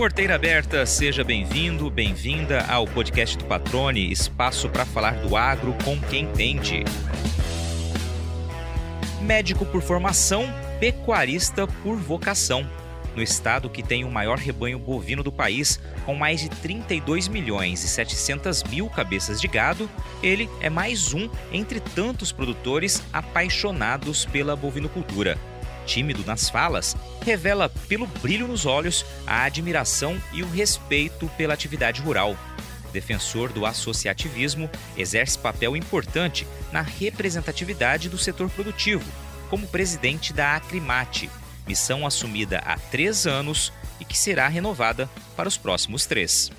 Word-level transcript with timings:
Porteira 0.00 0.34
aberta, 0.34 0.86
seja 0.86 1.22
bem-vindo, 1.22 1.90
bem-vinda 1.90 2.64
ao 2.70 2.86
podcast 2.86 3.36
do 3.36 3.44
Patrone, 3.44 4.10
espaço 4.10 4.66
para 4.70 4.86
falar 4.86 5.12
do 5.16 5.36
agro 5.36 5.76
com 5.84 6.00
quem 6.00 6.24
entende. 6.24 6.84
Médico 9.20 9.66
por 9.66 9.82
formação, 9.82 10.46
pecuarista 10.80 11.66
por 11.66 11.96
vocação. 11.98 12.66
No 13.14 13.22
estado 13.22 13.68
que 13.68 13.82
tem 13.82 14.02
o 14.02 14.10
maior 14.10 14.38
rebanho 14.38 14.78
bovino 14.78 15.22
do 15.22 15.30
país, 15.30 15.78
com 16.06 16.14
mais 16.14 16.40
de 16.40 16.48
32 16.48 17.28
milhões 17.28 17.84
e 17.84 17.88
700 17.88 18.64
mil 18.64 18.88
cabeças 18.88 19.38
de 19.38 19.48
gado, 19.48 19.86
ele 20.22 20.48
é 20.62 20.70
mais 20.70 21.12
um 21.12 21.28
entre 21.52 21.78
tantos 21.78 22.32
produtores 22.32 23.02
apaixonados 23.12 24.24
pela 24.24 24.56
bovinocultura 24.56 25.36
tímido 25.90 26.24
nas 26.24 26.48
falas, 26.48 26.96
revela 27.24 27.68
pelo 27.88 28.06
brilho 28.06 28.46
nos 28.46 28.64
olhos 28.64 29.04
a 29.26 29.42
admiração 29.42 30.22
e 30.32 30.40
o 30.40 30.48
respeito 30.48 31.28
pela 31.36 31.52
atividade 31.52 32.00
rural. 32.00 32.36
Defensor 32.92 33.52
do 33.52 33.66
associativismo, 33.66 34.70
exerce 34.96 35.36
papel 35.36 35.76
importante 35.76 36.46
na 36.70 36.80
representatividade 36.80 38.08
do 38.08 38.16
setor 38.16 38.48
produtivo, 38.50 39.04
como 39.48 39.66
presidente 39.66 40.32
da 40.32 40.54
Acrimate, 40.54 41.28
missão 41.66 42.06
assumida 42.06 42.58
há 42.64 42.78
três 42.78 43.26
anos 43.26 43.72
e 43.98 44.04
que 44.04 44.16
será 44.16 44.46
renovada 44.46 45.10
para 45.36 45.48
os 45.48 45.56
próximos 45.56 46.06
três. 46.06 46.52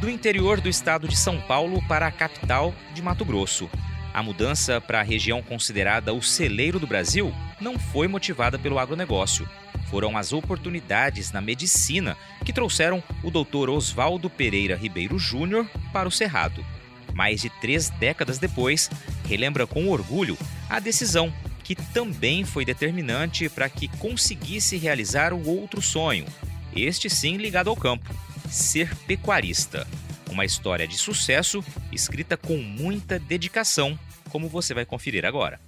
Do 0.00 0.08
interior 0.08 0.60
do 0.60 0.68
estado 0.68 1.08
de 1.08 1.16
São 1.16 1.40
Paulo 1.40 1.82
para 1.88 2.06
a 2.06 2.12
capital 2.12 2.72
de 2.94 3.02
Mato 3.02 3.24
Grosso, 3.24 3.68
a 4.16 4.22
mudança 4.22 4.80
para 4.80 5.00
a 5.00 5.02
região 5.02 5.42
considerada 5.42 6.14
o 6.14 6.22
celeiro 6.22 6.80
do 6.80 6.86
Brasil 6.86 7.34
não 7.60 7.78
foi 7.78 8.08
motivada 8.08 8.58
pelo 8.58 8.78
agronegócio. 8.78 9.46
Foram 9.90 10.16
as 10.16 10.32
oportunidades 10.32 11.32
na 11.32 11.42
medicina 11.42 12.16
que 12.42 12.50
trouxeram 12.50 13.04
o 13.22 13.30
Dr. 13.30 13.68
Oswaldo 13.68 14.30
Pereira 14.30 14.74
Ribeiro 14.74 15.18
Júnior 15.18 15.68
para 15.92 16.08
o 16.08 16.10
Cerrado. 16.10 16.64
Mais 17.12 17.42
de 17.42 17.50
três 17.60 17.90
décadas 17.90 18.38
depois, 18.38 18.88
relembra 19.28 19.66
com 19.66 19.86
orgulho 19.86 20.38
a 20.70 20.80
decisão 20.80 21.30
que 21.62 21.74
também 21.74 22.42
foi 22.42 22.64
determinante 22.64 23.50
para 23.50 23.68
que 23.68 23.86
conseguisse 23.98 24.78
realizar 24.78 25.34
o 25.34 25.46
outro 25.46 25.82
sonho, 25.82 26.24
este 26.74 27.10
sim 27.10 27.36
ligado 27.36 27.68
ao 27.68 27.76
campo: 27.76 28.14
ser 28.48 28.96
pecuarista. 29.06 29.86
Uma 30.30 30.46
história 30.46 30.88
de 30.88 30.96
sucesso 30.96 31.62
escrita 31.92 32.36
com 32.36 32.56
muita 32.56 33.18
dedicação 33.18 33.98
como 34.36 34.50
você 34.50 34.74
vai 34.74 34.84
conferir 34.84 35.24
agora. 35.24 35.58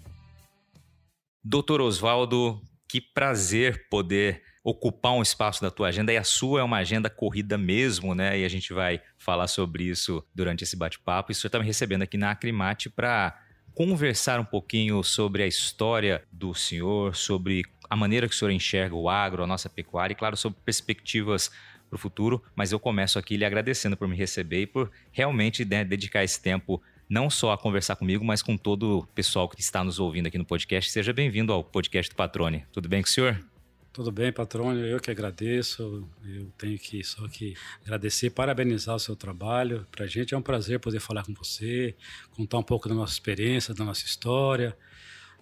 Doutor 1.42 1.80
Oswaldo, 1.80 2.60
que 2.86 3.00
prazer 3.00 3.88
poder 3.88 4.42
ocupar 4.62 5.12
um 5.12 5.22
espaço 5.22 5.62
da 5.62 5.70
tua 5.70 5.88
agenda 5.88 6.12
e 6.12 6.18
a 6.18 6.22
sua 6.22 6.60
é 6.60 6.62
uma 6.62 6.76
agenda 6.76 7.08
corrida 7.08 7.56
mesmo, 7.56 8.14
né? 8.14 8.38
E 8.38 8.44
a 8.44 8.48
gente 8.50 8.74
vai 8.74 9.00
falar 9.16 9.48
sobre 9.48 9.84
isso 9.84 10.22
durante 10.34 10.64
esse 10.64 10.76
bate-papo. 10.76 11.30
E 11.30 11.32
o 11.32 11.34
senhor 11.34 11.48
está 11.48 11.58
me 11.58 11.64
recebendo 11.64 12.02
aqui 12.02 12.18
na 12.18 12.30
Acrimate 12.30 12.90
para 12.90 13.40
conversar 13.74 14.38
um 14.38 14.44
pouquinho 14.44 15.02
sobre 15.02 15.42
a 15.42 15.46
história 15.46 16.22
do 16.30 16.52
senhor, 16.52 17.16
sobre 17.16 17.64
a 17.88 17.96
maneira 17.96 18.28
que 18.28 18.34
o 18.34 18.36
senhor 18.36 18.50
enxerga 18.50 18.94
o 18.94 19.08
agro, 19.08 19.42
a 19.42 19.46
nossa 19.46 19.70
pecuária 19.70 20.12
e, 20.12 20.14
claro, 20.14 20.36
sobre 20.36 20.60
perspectivas 20.62 21.50
para 21.88 21.96
o 21.96 21.98
futuro. 21.98 22.42
Mas 22.54 22.70
eu 22.70 22.78
começo 22.78 23.18
aqui 23.18 23.38
lhe 23.38 23.46
agradecendo 23.46 23.96
por 23.96 24.06
me 24.06 24.14
receber 24.14 24.60
e 24.60 24.66
por 24.66 24.90
realmente 25.10 25.64
né, 25.64 25.86
dedicar 25.86 26.22
esse 26.22 26.42
tempo 26.42 26.82
não 27.08 27.30
só 27.30 27.52
a 27.52 27.58
conversar 27.58 27.96
comigo, 27.96 28.24
mas 28.24 28.42
com 28.42 28.56
todo 28.56 28.98
o 28.98 29.06
pessoal 29.06 29.48
que 29.48 29.60
está 29.60 29.82
nos 29.82 29.98
ouvindo 29.98 30.26
aqui 30.26 30.36
no 30.36 30.44
podcast. 30.44 30.90
Seja 30.90 31.12
bem-vindo 31.12 31.52
ao 31.52 31.64
podcast 31.64 32.12
do 32.12 32.16
Patrone. 32.16 32.66
Tudo 32.70 32.88
bem 32.88 33.02
com 33.02 33.08
o 33.08 33.10
senhor? 33.10 33.42
Tudo 33.92 34.12
bem, 34.12 34.30
Patrone. 34.30 34.86
Eu 34.86 35.00
que 35.00 35.10
agradeço. 35.10 36.06
Eu 36.24 36.52
tenho 36.58 36.78
que 36.78 37.02
só 37.02 37.26
que 37.26 37.54
agradecer, 37.82 38.30
parabenizar 38.30 38.94
o 38.94 38.98
seu 38.98 39.16
trabalho. 39.16 39.86
Para 39.90 40.04
a 40.04 40.08
gente 40.08 40.34
é 40.34 40.36
um 40.36 40.42
prazer 40.42 40.78
poder 40.78 41.00
falar 41.00 41.24
com 41.24 41.32
você, 41.32 41.96
contar 42.30 42.58
um 42.58 42.62
pouco 42.62 42.88
da 42.88 42.94
nossa 42.94 43.14
experiência, 43.14 43.74
da 43.74 43.84
nossa 43.84 44.04
história, 44.04 44.76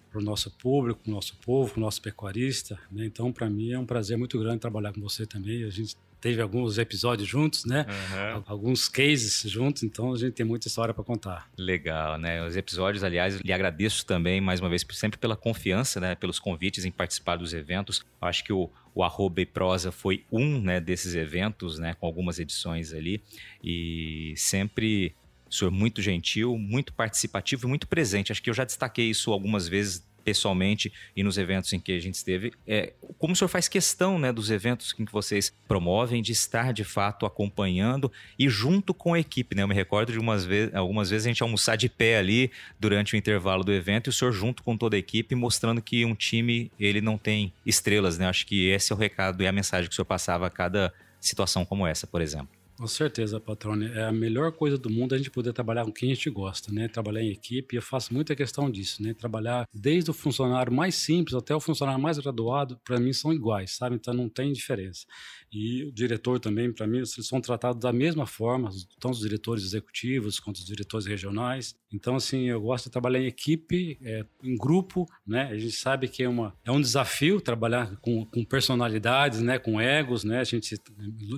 para 0.09 0.19
o 0.19 0.23
nosso 0.23 0.49
público, 0.51 1.01
para 1.03 1.11
o 1.11 1.13
nosso 1.13 1.35
povo, 1.35 1.73
para 1.73 1.79
o 1.79 1.83
nosso 1.83 2.01
pecuarista. 2.01 2.79
Né? 2.89 3.05
Então, 3.05 3.31
para 3.31 3.49
mim 3.49 3.73
é 3.73 3.79
um 3.79 3.85
prazer 3.85 4.17
muito 4.17 4.39
grande 4.39 4.59
trabalhar 4.59 4.93
com 4.93 5.01
você 5.01 5.25
também. 5.25 5.65
A 5.65 5.69
gente 5.69 5.97
teve 6.27 6.41
alguns 6.41 6.77
episódios 6.77 7.27
juntos, 7.27 7.63
né? 7.63 7.85
Uhum. 7.87 8.43
Alguns 8.45 8.89
cases 8.89 9.49
juntos, 9.49 9.83
então 9.83 10.13
a 10.13 10.17
gente 10.17 10.33
tem 10.33 10.45
muita 10.45 10.67
história 10.67 10.93
para 10.93 11.03
contar. 11.03 11.49
Legal, 11.57 12.17
né? 12.17 12.45
Os 12.45 12.57
episódios, 12.57 13.01
aliás, 13.01 13.39
lhe 13.39 13.53
agradeço 13.53 14.05
também 14.05 14.41
mais 14.41 14.59
uma 14.59 14.67
vez 14.67 14.85
sempre 14.91 15.17
pela 15.17 15.37
confiança, 15.37 16.01
né? 16.01 16.15
Pelos 16.15 16.37
convites 16.37 16.83
em 16.83 16.91
participar 16.91 17.37
dos 17.37 17.53
eventos. 17.53 18.05
Acho 18.19 18.43
que 18.43 18.51
o, 18.51 18.69
o 18.93 19.03
Arroba 19.03 19.39
e 19.39 19.45
Prosa 19.45 19.89
foi 19.89 20.25
um 20.29 20.59
né, 20.59 20.81
desses 20.81 21.15
eventos, 21.15 21.79
né? 21.79 21.95
Com 21.97 22.05
algumas 22.05 22.39
edições 22.39 22.93
ali 22.93 23.23
e 23.63 24.33
sempre 24.35 25.15
o 25.49 25.53
senhor 25.53 25.71
muito 25.71 26.01
gentil, 26.01 26.57
muito 26.57 26.91
participativo 26.91 27.67
e 27.67 27.69
muito 27.69 27.87
presente. 27.87 28.33
Acho 28.33 28.43
que 28.43 28.49
eu 28.49 28.53
já 28.53 28.65
destaquei 28.65 29.09
isso 29.09 29.31
algumas 29.31 29.65
vezes 29.65 30.05
pessoalmente 30.27 30.91
e 31.15 31.23
nos 31.23 31.37
eventos 31.37 31.71
em 31.71 31.79
que 31.79 31.93
a 31.93 31.99
gente 32.01 32.15
esteve. 32.15 32.51
É, 32.67 32.91
como 33.17 33.31
o 33.31 33.35
senhor 33.35 33.47
faz 33.47 33.69
questão 33.69 34.19
né, 34.19 34.33
dos 34.33 34.51
eventos 34.51 34.93
em 34.99 35.05
que 35.05 35.11
vocês 35.11 35.55
promovem 35.69 36.21
de 36.21 36.33
estar 36.33 36.73
de 36.73 36.83
fato 36.83 37.25
acompanhando 37.25 38.11
e 38.37 38.49
junto 38.49 38.93
com 38.93 39.13
a 39.13 39.19
equipe. 39.19 39.55
Né? 39.55 39.63
Eu 39.63 39.69
me 39.69 39.73
recordo 39.73 40.11
de 40.11 40.19
umas 40.19 40.45
algumas 40.73 41.09
vezes 41.09 41.27
a 41.27 41.29
gente 41.29 41.41
almoçar 41.41 41.77
de 41.77 41.87
pé 41.87 42.17
ali 42.17 42.51
durante 42.77 43.13
o 43.13 43.17
intervalo 43.17 43.63
do 43.63 43.71
evento 43.71 44.07
e 44.07 44.09
o 44.09 44.13
senhor 44.13 44.33
junto 44.33 44.63
com 44.63 44.75
toda 44.75 44.97
a 44.97 44.99
equipe 44.99 45.33
mostrando 45.33 45.81
que 45.81 46.03
um 46.03 46.13
time 46.13 46.69
ele 46.77 46.99
não 46.99 47.17
tem 47.17 47.53
estrelas. 47.65 48.17
Né? 48.17 48.27
Acho 48.27 48.45
que 48.45 48.67
esse 48.67 48.91
é 48.91 48.95
o 48.95 48.99
recado 48.99 49.41
e 49.41 49.47
a 49.47 49.51
mensagem 49.53 49.87
que 49.87 49.93
o 49.93 49.95
senhor 49.95 50.05
passava 50.05 50.45
a 50.45 50.49
cada 50.49 50.93
situação 51.21 51.63
como 51.63 51.87
essa, 51.87 52.05
por 52.05 52.21
exemplo. 52.21 52.56
Com 52.77 52.85
certeza, 52.85 53.39
Patrone. 53.39 53.87
É 53.87 54.03
a 54.03 54.11
melhor 54.11 54.51
coisa 54.51 54.77
do 54.77 54.87
mundo 54.87 55.15
a 55.15 55.17
gente 55.17 55.31
poder 55.31 55.51
trabalhar 55.51 55.83
com 55.83 55.91
quem 55.91 56.11
a 56.11 56.13
gente 56.13 56.29
gosta, 56.29 56.71
né? 56.71 56.87
Trabalhar 56.87 57.23
em 57.23 57.31
equipe. 57.31 57.75
Eu 57.75 57.81
faço 57.81 58.13
muita 58.13 58.35
questão 58.35 58.69
disso, 58.69 59.01
né? 59.01 59.15
Trabalhar 59.15 59.67
desde 59.73 60.11
o 60.11 60.13
funcionário 60.13 60.71
mais 60.71 60.93
simples 60.93 61.33
até 61.33 61.55
o 61.55 61.59
funcionário 61.59 61.99
mais 61.99 62.19
graduado, 62.19 62.79
para 62.83 62.99
mim 62.99 63.11
são 63.13 63.33
iguais, 63.33 63.71
sabe? 63.71 63.95
Então 63.95 64.13
não 64.13 64.29
tem 64.29 64.53
diferença. 64.53 65.07
E 65.51 65.85
o 65.85 65.91
diretor 65.91 66.39
também, 66.39 66.71
para 66.71 66.85
mim, 66.85 66.97
eles 66.97 67.15
são 67.21 67.39
tratados 67.39 67.81
da 67.81 67.93
mesma 67.93 68.25
forma, 68.25 68.69
tanto 68.99 69.13
os 69.13 69.21
diretores 69.21 69.63
executivos 69.63 70.39
quanto 70.39 70.57
os 70.57 70.65
diretores 70.65 71.05
regionais. 71.05 71.75
Então, 71.91 72.15
assim, 72.17 72.49
eu 72.49 72.59
gosto 72.59 72.85
de 72.85 72.91
trabalhar 72.91 73.19
em 73.19 73.27
equipe, 73.27 73.97
é, 74.01 74.25
em 74.43 74.57
grupo, 74.57 75.05
né? 75.25 75.43
A 75.43 75.57
gente 75.57 75.71
sabe 75.71 76.07
que 76.07 76.21
é, 76.21 76.27
uma, 76.27 76.53
é 76.65 76.71
um 76.71 76.81
desafio 76.81 77.39
trabalhar 77.39 77.95
com, 77.97 78.25
com 78.25 78.43
personalidades, 78.43 79.39
né? 79.39 79.57
Com 79.57 79.79
egos, 79.79 80.23
né? 80.23 80.39
A 80.39 80.43
gente 80.43 80.75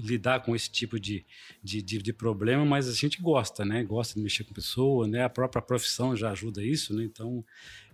lidar 0.04 0.42
com 0.42 0.56
esse 0.56 0.72
tipo 0.72 1.00
de 1.00 1.24
de, 1.64 1.82
de, 1.82 1.98
de, 2.02 2.14
problema, 2.14 2.66
mas 2.66 2.88
a 2.88 2.94
gente 2.94 3.22
gosta, 3.22 3.66
né? 3.66 3.84
Gosta 3.84 4.16
de 4.16 4.22
mexer 4.22 4.44
com 4.44 4.54
pessoa, 4.54 5.08
né? 5.08 5.24
A 5.24 5.30
própria 5.30 5.62
profissão 5.62 6.16
já 6.16 6.32
ajuda 6.32 6.64
isso, 6.64 6.94
né? 6.94 7.04
Então, 7.04 7.44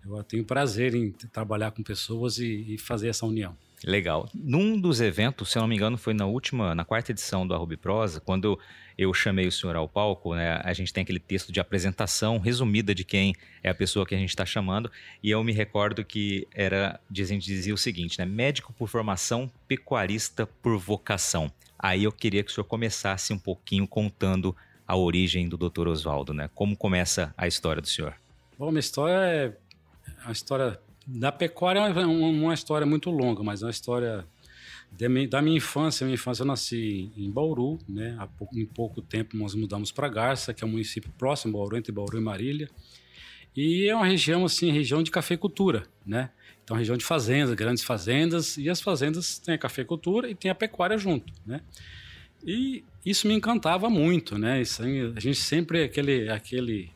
eu 0.05 0.23
tenho 0.23 0.45
prazer 0.45 0.93
em 0.93 1.11
trabalhar 1.11 1.71
com 1.71 1.83
pessoas 1.83 2.37
e, 2.37 2.73
e 2.73 2.77
fazer 2.77 3.09
essa 3.09 3.25
união. 3.25 3.57
Legal. 3.85 4.27
Num 4.33 4.79
dos 4.79 4.99
eventos, 4.99 5.51
se 5.51 5.59
eu 5.59 5.61
não 5.61 5.67
me 5.67 5.75
engano, 5.75 5.95
foi 5.95 6.15
na 6.15 6.25
última, 6.25 6.73
na 6.73 6.83
quarta 6.83 7.11
edição 7.11 7.45
do 7.45 7.53
Arrubi 7.53 7.77
Prosa, 7.77 8.19
quando 8.19 8.59
eu 8.97 9.13
chamei 9.13 9.45
o 9.45 9.51
senhor 9.51 9.75
ao 9.75 9.87
palco, 9.87 10.33
né? 10.33 10.59
A 10.63 10.73
gente 10.73 10.91
tem 10.91 11.03
aquele 11.03 11.19
texto 11.19 11.51
de 11.51 11.59
apresentação 11.59 12.39
resumida 12.39 12.95
de 12.95 13.03
quem 13.03 13.35
é 13.61 13.69
a 13.69 13.75
pessoa 13.75 14.03
que 14.03 14.15
a 14.15 14.17
gente 14.17 14.29
está 14.29 14.43
chamando, 14.43 14.91
e 15.21 15.29
eu 15.29 15.43
me 15.43 15.51
recordo 15.51 16.03
que 16.03 16.47
era, 16.51 16.99
gente 17.11 17.45
dizia 17.45 17.75
o 17.75 17.77
seguinte, 17.77 18.17
né? 18.17 18.25
Médico 18.25 18.73
por 18.73 18.89
formação, 18.89 19.51
pecuarista 19.67 20.47
por 20.47 20.79
vocação. 20.79 21.51
Aí 21.77 22.05
eu 22.05 22.11
queria 22.11 22.43
que 22.43 22.49
o 22.49 22.53
senhor 22.53 22.65
começasse 22.65 23.31
um 23.33 23.39
pouquinho 23.39 23.87
contando 23.87 24.55
a 24.87 24.97
origem 24.97 25.47
do 25.47 25.57
Dr. 25.57 25.89
Oswaldo, 25.89 26.33
né? 26.33 26.49
Como 26.55 26.75
começa 26.75 27.31
a 27.37 27.47
história 27.47 27.83
do 27.83 27.87
senhor? 27.87 28.15
Bom, 28.57 28.71
minha 28.71 28.79
história 28.79 29.13
é 29.13 29.53
uma 30.23 30.31
história 30.31 30.79
da 31.05 31.31
pecuária 31.31 31.79
é 31.79 32.05
uma, 32.05 32.53
história 32.53 32.85
muito 32.85 33.11
longa, 33.11 33.43
mas 33.43 33.61
é 33.61 33.65
uma 33.65 33.71
história 33.71 34.25
da 35.29 35.41
minha 35.41 35.57
infância. 35.57 36.05
Minha 36.05 36.15
infância 36.15 36.43
eu 36.43 36.47
nasci 36.47 37.11
em 37.15 37.29
Bauru, 37.29 37.77
né? 37.87 38.15
Há 38.19 38.27
pouco, 38.27 38.57
em 38.57 38.65
pouco 38.65 39.01
tempo 39.01 39.37
nós 39.37 39.53
mudamos 39.53 39.91
para 39.91 40.07
Garça, 40.07 40.53
que 40.53 40.63
é 40.63 40.67
um 40.67 40.71
município 40.71 41.11
próximo, 41.17 41.53
Bauru, 41.53 41.77
entre 41.77 41.91
Bauru 41.91 42.17
e 42.17 42.21
Marília. 42.21 42.69
E 43.55 43.87
é 43.87 43.95
uma 43.95 44.05
região 44.05 44.43
assim, 44.43 44.71
região 44.71 45.01
de 45.01 45.11
cafeicultura, 45.11 45.83
né? 46.05 46.29
Então, 46.63 46.75
região 46.75 46.97
de 46.97 47.05
fazendas, 47.05 47.53
grandes 47.53 47.83
fazendas, 47.83 48.57
e 48.57 48.69
as 48.69 48.81
fazendas 48.81 49.37
têm 49.37 49.53
a 49.53 49.57
cafeicultura 49.57 50.29
e 50.29 50.35
tem 50.35 50.49
a 50.49 50.55
pecuária 50.55 50.97
junto, 50.97 51.31
né? 51.45 51.61
E 52.43 52.83
isso 53.05 53.27
me 53.27 53.33
encantava 53.33 53.89
muito, 53.89 54.37
né? 54.37 54.61
Isso, 54.61 54.81
a 54.83 55.19
gente 55.19 55.39
sempre 55.39 55.83
aquele 55.83 56.29
aquele 56.29 56.91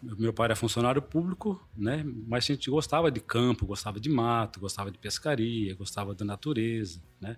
Meu 0.00 0.32
pai 0.32 0.46
era 0.46 0.56
funcionário 0.56 1.02
público, 1.02 1.60
né? 1.76 2.04
Mas 2.26 2.44
a 2.44 2.54
gente 2.54 2.70
gostava 2.70 3.10
de 3.10 3.20
campo, 3.20 3.66
gostava 3.66 3.98
de 3.98 4.08
mato, 4.08 4.60
gostava 4.60 4.90
de 4.90 4.98
pescaria, 4.98 5.74
gostava 5.74 6.14
da 6.14 6.24
natureza, 6.24 7.02
né? 7.20 7.36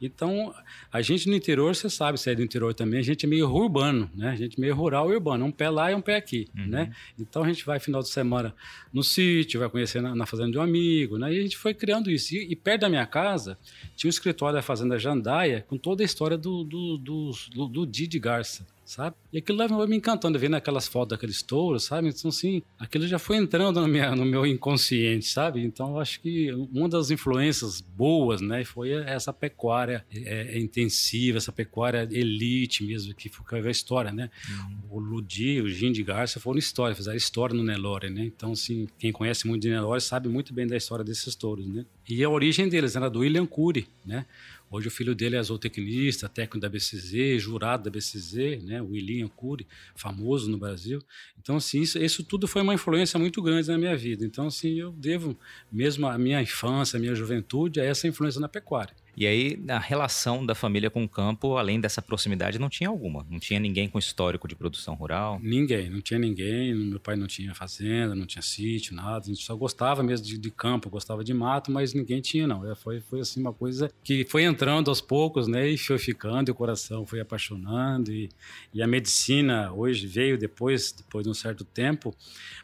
Então, 0.00 0.54
a 0.92 1.00
gente 1.00 1.28
no 1.28 1.34
interior, 1.34 1.74
você 1.74 1.88
sabe, 1.88 2.18
se 2.18 2.30
é 2.30 2.34
do 2.34 2.42
interior 2.42 2.74
também, 2.74 3.00
a 3.00 3.02
gente 3.02 3.24
é 3.24 3.28
meio 3.28 3.48
urbano, 3.48 4.10
né? 4.14 4.30
A 4.30 4.34
gente 4.34 4.58
é 4.58 4.60
meio 4.60 4.74
rural 4.74 5.10
e 5.10 5.14
urbano, 5.14 5.44
um 5.44 5.50
pé 5.52 5.70
lá 5.70 5.90
e 5.90 5.94
um 5.94 6.02
pé 6.02 6.16
aqui, 6.16 6.48
uhum. 6.56 6.66
né? 6.66 6.92
Então, 7.18 7.42
a 7.42 7.48
gente 7.48 7.64
vai 7.64 7.80
final 7.80 8.02
de 8.02 8.08
semana 8.08 8.54
no 8.92 9.02
sítio, 9.02 9.60
vai 9.60 9.70
conhecer 9.70 10.02
na, 10.02 10.14
na 10.14 10.26
fazenda 10.26 10.50
de 10.50 10.58
um 10.58 10.62
amigo, 10.62 11.16
né? 11.16 11.32
E 11.32 11.38
a 11.38 11.42
gente 11.42 11.56
foi 11.56 11.72
criando 11.72 12.10
isso. 12.10 12.34
E, 12.34 12.52
e, 12.52 12.56
perto 12.56 12.82
da 12.82 12.88
minha 12.88 13.06
casa, 13.06 13.58
tinha 13.96 14.08
um 14.08 14.10
escritório 14.10 14.56
da 14.56 14.62
fazenda 14.62 14.98
Jandaia 14.98 15.64
com 15.66 15.78
toda 15.78 16.02
a 16.02 16.04
história 16.04 16.36
do, 16.36 16.62
do, 16.62 16.98
do, 16.98 17.30
do, 17.54 17.68
do 17.68 17.86
Didi 17.86 18.18
Garça 18.18 18.66
sabe? 18.92 19.16
E 19.32 19.38
aquilo 19.38 19.58
lá 19.58 19.66
vai 19.66 19.86
me 19.86 19.96
encantando, 19.96 20.38
vendo 20.38 20.54
aquelas 20.54 20.86
fotos 20.86 21.16
daqueles 21.16 21.42
touros, 21.42 21.84
sabe? 21.84 22.08
Então, 22.08 22.28
assim, 22.28 22.62
aquilo 22.78 23.06
já 23.06 23.18
foi 23.18 23.36
entrando 23.36 23.80
no, 23.80 23.88
minha, 23.88 24.14
no 24.14 24.24
meu 24.24 24.46
inconsciente, 24.46 25.26
sabe? 25.26 25.62
Então, 25.64 25.98
acho 25.98 26.20
que 26.20 26.52
uma 26.72 26.88
das 26.88 27.10
influências 27.10 27.80
boas, 27.80 28.40
né, 28.40 28.64
foi 28.64 28.90
essa 28.90 29.32
pecuária 29.32 30.04
é, 30.12 30.56
é 30.56 30.58
intensiva, 30.58 31.38
essa 31.38 31.50
pecuária 31.50 32.06
elite 32.10 32.84
mesmo, 32.84 33.14
que 33.14 33.28
foi 33.28 33.66
a 33.66 33.70
história, 33.70 34.12
né? 34.12 34.30
Uhum. 34.48 34.78
O 34.90 34.98
Ludi, 34.98 35.60
o 35.60 35.68
Gin 35.68 35.92
de 35.92 36.02
Garça 36.02 36.38
foram 36.38 36.58
história, 36.58 36.94
fizeram 36.94 37.16
história 37.16 37.54
no 37.54 37.64
Nelore, 37.64 38.10
né? 38.10 38.24
Então, 38.24 38.52
assim, 38.52 38.86
quem 38.98 39.10
conhece 39.10 39.46
muito 39.46 39.62
de 39.62 39.70
Nelore 39.70 40.00
sabe 40.02 40.28
muito 40.28 40.52
bem 40.52 40.66
da 40.66 40.76
história 40.76 41.04
desses 41.04 41.34
touros, 41.34 41.66
né? 41.66 41.86
E 42.08 42.22
a 42.22 42.28
origem 42.28 42.68
deles 42.68 42.94
era 42.94 43.08
do 43.08 43.20
William 43.20 43.46
Cury, 43.46 43.88
né? 44.04 44.26
Hoje 44.72 44.88
o 44.88 44.90
filho 44.90 45.14
dele 45.14 45.36
é 45.36 45.42
zootecnista, 45.42 46.30
técnico 46.30 46.58
da 46.58 46.66
BCZ, 46.66 47.38
jurado 47.42 47.84
da 47.84 47.90
BCZ, 47.90 48.62
né? 48.64 48.80
O 48.80 48.92
William 48.92 49.28
Cury, 49.28 49.66
famoso 49.94 50.50
no 50.50 50.56
Brasil. 50.56 50.98
Então, 51.38 51.56
assim, 51.56 51.82
isso, 51.82 51.98
isso, 51.98 52.24
tudo 52.24 52.48
foi 52.48 52.62
uma 52.62 52.72
influência 52.72 53.18
muito 53.18 53.42
grande 53.42 53.68
na 53.68 53.76
minha 53.76 53.94
vida. 53.94 54.24
Então, 54.24 54.46
assim, 54.46 54.80
eu 54.80 54.90
devo 54.92 55.38
mesmo 55.70 56.06
a 56.06 56.16
minha 56.16 56.40
infância, 56.40 56.96
a 56.96 57.00
minha 57.00 57.14
juventude 57.14 57.82
a 57.82 57.84
essa 57.84 58.08
influência 58.08 58.40
na 58.40 58.48
pecuária. 58.48 58.96
E 59.14 59.26
aí, 59.26 59.62
a 59.68 59.78
relação 59.78 60.44
da 60.44 60.54
família 60.54 60.90
com 60.90 61.04
o 61.04 61.08
campo, 61.08 61.58
além 61.58 61.78
dessa 61.78 62.00
proximidade, 62.00 62.58
não 62.58 62.70
tinha 62.70 62.88
alguma? 62.88 63.26
Não 63.30 63.38
tinha 63.38 63.60
ninguém 63.60 63.86
com 63.86 63.98
histórico 63.98 64.48
de 64.48 64.54
produção 64.56 64.94
rural? 64.94 65.38
Ninguém, 65.42 65.90
não 65.90 66.00
tinha 66.00 66.18
ninguém. 66.18 66.74
Meu 66.74 66.98
pai 66.98 67.14
não 67.14 67.26
tinha 67.26 67.54
fazenda, 67.54 68.14
não 68.14 68.24
tinha 68.24 68.40
sítio, 68.40 68.94
nada. 68.94 69.18
A 69.18 69.28
gente 69.28 69.44
só 69.44 69.54
gostava 69.54 70.02
mesmo 70.02 70.26
de, 70.26 70.38
de 70.38 70.50
campo, 70.50 70.88
gostava 70.88 71.22
de 71.22 71.34
mato, 71.34 71.70
mas 71.70 71.92
ninguém 71.92 72.22
tinha, 72.22 72.46
não. 72.46 72.70
É, 72.70 72.74
foi, 72.74 73.00
foi 73.00 73.20
assim 73.20 73.40
uma 73.40 73.52
coisa 73.52 73.90
que 74.02 74.24
foi 74.24 74.44
entrando 74.44 74.88
aos 74.88 75.00
poucos, 75.00 75.46
né? 75.46 75.68
E 75.68 75.76
foi 75.76 75.98
ficando, 75.98 76.50
e 76.50 76.52
o 76.52 76.54
coração 76.54 77.04
foi 77.04 77.20
apaixonando. 77.20 78.10
E, 78.10 78.30
e 78.72 78.82
a 78.82 78.86
medicina 78.86 79.72
hoje 79.72 80.06
veio 80.06 80.38
depois, 80.38 80.90
depois 80.92 81.24
de 81.24 81.30
um 81.30 81.34
certo 81.34 81.64
tempo, 81.64 82.16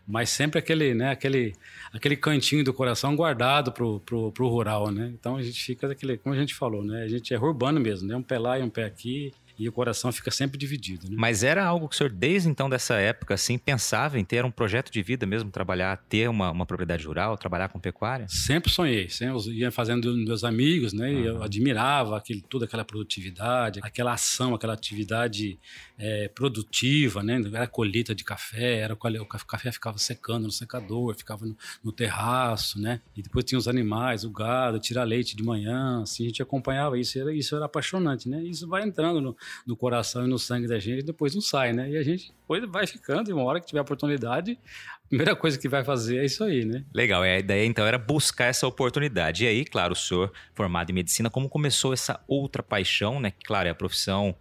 mas 0.06 0.30
sempre 0.30 0.58
aquele, 0.58 0.94
né? 0.94 1.10
Aquele, 1.10 1.52
aquele 1.92 2.16
cantinho 2.16 2.64
do 2.64 2.72
coração 2.72 3.14
guardado 3.14 3.70
pro, 3.70 4.00
pro, 4.00 4.32
pro 4.32 4.48
rural, 4.48 4.90
né? 4.90 5.12
Então 5.12 5.36
a 5.36 5.42
gente 5.42 5.62
fica 5.62 5.86
daquele, 5.86 6.18
a 6.38 6.43
gente 6.43 6.55
falou, 6.55 6.85
né? 6.85 7.02
A 7.02 7.08
gente 7.08 7.32
é 7.35 7.38
urbano 7.38 7.81
mesmo, 7.81 8.08
né? 8.08 8.17
Um 8.17 8.23
pé 8.23 8.38
lá 8.38 8.58
e 8.58 8.62
um 8.62 8.70
pé 8.70 8.85
aqui 8.85 9.32
e 9.58 9.69
o 9.69 9.72
coração 9.72 10.12
fica 10.12 10.31
sempre 10.31 10.56
dividido. 10.56 11.08
Né? 11.08 11.16
Mas 11.19 11.43
era 11.43 11.64
algo 11.64 11.88
que 11.88 11.94
o 11.94 11.99
senhor, 11.99 12.10
desde 12.10 12.49
então 12.49 12.70
dessa 12.70 12.94
época, 12.94 13.34
assim, 13.34 13.58
pensava 13.58 14.19
em 14.19 14.25
ter 14.25 14.44
um 14.44 14.50
projeto 14.50 14.90
de 14.93 15.02
vida 15.02 15.26
mesmo, 15.26 15.50
trabalhar, 15.50 15.96
ter 16.08 16.28
uma, 16.28 16.50
uma 16.50 16.64
propriedade 16.64 17.06
rural, 17.06 17.37
trabalhar 17.37 17.69
com 17.69 17.81
pecuária? 17.81 18.26
Sempre 18.28 18.70
sonhei, 18.70 19.08
sempre 19.08 19.37
eu 19.49 19.52
ia 19.52 19.70
fazendo 19.72 20.14
meus 20.16 20.44
amigos, 20.44 20.93
né? 20.93 21.10
Uhum. 21.10 21.25
Eu 21.25 21.43
admirava 21.43 22.16
aquele, 22.16 22.40
toda 22.43 22.66
aquela 22.66 22.84
produtividade, 22.84 23.81
aquela 23.82 24.12
ação, 24.12 24.55
aquela 24.55 24.75
atividade 24.75 25.58
é, 25.99 26.28
produtiva, 26.28 27.22
né? 27.22 27.43
Era 27.52 27.66
colheita 27.66 28.14
de 28.14 28.22
café, 28.25 28.78
era 28.78 28.94
o 28.94 29.26
café 29.26 29.72
ficava 29.72 29.99
secando 29.99 30.44
no 30.44 30.52
secador, 30.52 31.16
ficava 31.16 31.44
no, 31.44 31.56
no 31.82 31.93
terraço, 31.93 32.81
né? 32.81 33.00
E 33.16 33.22
depois 33.22 33.44
tinha 33.44 33.58
os 33.58 33.66
animais, 33.66 34.25
o 34.25 34.31
gado, 34.31 34.78
tirar 34.78 35.05
leite 35.05 35.37
de 35.37 35.43
manhã, 35.43 36.02
assim, 36.02 36.25
a 36.25 36.28
gente 36.28 36.43
acompanhava 36.43 36.99
isso, 36.99 37.19
era, 37.19 37.34
isso 37.34 37.56
era 37.56 37.64
apaixonante, 37.64 38.28
né? 38.28 38.43
Isso 38.43 38.69
vai 38.69 38.82
entrando 38.82 39.20
no, 39.20 39.37
no 39.66 39.76
coração 39.76 40.24
e 40.24 40.28
no 40.28 40.38
sangue 40.38 40.66
da 40.66 40.78
gente, 40.78 41.04
depois 41.04 41.34
não 41.34 41.40
sai, 41.40 41.72
né? 41.72 41.90
E 41.90 41.96
a 41.96 42.02
gente 42.02 42.32
depois 42.32 42.64
vai 42.68 42.86
ficando, 42.86 43.30
e 43.30 43.32
uma 43.32 43.44
hora 43.44 43.60
que 43.60 43.66
tiver 43.66 43.80
oportunidade, 43.80 44.58
a 45.04 45.08
primeira 45.08 45.36
coisa 45.36 45.58
que 45.58 45.68
vai 45.68 45.84
fazer 45.84 46.18
é 46.18 46.24
isso 46.24 46.44
aí, 46.44 46.64
né? 46.64 46.84
Legal, 46.94 47.24
e 47.24 47.28
a 47.28 47.38
ideia 47.38 47.66
então 47.66 47.86
era 47.86 47.98
buscar 47.98 48.46
essa 48.46 48.66
oportunidade. 48.66 49.44
E 49.44 49.46
aí, 49.46 49.64
claro, 49.64 49.92
o 49.92 49.96
senhor 49.96 50.32
formado 50.54 50.90
em 50.90 50.94
medicina, 50.94 51.30
como 51.30 51.48
começou 51.48 51.92
essa 51.92 52.20
outra 52.26 52.62
paixão, 52.62 53.20
né? 53.20 53.30
Que, 53.30 53.44
claro, 53.46 53.68
é 53.68 53.70
a 53.70 53.74
profissão 53.74 54.34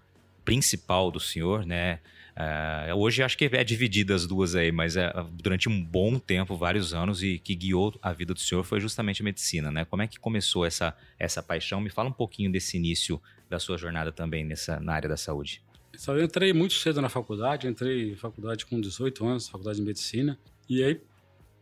principal 0.43 1.11
do 1.11 1.19
senhor, 1.19 1.65
né? 1.65 1.99
Uh, 2.37 2.95
hoje 2.95 3.23
acho 3.23 3.35
que 3.35 3.45
é 3.45 3.63
dividida 3.63 4.13
as 4.13 4.27
duas 4.27 4.53
aí, 4.53 4.71
mas 4.71 4.95
é, 4.95 5.11
durante 5.33 5.67
um 5.67 5.83
bom 5.83 6.19
tempo, 6.19 6.55
vários 6.55 6.93
anos, 6.93 7.23
e 7.23 7.39
que 7.39 7.55
guiou 7.55 7.97
a 7.99 8.13
vida 8.13 8.31
do 8.31 8.39
senhor 8.39 8.63
foi 8.63 8.79
justamente 8.79 9.23
a 9.23 9.25
medicina, 9.25 9.71
né? 9.71 9.85
Como 9.85 10.03
é 10.03 10.07
que 10.07 10.19
começou 10.19 10.63
essa, 10.63 10.95
essa 11.17 11.41
paixão? 11.41 11.81
Me 11.81 11.89
fala 11.89 12.09
um 12.09 12.13
pouquinho 12.13 12.51
desse 12.51 12.77
início 12.77 13.19
da 13.49 13.59
sua 13.59 13.77
jornada 13.77 14.11
também 14.11 14.43
nessa, 14.43 14.79
na 14.79 14.93
área 14.93 15.09
da 15.09 15.17
saúde. 15.17 15.61
Eu 16.07 16.23
entrei 16.23 16.53
muito 16.53 16.75
cedo 16.75 17.01
na 17.01 17.09
faculdade, 17.09 17.67
entrei 17.67 18.11
na 18.11 18.17
faculdade 18.17 18.65
com 18.65 18.79
18 18.79 19.25
anos, 19.25 19.49
faculdade 19.49 19.79
de 19.79 19.85
medicina, 19.85 20.37
e 20.69 20.83
aí 20.83 21.01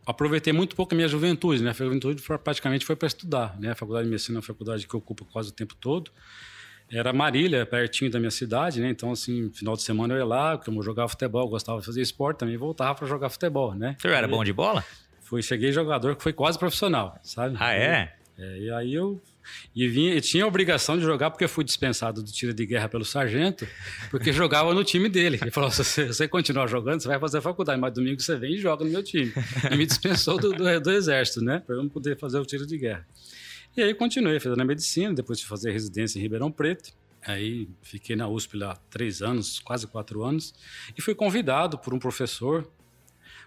aproveitei 0.05 0.51
muito 0.51 0.75
pouco 0.75 0.93
a 0.93 0.95
minha 0.95 1.07
juventude, 1.07 1.63
né? 1.63 1.69
A 1.69 1.73
juventude 1.73 2.21
praticamente 2.43 2.85
foi 2.85 2.95
para 2.95 3.07
estudar, 3.07 3.57
né? 3.59 3.71
A 3.71 3.75
faculdade 3.75 4.05
de 4.05 4.11
medicina 4.11 4.37
é 4.37 4.39
uma 4.39 4.43
faculdade 4.43 4.87
que 4.87 4.95
ocupa 4.95 5.25
quase 5.25 5.49
o 5.49 5.51
tempo 5.51 5.75
todo. 5.75 6.11
Era 6.91 7.11
Marília, 7.11 7.65
pertinho 7.65 8.11
da 8.11 8.19
minha 8.19 8.29
cidade, 8.29 8.79
né? 8.79 8.89
Então, 8.89 9.11
assim, 9.11 9.49
final 9.51 9.75
de 9.75 9.81
semana 9.81 10.13
eu 10.13 10.19
ia 10.19 10.25
lá, 10.25 10.57
porque 10.57 10.69
eu 10.69 10.83
jogava 10.83 11.07
futebol, 11.09 11.47
gostava 11.49 11.79
de 11.79 11.85
fazer 11.85 12.01
esporte 12.01 12.37
também, 12.37 12.57
voltava 12.57 12.93
para 12.93 13.07
jogar 13.07 13.29
futebol, 13.29 13.73
né? 13.73 13.95
Você 13.97 14.07
era 14.09 14.27
bom 14.27 14.43
de 14.43 14.53
bola? 14.53 14.83
Fui, 15.21 15.41
cheguei 15.41 15.71
jogador 15.71 16.15
que 16.15 16.21
foi 16.21 16.33
quase 16.33 16.59
profissional, 16.59 17.17
sabe? 17.23 17.57
Ah, 17.59 17.73
é? 17.73 18.13
é 18.37 18.59
e 18.59 18.69
aí 18.69 18.93
eu 18.93 19.19
e 19.75 19.87
vinha, 19.87 20.19
tinha 20.21 20.43
a 20.43 20.47
obrigação 20.47 20.97
de 20.97 21.03
jogar 21.03 21.31
porque 21.31 21.43
eu 21.43 21.49
fui 21.49 21.63
dispensado 21.63 22.21
do 22.21 22.31
tiro 22.31 22.53
de 22.53 22.65
guerra 22.65 22.87
pelo 22.89 23.05
sargento, 23.05 23.67
porque 24.09 24.31
jogava 24.31 24.73
no 24.73 24.83
time 24.83 25.09
dele. 25.09 25.37
Ele 25.41 25.51
falou: 25.51 25.71
se 25.71 26.07
você 26.07 26.27
continuar 26.27 26.67
jogando, 26.67 27.01
você 27.01 27.07
vai 27.07 27.19
fazer 27.19 27.41
faculdade, 27.41 27.79
mas 27.79 27.93
domingo 27.93 28.21
você 28.21 28.35
vem 28.35 28.55
e 28.55 28.57
joga 28.57 28.83
no 28.83 28.91
meu 28.91 29.03
time. 29.03 29.31
E 29.71 29.75
me 29.75 29.85
dispensou 29.85 30.37
do, 30.37 30.53
do, 30.53 30.79
do 30.79 30.91
exército, 30.91 31.41
né? 31.41 31.59
Para 31.59 31.75
eu 31.75 31.83
não 31.83 31.89
poder 31.89 32.17
fazer 32.17 32.39
o 32.39 32.45
tiro 32.45 32.65
de 32.65 32.77
guerra. 32.77 33.05
E 33.75 33.83
aí 33.83 33.93
continuei 33.93 34.39
fazendo 34.39 34.61
a 34.61 34.65
medicina, 34.65 35.13
depois 35.13 35.37
de 35.39 35.45
fazer 35.45 35.71
residência 35.71 36.17
em 36.17 36.21
Ribeirão 36.21 36.51
Preto. 36.51 36.93
Aí 37.25 37.67
fiquei 37.81 38.15
na 38.15 38.27
USP 38.27 38.55
lá 38.55 38.77
três 38.89 39.21
anos, 39.21 39.59
quase 39.59 39.87
quatro 39.87 40.23
anos, 40.23 40.53
e 40.95 41.01
fui 41.01 41.15
convidado 41.15 41.77
por 41.77 41.93
um 41.93 41.99
professor, 41.99 42.63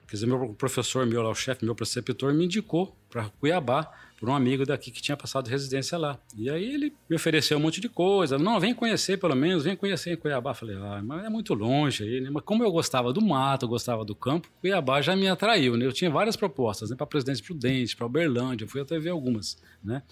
quer 0.06 0.14
dizer, 0.16 0.26
meu 0.26 0.52
professor, 0.54 1.06
meu 1.06 1.22
o 1.22 1.34
chefe, 1.34 1.64
meu 1.64 1.76
preceptor, 1.76 2.34
me 2.34 2.44
indicou 2.44 2.96
para 3.08 3.28
Cuiabá 3.40 3.90
por 4.18 4.28
um 4.28 4.34
amigo 4.34 4.66
daqui 4.66 4.90
que 4.90 5.00
tinha 5.00 5.16
passado 5.16 5.48
residência 5.48 5.96
lá. 5.96 6.18
E 6.36 6.50
aí 6.50 6.74
ele 6.74 6.92
me 7.08 7.14
ofereceu 7.14 7.56
um 7.56 7.60
monte 7.60 7.80
de 7.80 7.88
coisa. 7.88 8.36
Não, 8.36 8.58
vem 8.58 8.74
conhecer 8.74 9.16
pelo 9.16 9.34
menos, 9.34 9.64
vem 9.64 9.76
conhecer 9.76 10.12
em 10.12 10.16
Cuiabá. 10.16 10.52
Falei, 10.52 10.76
ah, 10.76 11.00
mas 11.04 11.24
é 11.24 11.28
muito 11.28 11.54
longe 11.54 12.02
aí, 12.02 12.20
né? 12.20 12.28
Mas 12.30 12.42
como 12.42 12.64
eu 12.64 12.70
gostava 12.70 13.12
do 13.12 13.20
mato, 13.22 13.64
eu 13.64 13.68
gostava 13.68 14.04
do 14.04 14.14
campo, 14.14 14.50
Cuiabá 14.60 15.00
já 15.00 15.14
me 15.14 15.28
atraiu, 15.28 15.76
né? 15.76 15.86
Eu 15.86 15.92
tinha 15.92 16.10
várias 16.10 16.36
propostas, 16.36 16.90
né? 16.90 16.96
Para 16.96 17.06
Presidente 17.06 17.42
Prudente, 17.42 17.96
para 17.96 18.06
Uberlândia, 18.06 18.66
fui 18.66 18.80
até 18.80 18.98
ver 18.98 19.10
algumas, 19.10 19.56
né? 19.82 20.02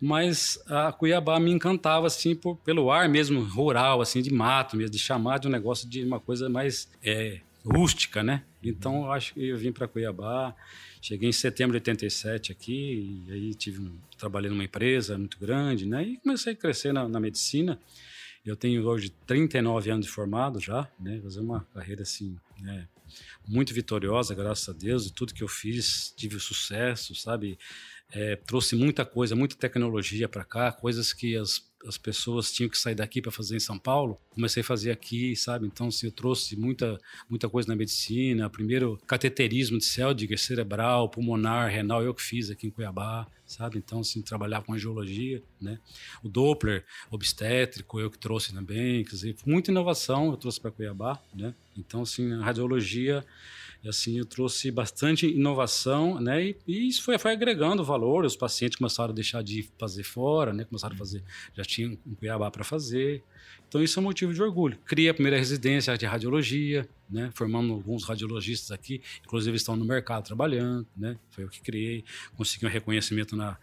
Mas 0.00 0.62
a 0.68 0.92
Cuiabá 0.92 1.40
me 1.40 1.50
encantava, 1.50 2.06
assim, 2.06 2.34
por, 2.34 2.56
pelo 2.56 2.90
ar 2.90 3.08
mesmo 3.08 3.40
rural, 3.40 4.02
assim, 4.02 4.20
de 4.20 4.32
mato 4.32 4.76
mesmo, 4.76 4.90
de 4.90 4.98
chamar 4.98 5.38
de 5.38 5.48
um 5.48 5.50
negócio 5.50 5.88
de 5.88 6.04
uma 6.04 6.20
coisa 6.20 6.50
mais 6.50 6.90
é, 7.02 7.40
rústica, 7.66 8.22
né? 8.22 8.44
Então, 8.62 9.04
eu 9.04 9.12
acho 9.12 9.34
que 9.34 9.48
eu 9.48 9.56
vim 9.56 9.72
para 9.72 9.88
Cuiabá, 9.88 10.54
Cheguei 11.06 11.28
em 11.28 11.32
setembro 11.32 11.78
de 11.78 11.88
87 11.88 12.50
aqui, 12.50 13.24
e 13.28 13.32
aí 13.32 13.54
tive 13.54 13.80
um, 13.80 13.96
trabalhei 14.18 14.50
numa 14.50 14.64
empresa 14.64 15.16
muito 15.16 15.38
grande, 15.38 15.86
né? 15.86 16.02
E 16.02 16.16
comecei 16.16 16.52
a 16.52 16.56
crescer 16.56 16.92
na, 16.92 17.08
na 17.08 17.20
medicina. 17.20 17.78
Eu 18.44 18.56
tenho 18.56 18.84
hoje 18.84 19.10
39 19.24 19.88
anos 19.88 20.06
de 20.06 20.10
formado 20.10 20.58
já, 20.58 20.90
né? 20.98 21.20
Fazer 21.22 21.38
uma 21.38 21.60
carreira 21.72 22.02
assim, 22.02 22.36
né? 22.58 22.88
muito 23.46 23.72
vitoriosa, 23.72 24.34
graças 24.34 24.68
a 24.68 24.72
Deus, 24.72 25.06
e 25.06 25.12
tudo 25.12 25.32
que 25.32 25.44
eu 25.44 25.48
fiz 25.48 26.12
tive 26.16 26.40
sucesso, 26.40 27.14
sabe? 27.14 27.56
É, 28.10 28.34
trouxe 28.34 28.74
muita 28.74 29.04
coisa, 29.04 29.36
muita 29.36 29.54
tecnologia 29.54 30.28
para 30.28 30.44
cá, 30.44 30.72
coisas 30.72 31.12
que 31.12 31.36
as 31.36 31.65
as 31.84 31.98
pessoas 31.98 32.52
tinham 32.52 32.68
que 32.68 32.78
sair 32.78 32.94
daqui 32.94 33.20
para 33.20 33.30
fazer 33.30 33.56
em 33.56 33.60
São 33.60 33.78
Paulo, 33.78 34.18
comecei 34.30 34.60
a 34.60 34.64
fazer 34.64 34.90
aqui, 34.90 35.36
sabe? 35.36 35.66
Então, 35.66 35.88
assim, 35.88 36.06
eu 36.06 36.12
trouxe 36.12 36.56
muita, 36.56 36.98
muita 37.28 37.48
coisa 37.48 37.68
na 37.68 37.76
medicina. 37.76 38.48
Primeiro, 38.48 38.98
cateterismo 39.06 39.78
de 39.78 39.84
Seldiger, 39.84 40.38
cerebral, 40.38 41.08
pulmonar, 41.08 41.70
renal, 41.70 42.02
eu 42.02 42.14
que 42.14 42.22
fiz 42.22 42.50
aqui 42.50 42.66
em 42.66 42.70
Cuiabá, 42.70 43.26
sabe? 43.46 43.78
Então, 43.78 44.00
assim, 44.00 44.22
trabalhar 44.22 44.62
com 44.62 44.72
angiologia, 44.72 45.42
né? 45.60 45.78
O 46.22 46.28
Doppler, 46.28 46.84
obstétrico, 47.10 48.00
eu 48.00 48.10
que 48.10 48.18
trouxe 48.18 48.52
também, 48.52 49.04
quer 49.04 49.10
dizer, 49.10 49.36
muita 49.44 49.70
inovação 49.70 50.30
eu 50.30 50.36
trouxe 50.36 50.60
para 50.60 50.70
Cuiabá, 50.70 51.20
né? 51.34 51.54
Então, 51.76 52.02
assim, 52.02 52.32
a 52.32 52.44
radiologia 52.44 53.24
e 53.86 53.88
assim, 53.88 54.18
eu 54.18 54.24
trouxe 54.24 54.68
bastante 54.68 55.28
inovação, 55.28 56.20
né? 56.20 56.44
E, 56.44 56.56
e, 56.66 56.88
isso 56.88 57.04
foi, 57.04 57.16
foi 57.18 57.30
agregando 57.30 57.84
valor. 57.84 58.24
Os 58.24 58.34
pacientes 58.34 58.76
começaram 58.76 59.12
a 59.12 59.14
deixar 59.14 59.44
de 59.44 59.70
fazer 59.78 60.02
fora, 60.02 60.52
né? 60.52 60.64
Começaram 60.64 60.96
a 60.96 60.98
fazer, 60.98 61.22
já 61.54 61.62
tinham 61.62 61.96
um 62.04 62.14
Cuiabá 62.16 62.50
para 62.50 62.64
fazer. 62.64 63.22
Então, 63.68 63.80
isso 63.80 63.96
é 63.96 64.00
um 64.00 64.04
motivo 64.04 64.34
de 64.34 64.42
orgulho. 64.42 64.76
Criei 64.84 65.08
a 65.08 65.14
primeira 65.14 65.38
residência 65.38 65.96
de 65.96 66.04
radiologia, 66.04 66.88
né? 67.08 67.30
Formando 67.32 67.74
alguns 67.74 68.02
radiologistas 68.02 68.72
aqui, 68.72 69.00
inclusive 69.24 69.56
estão 69.56 69.76
no 69.76 69.84
mercado 69.84 70.24
trabalhando, 70.24 70.84
né? 70.96 71.16
Foi 71.30 71.44
eu 71.44 71.48
que 71.48 71.60
criei, 71.60 72.04
consegui 72.36 72.66
um 72.66 72.68
reconhecimento 72.68 73.36
na 73.36 73.56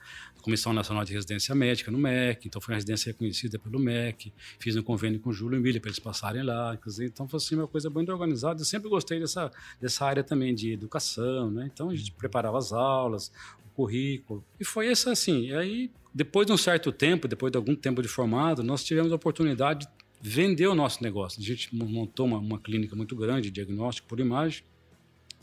Comissão 0.44 0.74
Nacional 0.74 1.06
de 1.06 1.14
Residência 1.14 1.56
Médica, 1.56 1.90
no 1.90 1.98
MEC, 1.98 2.48
então 2.48 2.62
foi 2.62 2.74
uma 2.74 2.76
residência 2.76 3.12
reconhecida 3.12 3.58
pelo 3.58 3.80
MEC, 3.80 4.34
fiz 4.60 4.76
um 4.76 4.84
convênio 4.84 5.20
com 5.20 5.30
o 5.30 5.34
Júlio 5.34 5.58
Emília 5.58 5.80
para 5.80 5.90
eles 5.90 6.00
passarem 6.00 6.44
lá, 6.44 6.78
então 7.00 7.28
foi 7.28 7.38
assim 7.38 7.56
uma 7.56 7.68
coisa 7.68 7.90
bem 7.90 8.06
organizada, 8.10 8.60
eu 8.60 8.66
sempre 8.66 8.90
gostei 8.90 9.20
dessa, 9.20 9.50
dessa 9.80 10.06
área 10.06 10.24
também 10.24 10.54
de 10.54 10.74
educação, 10.74 11.50
né? 11.50 11.70
Então 11.74 11.90
a 11.90 11.96
gente 11.96 12.12
preparava 12.12 12.58
as 12.58 12.74
aulas, 12.74 13.32
o 13.66 13.70
currículo, 13.74 14.44
e 14.60 14.66
foi 14.66 14.92
isso 14.92 15.10
assim, 15.10 15.48
e 15.48 15.56
aí 15.56 15.92
depois 16.14 16.46
de 16.46 16.54
um 16.54 16.58
certo 16.58 16.92
tempo, 16.92 17.28
depois 17.28 17.52
de 17.52 17.58
algum 17.58 17.76
tempo 17.76 18.02
de 18.02 18.08
formado, 18.08 18.62
nós 18.62 18.84
tivemos 18.84 19.12
a 19.12 19.16
oportunidade 19.16 19.88
de 20.22 20.30
vender 20.30 20.68
o 20.68 20.76
nosso 20.76 21.02
negócio. 21.02 21.42
A 21.42 21.44
gente 21.44 21.74
montou 21.74 22.28
uma, 22.28 22.38
uma 22.38 22.60
clínica 22.60 22.96
muito 22.96 23.16
grande 23.16 23.50
de 23.50 23.52
diagnóstico 23.52 24.08
por 24.08 24.20
imagem, 24.20 24.64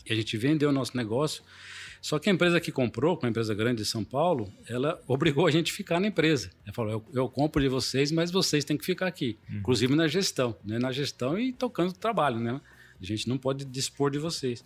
e 0.07 0.13
a 0.13 0.17
gente 0.17 0.37
vendeu 0.37 0.69
o 0.69 0.73
nosso 0.73 0.97
negócio 0.97 1.43
só 2.01 2.19
que 2.19 2.31
a 2.31 2.33
empresa 2.33 2.61
que 2.61 2.73
comprou, 2.73 3.19
uma 3.23 3.29
empresa 3.29 3.55
grande 3.55 3.83
de 3.83 3.89
São 3.89 4.03
Paulo, 4.03 4.51
ela 4.67 5.01
obrigou 5.07 5.47
a 5.47 5.51
gente 5.51 5.71
a 5.71 5.75
ficar 5.75 6.01
na 6.01 6.07
empresa. 6.07 6.51
Ela 6.65 6.73
falou: 6.73 6.93
eu, 6.93 7.05
eu 7.13 7.29
compro 7.29 7.61
de 7.61 7.69
vocês, 7.69 8.11
mas 8.11 8.31
vocês 8.31 8.65
têm 8.65 8.77
que 8.77 8.85
ficar 8.85 9.07
aqui, 9.07 9.39
uhum. 9.49 9.59
inclusive 9.59 9.95
na 9.95 10.09
gestão, 10.09 10.57
né? 10.65 10.79
na 10.79 10.93
gestão 10.93 11.39
e 11.39 11.53
tocando 11.53 11.91
o 11.91 11.95
trabalho. 11.95 12.39
Né? 12.39 12.59
A 13.01 13.05
gente 13.05 13.29
não 13.29 13.37
pode 13.37 13.65
dispor 13.67 14.11
de 14.11 14.19
vocês. 14.19 14.65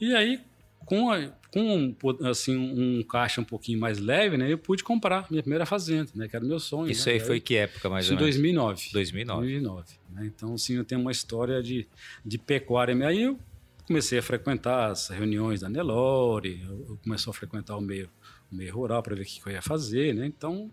E 0.00 0.14
aí, 0.14 0.40
com, 0.86 1.10
a, 1.10 1.28
com 1.52 1.94
assim, 2.24 2.56
um 2.56 3.02
caixa 3.02 3.40
um 3.40 3.44
pouquinho 3.44 3.78
mais 3.78 3.98
leve, 3.98 4.36
né, 4.36 4.50
eu 4.52 4.58
pude 4.58 4.84
comprar 4.84 5.26
minha 5.30 5.42
primeira 5.42 5.66
fazenda, 5.66 6.10
né, 6.14 6.28
que 6.28 6.36
era 6.36 6.44
o 6.44 6.48
meu 6.48 6.60
sonho. 6.60 6.90
Isso 6.90 7.08
né? 7.08 7.14
aí 7.14 7.20
foi 7.20 7.40
que 7.40 7.56
época 7.56 7.90
mais 7.90 8.04
Isso 8.04 8.14
ou 8.14 8.20
menos? 8.20 8.36
Em 8.36 8.40
2009. 8.40 8.88
2009. 8.92 9.40
2009 9.40 9.86
né? 10.10 10.26
Então, 10.26 10.54
assim, 10.54 10.74
eu 10.74 10.84
tenho 10.84 11.00
uma 11.00 11.10
história 11.10 11.62
de, 11.62 11.86
de 12.24 12.38
pecuária. 12.38 12.94
Aí 13.06 13.22
eu 13.22 13.38
comecei 13.86 14.18
a 14.18 14.22
frequentar 14.22 14.90
as 14.90 15.08
reuniões 15.08 15.60
da 15.60 15.68
Nelore, 15.68 16.62
eu, 16.68 16.98
comecei 17.02 17.30
a 17.30 17.34
frequentar 17.34 17.76
o 17.76 17.80
meio, 17.80 18.10
o 18.50 18.54
meio 18.56 18.74
rural 18.74 19.02
para 19.02 19.14
ver 19.14 19.22
o 19.22 19.24
que 19.24 19.40
eu 19.46 19.52
ia 19.52 19.62
fazer, 19.62 20.14
né? 20.14 20.26
Então, 20.26 20.70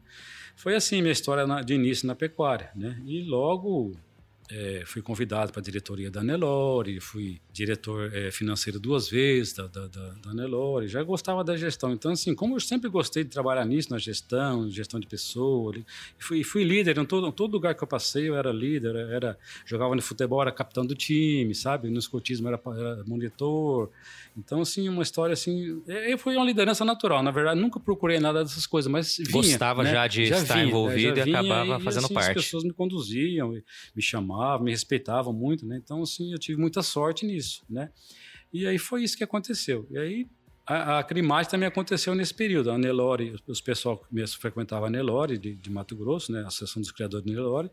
foi 0.55 0.75
assim 0.75 1.01
minha 1.01 1.11
história 1.11 1.45
na, 1.45 1.61
de 1.61 1.73
início 1.73 2.07
na 2.07 2.15
pecuária, 2.15 2.71
né? 2.75 3.01
E 3.05 3.23
logo 3.23 3.95
é, 4.51 4.83
fui 4.85 5.01
convidado 5.01 5.51
para 5.51 5.61
a 5.61 5.63
diretoria 5.63 6.11
da 6.11 6.21
Nelore, 6.21 6.99
fui 6.99 7.39
diretor 7.51 8.13
é, 8.13 8.29
financeiro 8.31 8.79
duas 8.79 9.09
vezes 9.09 9.53
da, 9.53 9.67
da, 9.67 9.87
da, 9.87 10.09
da 10.09 10.33
Nelore, 10.33 10.87
já 10.87 11.01
gostava 11.01 11.43
da 11.43 11.55
gestão. 11.55 11.93
Então, 11.93 12.11
assim, 12.11 12.35
como 12.35 12.55
eu 12.55 12.59
sempre 12.59 12.89
gostei 12.89 13.23
de 13.23 13.29
trabalhar 13.29 13.65
nisso, 13.65 13.91
na 13.91 13.97
gestão, 13.97 14.69
gestão 14.69 14.99
de 14.99 15.07
pessoas, 15.07 15.81
fui, 16.17 16.43
fui 16.43 16.63
líder 16.63 16.97
em 16.97 17.05
todo, 17.05 17.27
em 17.27 17.31
todo 17.31 17.53
lugar 17.53 17.73
que 17.75 17.83
eu 17.83 17.87
passei, 17.87 18.29
eu 18.29 18.35
era 18.35 18.51
líder, 18.51 18.95
era, 18.95 19.37
jogava 19.65 19.95
no 19.95 20.01
futebol, 20.01 20.41
era 20.41 20.51
capitão 20.51 20.85
do 20.85 20.95
time, 20.95 21.55
sabe? 21.55 21.89
No 21.89 21.99
escotismo 21.99 22.47
era, 22.47 22.59
era 22.77 23.03
monitor. 23.05 23.89
Então, 24.35 24.61
assim, 24.61 24.89
uma 24.89 25.03
história 25.03 25.33
assim. 25.33 25.81
É, 25.87 26.17
foi 26.17 26.35
uma 26.35 26.45
liderança 26.45 26.83
natural, 26.83 27.21
na 27.21 27.31
verdade, 27.31 27.59
nunca 27.59 27.79
procurei 27.79 28.19
nada 28.19 28.43
dessas 28.43 28.65
coisas, 28.65 28.91
mas 28.91 29.17
vinha, 29.17 29.31
Gostava 29.31 29.83
né? 29.83 29.91
já 29.91 30.07
de 30.07 30.25
já 30.25 30.37
estar 30.39 30.55
vinha, 30.55 30.65
envolvido 30.67 31.19
e 31.19 31.21
acabava 31.21 31.79
e, 31.79 31.83
fazendo 31.83 32.05
assim, 32.05 32.13
parte. 32.13 32.39
As 32.39 32.45
pessoas 32.45 32.63
me 32.63 32.73
conduziam, 32.73 33.51
me 33.95 34.01
chamavam, 34.01 34.32
me 34.59 34.71
respeitavam 34.71 35.33
muito, 35.33 35.65
né? 35.65 35.79
Então, 35.83 36.01
assim, 36.01 36.31
eu 36.31 36.39
tive 36.39 36.59
muita 36.59 36.81
sorte 36.81 37.25
nisso, 37.25 37.63
né? 37.69 37.89
E 38.51 38.67
aí 38.67 38.77
foi 38.77 39.03
isso 39.03 39.17
que 39.17 39.23
aconteceu. 39.23 39.87
E 39.89 39.97
aí 39.97 40.27
a, 40.65 40.99
a 40.99 41.03
também 41.45 41.67
aconteceu 41.67 42.15
nesse 42.15 42.33
período. 42.33 42.71
A 42.71 42.77
Nelore, 42.77 43.35
os 43.47 43.59
pessoal 43.59 43.97
que 43.97 44.05
mesmo 44.13 44.39
frequentava 44.39 44.87
a 44.87 44.89
Nelore 44.89 45.37
de, 45.37 45.55
de, 45.55 45.69
Mato 45.69 45.95
Grosso, 45.95 46.31
né, 46.31 46.43
a 46.43 46.47
Associação 46.47 46.81
dos 46.81 46.91
Criadores 46.91 47.25
de 47.25 47.33
Nelore, 47.33 47.69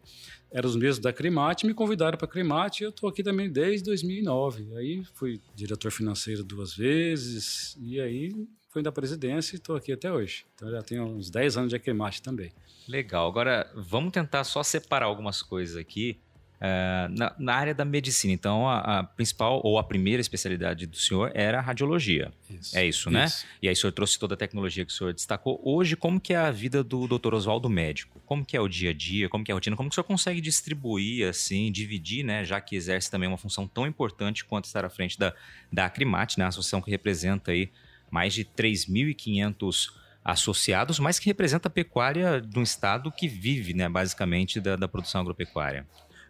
eram 0.51 0.69
os 0.69 0.75
mesmos 0.75 0.99
da 0.99 1.13
Crimate, 1.13 1.67
me 1.67 1.75
convidaram 1.75 2.19
para 2.19 2.27
a 2.27 2.31
Crimate 2.31 2.83
e 2.83 2.87
eu 2.87 2.91
estou 2.91 3.09
aqui 3.09 3.23
também 3.23 3.51
desde 3.51 3.85
2009. 3.85 4.77
Aí 4.77 5.05
fui 5.15 5.41
diretor 5.55 5.93
financeiro 5.93 6.43
duas 6.43 6.75
vezes 6.75 7.77
e 7.81 8.01
aí 8.01 8.35
fui 8.71 8.83
da 8.83 8.91
presidência 8.91 9.55
e 9.55 9.59
estou 9.59 9.77
aqui 9.77 9.93
até 9.93 10.13
hoje. 10.13 10.45
Então 10.55 10.69
já 10.71 10.83
tenho 10.83 11.05
uns 11.05 11.31
10 11.31 11.59
anos 11.59 11.71
de 11.71 11.79
Crimate 11.79 12.21
também. 12.21 12.51
Legal. 12.89 13.29
Agora 13.29 13.71
vamos 13.77 14.13
tentar 14.13 14.43
só 14.43 14.65
separar 14.65 15.07
algumas 15.07 15.43
coisas 15.43 15.77
aqui. 15.77 16.19
Uh, 16.61 17.09
na, 17.17 17.35
na, 17.39 17.55
área 17.55 17.75
da 17.75 17.87
medicina, 17.87 18.35
então 18.35 18.69
a, 18.69 18.99
a, 18.99 19.03
principal 19.03 19.63
ou 19.65 19.79
a 19.79 19.83
primeira 19.83 20.21
especialidade 20.21 20.87
do 20.87 20.99
senhor 20.99 21.33
era 21.35 21.57
a 21.57 21.61
radiologia. 21.63 22.31
Isso, 22.51 22.77
é 22.77 22.87
isso, 22.87 23.11
né? 23.11 23.25
Isso. 23.25 23.47
E 23.63 23.69
aí 23.69 23.73
o 23.73 23.77
senhor 23.77 23.93
trouxe 23.93 24.19
toda 24.19 24.35
a 24.35 24.37
tecnologia 24.37 24.85
que 24.85 24.93
o 24.93 24.95
senhor 24.95 25.15
destacou. 25.15 25.59
Hoje, 25.65 25.97
como 25.97 26.21
que 26.21 26.35
é 26.35 26.37
a 26.37 26.51
vida 26.51 26.85
do 26.85 27.09
Dr. 27.09 27.33
Oswaldo 27.33 27.71
médico? 27.71 28.21
Como 28.27 28.45
que 28.45 28.59
é 28.59 28.61
o 28.61 28.69
dia 28.69 28.91
a 28.91 28.93
dia? 28.93 29.27
Como 29.27 29.43
que 29.43 29.51
é 29.51 29.55
a 29.55 29.57
rotina? 29.57 29.75
Como 29.75 29.89
que 29.89 29.95
o 29.95 29.97
senhor 29.97 30.05
consegue 30.05 30.39
distribuir, 30.39 31.27
assim, 31.27 31.73
dividir, 31.73 32.23
né? 32.23 32.45
Já 32.45 32.61
que 32.61 32.77
exerce 32.77 33.11
também 33.11 33.27
uma 33.27 33.39
função 33.39 33.67
tão 33.67 33.87
importante 33.87 34.45
quanto 34.45 34.67
estar 34.67 34.85
à 34.85 34.91
frente 34.91 35.19
da, 35.19 35.33
da 35.73 35.87
Acrimate, 35.87 36.39
né? 36.39 36.45
A 36.45 36.49
associação 36.49 36.83
que 36.83 36.91
representa 36.91 37.53
aí 37.53 37.71
mais 38.11 38.35
de 38.35 38.45
3.500 38.45 39.93
associados, 40.23 40.99
mas 40.99 41.19
que 41.19 41.25
representa 41.25 41.69
a 41.69 41.71
pecuária 41.71 42.39
de 42.39 42.59
um 42.59 42.63
estado 42.63 43.11
que 43.11 43.27
vive, 43.27 43.73
né, 43.73 43.89
basicamente, 43.89 44.61
da, 44.61 44.77
da 44.77 44.87
produção 44.87 45.23
agropecuária 45.23 45.87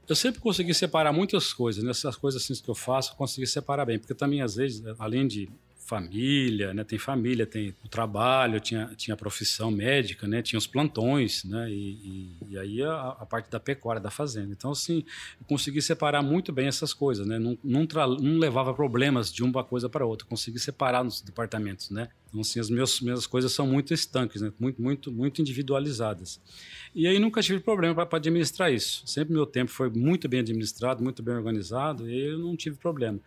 eu 0.09 0.16
sempre 0.16 0.40
consegui 0.40 0.75
separar 0.75 1.12
muitas 1.12 1.52
coisas, 1.52 1.85
nessas 1.85 2.14
né? 2.14 2.21
coisas 2.21 2.42
assim 2.42 2.54
que 2.54 2.69
eu 2.69 2.75
faço, 2.75 3.12
eu 3.12 3.16
consegui 3.16 3.47
separar 3.47 3.85
bem, 3.85 3.99
porque 3.99 4.14
também 4.14 4.42
às 4.42 4.57
vezes, 4.57 4.83
além 4.99 5.26
de 5.26 5.49
família, 5.90 6.73
né? 6.73 6.85
Tem 6.85 6.99
família, 6.99 7.44
tem 7.44 7.75
o 7.85 7.88
trabalho, 7.88 8.61
tinha, 8.61 8.92
tinha 8.97 9.14
a 9.14 9.16
profissão 9.16 9.73
médica, 9.73 10.28
né? 10.28 10.40
Tinha 10.40 10.56
os 10.56 10.66
plantões, 10.66 11.42
né? 11.42 11.68
E, 11.68 11.75
e, 11.75 12.37
e 12.50 12.59
aí 12.59 12.82
a, 12.82 13.16
a, 13.18 13.26
parte 13.26 13.50
da 13.50 13.59
pecuária, 13.59 14.00
da 14.00 14.11
fazenda. 14.11 14.52
Então, 14.52 14.70
assim, 14.70 15.04
eu 15.40 15.47
consegui 15.49 15.82
separar 15.82 16.23
muito 16.23 16.52
bem 16.52 16.68
essas 16.68 16.94
coisas, 16.94 17.26
né? 17.26 17.40
Não, 17.40 17.59
não, 17.64 17.87
tra, 17.87 18.06
não 18.06 18.38
levava 18.38 18.73
problemas 18.73 19.32
de 19.32 19.42
uma 19.42 19.64
coisa 19.64 19.88
para 19.88 20.06
outra, 20.06 20.28
consegui 20.28 20.61
separar 20.61 21.02
nos 21.02 21.20
departamentos, 21.20 21.90
né? 21.90 22.09
Então, 22.28 22.40
assim, 22.40 22.61
as 22.61 22.70
minhas 22.70 23.26
coisas 23.26 23.50
são 23.50 23.66
muito 23.66 23.92
estanques, 23.92 24.40
né? 24.40 24.52
Muito, 24.61 24.80
muito, 24.80 25.11
muito 25.11 25.40
individualizadas. 25.40 26.40
E 26.94 27.09
aí 27.09 27.18
nunca 27.18 27.42
tive 27.42 27.59
problema 27.59 28.06
para 28.06 28.16
administrar 28.16 28.73
isso. 28.73 29.02
Sempre 29.06 29.35
meu 29.35 29.44
tempo 29.44 29.73
foi 29.73 29.90
muito 29.90 30.28
bem 30.28 30.38
administrado, 30.38 31.02
muito 31.02 31.20
bem 31.20 31.35
organizado, 31.35 32.09
e 32.09 32.28
eu 32.30 32.38
não 32.38 32.56
tive 32.56 32.76
problema. 32.76 33.18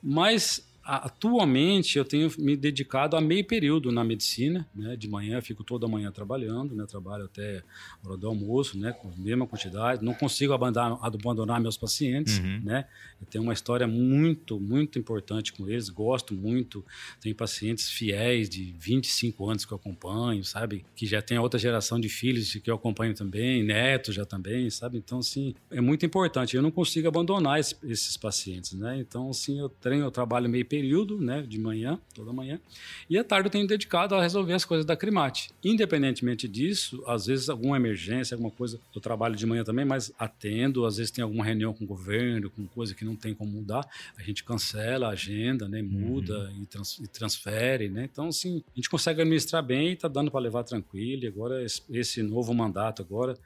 Mas 0.00 0.62
Atualmente 0.84 1.96
eu 1.96 2.04
tenho 2.04 2.30
me 2.38 2.56
dedicado 2.56 3.16
a 3.16 3.20
meio 3.20 3.44
período 3.44 3.90
na 3.90 4.04
medicina, 4.04 4.68
né? 4.74 4.96
De 4.96 5.08
manhã 5.08 5.38
eu 5.38 5.42
fico 5.42 5.64
toda 5.64 5.88
manhã 5.88 6.12
trabalhando, 6.12 6.74
né? 6.74 6.84
Trabalho 6.86 7.24
até 7.24 7.62
a 8.02 8.08
hora 8.08 8.16
do 8.18 8.26
almoço, 8.26 8.78
né? 8.78 8.92
Com 8.92 9.08
a 9.08 9.16
mesma 9.16 9.46
quantidade. 9.46 10.04
Não 10.04 10.12
consigo 10.12 10.52
abandonar, 10.52 10.98
abandonar 11.00 11.60
meus 11.60 11.76
pacientes, 11.76 12.38
uhum. 12.38 12.60
né? 12.62 12.86
Eu 13.20 13.26
tenho 13.26 13.44
uma 13.44 13.54
história 13.54 13.86
muito, 13.86 14.60
muito 14.60 14.98
importante 14.98 15.54
com 15.54 15.66
eles. 15.68 15.88
Gosto 15.88 16.34
muito. 16.34 16.84
Tenho 17.20 17.34
pacientes 17.34 17.90
fiéis 17.90 18.48
de 18.50 18.74
25 18.78 19.48
anos 19.48 19.64
que 19.64 19.72
eu 19.72 19.76
acompanho, 19.76 20.44
sabe? 20.44 20.84
Que 20.94 21.06
já 21.06 21.22
tem 21.22 21.38
outra 21.38 21.58
geração 21.58 21.98
de 21.98 22.10
filhos 22.10 22.54
que 22.54 22.70
eu 22.70 22.74
acompanho 22.74 23.14
também, 23.14 23.62
netos 23.62 24.14
já 24.14 24.26
também, 24.26 24.68
sabe? 24.68 24.98
Então, 24.98 25.20
assim, 25.20 25.54
é 25.70 25.80
muito 25.80 26.04
importante. 26.04 26.56
Eu 26.56 26.62
não 26.62 26.70
consigo 26.70 27.08
abandonar 27.08 27.58
esse, 27.58 27.74
esses 27.84 28.16
pacientes, 28.18 28.72
né? 28.74 28.98
Então, 28.98 29.30
assim, 29.30 29.58
eu 29.58 29.68
treino, 29.68 30.04
eu 30.04 30.10
trabalho 30.10 30.48
meio 30.48 30.64
período, 30.64 30.73
né, 31.20 31.42
de 31.42 31.58
manhã, 31.58 31.98
toda 32.14 32.32
manhã, 32.32 32.60
e 33.08 33.18
à 33.18 33.24
tarde 33.24 33.48
eu 33.48 33.50
tenho 33.50 33.66
dedicado 33.66 34.14
a 34.14 34.22
resolver 34.22 34.52
as 34.52 34.64
coisas 34.64 34.84
da 34.84 34.96
Crimate. 34.96 35.50
Independentemente 35.62 36.48
disso, 36.48 37.02
às 37.06 37.26
vezes 37.26 37.48
alguma 37.48 37.76
emergência, 37.76 38.34
alguma 38.34 38.50
coisa, 38.50 38.80
eu 38.94 39.00
trabalho 39.00 39.36
de 39.36 39.46
manhã 39.46 39.64
também, 39.64 39.84
mas 39.84 40.12
atendo, 40.18 40.86
às 40.86 40.96
vezes 40.96 41.10
tem 41.10 41.22
alguma 41.22 41.44
reunião 41.44 41.72
com 41.72 41.84
o 41.84 41.86
governo, 41.86 42.50
com 42.50 42.66
coisa 42.66 42.94
que 42.94 43.04
não 43.04 43.16
tem 43.16 43.34
como 43.34 43.50
mudar, 43.50 43.86
a 44.16 44.22
gente 44.22 44.42
cancela 44.44 45.08
a 45.08 45.10
agenda, 45.10 45.68
né, 45.68 45.82
muda 45.82 46.50
uhum. 46.50 46.62
e, 46.62 46.66
trans, 46.66 46.98
e, 46.98 47.06
transfere, 47.06 47.88
né, 47.88 48.08
então 48.10 48.28
assim, 48.28 48.62
a 48.72 48.76
gente 48.76 48.88
consegue 48.88 49.20
administrar 49.20 49.62
bem 49.62 49.92
e 49.92 49.96
tá 49.96 50.08
dando 50.08 50.30
para 50.30 50.40
levar 50.40 50.64
tranquilo, 50.64 51.24
e 51.24 51.26
agora 51.26 51.64
esse 51.64 52.22
novo 52.22 52.54
mandato 52.54 53.02
agora, 53.02 53.36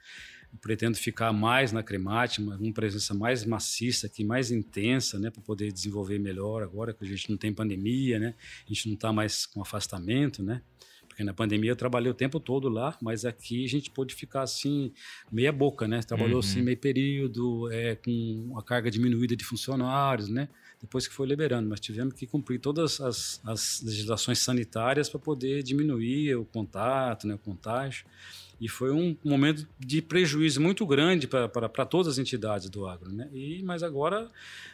pretendo 0.61 0.97
ficar 0.97 1.33
mais 1.33 1.73
na 1.73 1.83
Cremate, 1.83 2.41
uma, 2.41 2.57
uma 2.57 2.73
presença 2.73 3.15
mais 3.15 3.45
maciça 3.45 4.07
aqui, 4.07 4.25
mais 4.25 4.51
intensa, 4.51 5.19
né, 5.19 5.31
para 5.31 5.43
poder 5.43 5.73
desenvolver 5.73 6.19
melhor 6.19 6.63
agora 6.63 6.93
que 6.93 7.05
a 7.05 7.09
gente 7.09 7.31
não 7.31 7.37
tem 7.37 7.53
pandemia, 7.53 8.19
né, 8.19 8.35
a 8.65 8.73
gente 8.73 8.87
não 8.87 8.95
está 8.95 9.13
mais 9.13 9.47
com 9.47 9.61
afastamento, 9.61 10.43
né, 10.43 10.63
porque 11.07 11.25
na 11.25 11.35
pandemia 11.35 11.71
eu 11.71 11.77
trabalhei 11.77 12.11
o 12.11 12.15
tempo 12.15 12.39
todo 12.39 12.69
lá, 12.69 12.97
mas 13.01 13.25
aqui 13.25 13.65
a 13.65 13.69
gente 13.69 13.91
pôde 13.91 14.15
ficar 14.15 14.43
assim, 14.43 14.93
meia 15.31 15.53
boca, 15.53 15.87
né, 15.87 16.01
trabalhou 16.01 16.41
assim, 16.41 16.49
uhum. 16.49 16.55
assim 16.57 16.63
meio 16.63 16.79
período, 16.79 17.73
é, 17.73 17.97
com 17.97 18.55
a 18.57 18.63
carga 18.63 18.91
diminuída 18.91 19.37
de 19.37 19.45
funcionários, 19.45 20.29
né, 20.29 20.49
depois 20.81 21.09
que 21.09 21.15
foi 21.15 21.27
liberando, 21.27 21.69
mas 21.69 21.81
tivemos 21.81 22.15
que 22.15 22.27
cumprir 22.27 22.61
todas 22.61 23.01
as, 23.01 23.41
as 23.45 23.83
legislações 23.83 24.39
sanitárias 24.39 25.09
para 25.09 25.19
poder 25.19 25.63
diminuir 25.63 26.37
o 26.37 26.45
contato, 26.45 27.27
né, 27.27 27.35
o 27.35 27.39
contágio, 27.39 28.07
E 28.61 28.69
foi 28.69 28.91
um 28.91 29.17
momento 29.25 29.67
de 29.79 30.03
prejuízo 30.03 30.61
muito 30.61 30.85
grande 30.87 31.27
para 31.27 31.87
todas 31.87 32.09
as 32.09 32.19
entidades 32.19 32.69
do 32.69 32.87
agro. 32.87 33.13
Né? 33.13 33.29
E, 33.33 33.63
mas 33.63 33.83
agora 33.83 34.29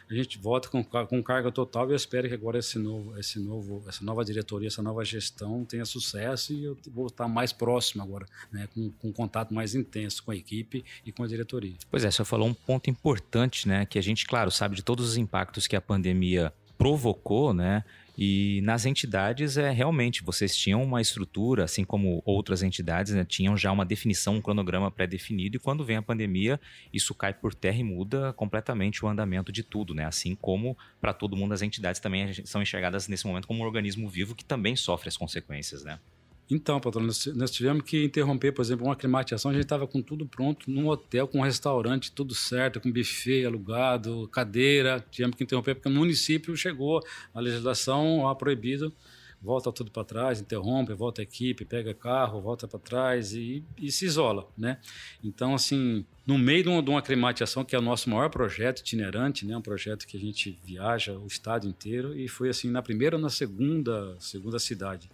a 0.09 0.13
gente 0.13 0.37
volta 0.39 0.69
com, 0.69 0.83
com 0.83 1.23
carga 1.23 1.51
total 1.51 1.91
e 1.91 1.95
espero 1.95 2.27
que 2.27 2.33
agora 2.33 2.59
esse 2.59 2.79
novo, 2.79 3.17
esse 3.19 3.39
novo, 3.39 3.83
essa 3.87 4.03
nova 4.03 4.23
diretoria, 4.25 4.67
essa 4.67 4.81
nova 4.81 5.05
gestão 5.05 5.63
tenha 5.65 5.85
sucesso 5.85 6.53
e 6.53 6.63
eu 6.63 6.77
vou 6.93 7.07
estar 7.07 7.27
mais 7.27 7.53
próximo 7.53 8.03
agora, 8.03 8.25
né? 8.51 8.67
com, 8.73 8.91
com 8.91 9.09
um 9.09 9.13
contato 9.13 9.53
mais 9.53 9.75
intenso 9.75 10.23
com 10.23 10.31
a 10.31 10.35
equipe 10.35 10.83
e 11.05 11.11
com 11.11 11.23
a 11.23 11.27
diretoria. 11.27 11.75
Pois 11.89 12.03
é, 12.03 12.11
você 12.11 12.25
falou 12.25 12.47
um 12.47 12.53
ponto 12.53 12.89
importante, 12.89 13.67
né? 13.67 13.85
que 13.85 13.99
a 13.99 14.01
gente, 14.01 14.25
claro, 14.25 14.49
sabe 14.49 14.75
de 14.75 14.83
todos 14.83 15.09
os 15.09 15.17
impactos 15.17 15.67
que 15.67 15.75
a 15.75 15.81
pandemia 15.81 16.51
provocou, 16.77 17.53
né? 17.53 17.83
E 18.17 18.61
nas 18.63 18.85
entidades, 18.85 19.57
é 19.57 19.71
realmente, 19.71 20.23
vocês 20.23 20.55
tinham 20.55 20.81
uma 20.81 21.01
estrutura, 21.01 21.65
assim 21.65 21.83
como 21.83 22.21
outras 22.25 22.63
entidades, 22.63 23.13
né, 23.13 23.25
tinham 23.25 23.57
já 23.57 23.71
uma 23.71 23.85
definição, 23.85 24.35
um 24.35 24.41
cronograma 24.41 24.89
pré-definido, 24.89 25.57
e 25.57 25.59
quando 25.59 25.83
vem 25.83 25.97
a 25.97 26.01
pandemia, 26.01 26.59
isso 26.93 27.13
cai 27.13 27.33
por 27.33 27.53
terra 27.53 27.77
e 27.77 27.83
muda 27.83 28.33
completamente 28.33 29.03
o 29.03 29.07
andamento 29.07 29.51
de 29.51 29.63
tudo, 29.63 29.93
né? 29.93 30.05
Assim 30.05 30.35
como 30.35 30.77
para 31.01 31.13
todo 31.13 31.35
mundo 31.35 31.53
as 31.53 31.61
entidades 31.61 31.99
também 31.99 32.33
são 32.45 32.61
enxergadas 32.61 33.07
nesse 33.07 33.27
momento 33.27 33.47
como 33.47 33.61
um 33.61 33.65
organismo 33.65 34.09
vivo 34.09 34.35
que 34.35 34.45
também 34.45 34.75
sofre 34.75 35.09
as 35.09 35.17
consequências, 35.17 35.83
né? 35.83 35.99
Então, 36.49 36.79
patrão, 36.79 37.03
nós, 37.03 37.51
tivemos 37.51 37.83
que 37.83 38.03
interromper, 38.03 38.51
por 38.51 38.61
exemplo, 38.61 38.85
uma 38.85 38.95
climatização. 38.95 39.49
A 39.49 39.53
gente 39.53 39.63
estava 39.63 39.87
com 39.87 40.01
tudo 40.01 40.27
pronto, 40.27 40.69
num 40.69 40.87
hotel, 40.87 41.27
com 41.27 41.39
um 41.39 41.41
restaurante, 41.41 42.11
tudo 42.11 42.35
certo, 42.35 42.79
com 42.79 42.91
buffet 42.91 43.45
alugado, 43.45 44.27
cadeira. 44.27 45.03
Tivemos 45.09 45.35
que 45.35 45.43
interromper 45.43 45.75
porque 45.75 45.89
o 45.89 45.91
município 45.91 46.55
chegou 46.55 47.01
a 47.33 47.39
legislação 47.39 48.27
a 48.27 48.35
proibido 48.35 48.93
volta 49.41 49.71
tudo 49.71 49.91
para 49.91 50.03
trás, 50.03 50.41
interrompe, 50.41 50.93
volta 50.93 51.21
a 51.21 51.23
equipe, 51.23 51.65
pega 51.65 51.93
carro, 51.93 52.41
volta 52.41 52.67
para 52.67 52.79
trás 52.79 53.33
e, 53.33 53.63
e, 53.77 53.91
se 53.91 54.05
isola, 54.05 54.47
né? 54.57 54.79
Então, 55.23 55.53
assim, 55.53 56.05
no 56.25 56.37
meio 56.37 56.63
de 56.63 56.69
uma, 56.69 56.81
de 56.81 56.89
uma 56.89 57.33
que 57.65 57.75
é 57.75 57.79
o 57.79 57.81
nosso 57.81 58.09
maior 58.09 58.29
projeto 58.29 58.79
itinerante, 58.79 59.45
né? 59.45 59.55
Um 59.55 59.61
projeto 59.61 60.07
que 60.07 60.17
a 60.17 60.19
gente 60.19 60.59
viaja 60.63 61.13
o 61.13 61.27
estado 61.27 61.67
inteiro 61.67 62.17
e 62.17 62.27
foi 62.27 62.49
assim 62.49 62.69
na 62.69 62.81
primeira 62.81 63.15
ou 63.15 63.21
na 63.21 63.29
segunda, 63.29 64.15
segunda 64.19 64.57
cidade. 64.57 65.09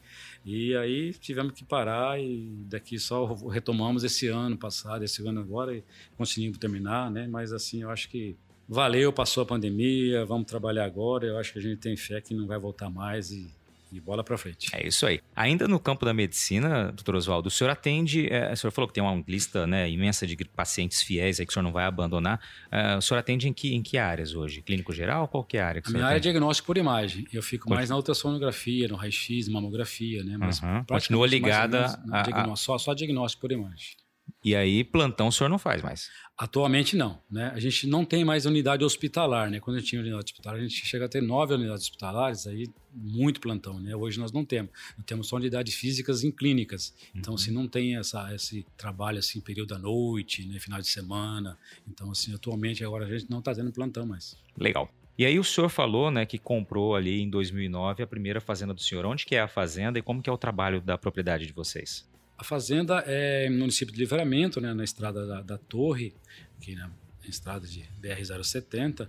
E 0.45 0.75
aí 0.75 1.13
tivemos 1.13 1.53
que 1.53 1.63
parar 1.63 2.19
e 2.19 2.49
daqui 2.67 2.97
só 2.97 3.25
retomamos 3.49 4.03
esse 4.03 4.27
ano 4.27 4.57
passado, 4.57 5.03
esse 5.03 5.25
ano 5.27 5.41
agora 5.41 5.75
e 5.75 5.83
conseguimos 6.17 6.57
terminar, 6.57 7.11
né? 7.11 7.27
Mas 7.27 7.51
assim, 7.51 7.81
eu 7.81 7.89
acho 7.89 8.09
que 8.09 8.35
valeu, 8.67 9.11
passou 9.11 9.43
a 9.43 9.45
pandemia, 9.45 10.25
vamos 10.25 10.47
trabalhar 10.47 10.85
agora. 10.85 11.25
Eu 11.25 11.37
acho 11.37 11.51
que 11.51 11.59
a 11.59 11.61
gente 11.61 11.77
tem 11.77 11.97
fé 11.97 12.21
que 12.21 12.33
não 12.33 12.47
vai 12.47 12.57
voltar 12.57 12.89
mais 12.89 13.29
e 13.29 13.53
e 13.91 13.99
bola 13.99 14.23
para 14.23 14.37
frente. 14.37 14.69
É 14.73 14.87
isso 14.87 15.05
aí. 15.05 15.19
Ainda 15.35 15.67
no 15.67 15.79
campo 15.79 16.05
da 16.05 16.13
medicina, 16.13 16.91
doutor 16.91 17.15
Oswaldo, 17.15 17.47
o 17.47 17.51
senhor 17.51 17.69
atende, 17.69 18.27
é, 18.31 18.51
o 18.51 18.55
senhor 18.55 18.71
falou 18.71 18.87
que 18.87 18.93
tem 18.93 19.03
uma 19.03 19.23
lista 19.27 19.67
né, 19.67 19.89
imensa 19.89 20.25
de 20.25 20.35
pacientes 20.45 21.01
fiéis 21.01 21.39
aí 21.39 21.45
que 21.45 21.51
o 21.51 21.53
senhor 21.53 21.63
não 21.63 21.71
vai 21.71 21.85
abandonar. 21.85 22.39
É, 22.71 22.95
o 22.95 23.01
senhor 23.01 23.19
atende 23.19 23.47
em 23.47 23.53
que, 23.53 23.75
em 23.75 23.81
que 23.81 23.97
áreas 23.97 24.33
hoje? 24.33 24.61
Clínico 24.61 24.93
geral? 24.93 25.27
Qual 25.27 25.43
que 25.43 25.57
é 25.57 25.61
a 25.61 25.67
área 25.67 25.81
que 25.81 25.89
a 25.89 25.91
minha 25.91 26.05
área 26.05 26.17
é 26.17 26.19
diagnóstico 26.19 26.67
por 26.67 26.77
imagem. 26.77 27.27
Eu 27.31 27.43
fico 27.43 27.65
Pode. 27.65 27.75
mais 27.77 27.89
na 27.89 27.95
ultrassonografia, 27.95 28.87
no 28.87 28.95
raio-x, 28.95 29.47
mamografia, 29.47 30.23
né? 30.23 30.37
Mas 30.37 30.61
uhum. 30.61 30.83
Continua 30.85 31.27
ligada 31.27 31.99
a, 32.11 32.51
a... 32.51 32.55
Só, 32.55 32.77
só 32.77 32.93
diagnóstico 32.93 33.41
por 33.41 33.51
imagem. 33.51 33.95
E 34.43 34.55
aí, 34.55 34.83
plantão 34.83 35.27
o 35.27 35.31
senhor 35.31 35.49
não 35.49 35.59
faz 35.59 35.81
mais? 35.83 36.09
Atualmente 36.41 36.95
não, 36.95 37.19
né? 37.29 37.51
A 37.53 37.59
gente 37.59 37.85
não 37.85 38.03
tem 38.03 38.25
mais 38.25 38.47
unidade 38.47 38.83
hospitalar, 38.83 39.51
né? 39.51 39.59
Quando 39.59 39.77
a 39.77 39.79
gente 39.79 39.89
tinha 39.89 40.01
unidade 40.01 40.23
hospitalar, 40.23 40.57
a 40.57 40.63
gente 40.63 40.83
chega 40.87 41.05
a 41.05 41.07
ter 41.07 41.21
nove 41.21 41.53
unidades 41.53 41.83
hospitalares, 41.83 42.47
aí 42.47 42.67
muito 42.91 43.39
plantão, 43.39 43.79
né? 43.79 43.95
Hoje 43.95 44.19
nós 44.19 44.31
não 44.31 44.43
temos. 44.43 44.71
Nós 44.97 45.05
temos 45.05 45.27
só 45.27 45.35
unidades 45.35 45.75
físicas 45.75 46.23
em 46.23 46.31
clínicas. 46.31 46.95
Então, 47.13 47.33
uhum. 47.33 47.39
assim, 47.39 47.51
não 47.51 47.67
tem 47.67 47.95
essa, 47.95 48.33
esse 48.33 48.65
trabalho, 48.75 49.19
assim, 49.19 49.39
período 49.39 49.75
da 49.75 49.77
noite, 49.77 50.43
né? 50.47 50.57
Final 50.57 50.81
de 50.81 50.87
semana. 50.87 51.55
Então, 51.87 52.09
assim, 52.09 52.33
atualmente 52.33 52.83
agora 52.83 53.05
a 53.05 53.07
gente 53.07 53.29
não 53.29 53.37
está 53.37 53.53
tendo 53.53 53.71
plantão 53.71 54.07
mais. 54.07 54.35
Legal. 54.57 54.89
E 55.19 55.25
aí 55.27 55.37
o 55.37 55.43
senhor 55.43 55.69
falou, 55.69 56.09
né, 56.09 56.25
que 56.25 56.39
comprou 56.39 56.95
ali 56.95 57.21
em 57.21 57.29
2009 57.29 58.01
a 58.01 58.07
primeira 58.07 58.41
fazenda 58.41 58.73
do 58.73 58.81
senhor. 58.81 59.05
Onde 59.05 59.27
que 59.27 59.35
é 59.35 59.41
a 59.41 59.47
fazenda 59.47 59.99
e 59.99 60.01
como 60.01 60.23
que 60.23 60.29
é 60.29 60.33
o 60.33 60.39
trabalho 60.39 60.81
da 60.81 60.97
propriedade 60.97 61.45
de 61.45 61.53
vocês? 61.53 62.09
A 62.41 62.43
fazenda 62.43 63.03
é 63.05 63.47
no 63.51 63.59
município 63.59 63.93
de 63.93 63.99
Livramento, 63.99 64.59
né, 64.59 64.73
na 64.73 64.83
estrada 64.83 65.27
da, 65.27 65.43
da 65.43 65.57
Torre, 65.59 66.11
aqui 66.57 66.73
na, 66.73 66.87
na 66.87 67.29
estrada 67.29 67.67
de 67.67 67.87
BR-070. 68.01 69.07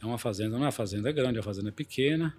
É 0.00 0.06
uma 0.06 0.16
fazenda, 0.16 0.56
não 0.56 0.60
é 0.62 0.66
uma 0.68 0.72
fazenda 0.72 1.12
grande, 1.12 1.36
é 1.36 1.40
uma 1.40 1.44
fazenda 1.44 1.70
pequena. 1.70 2.34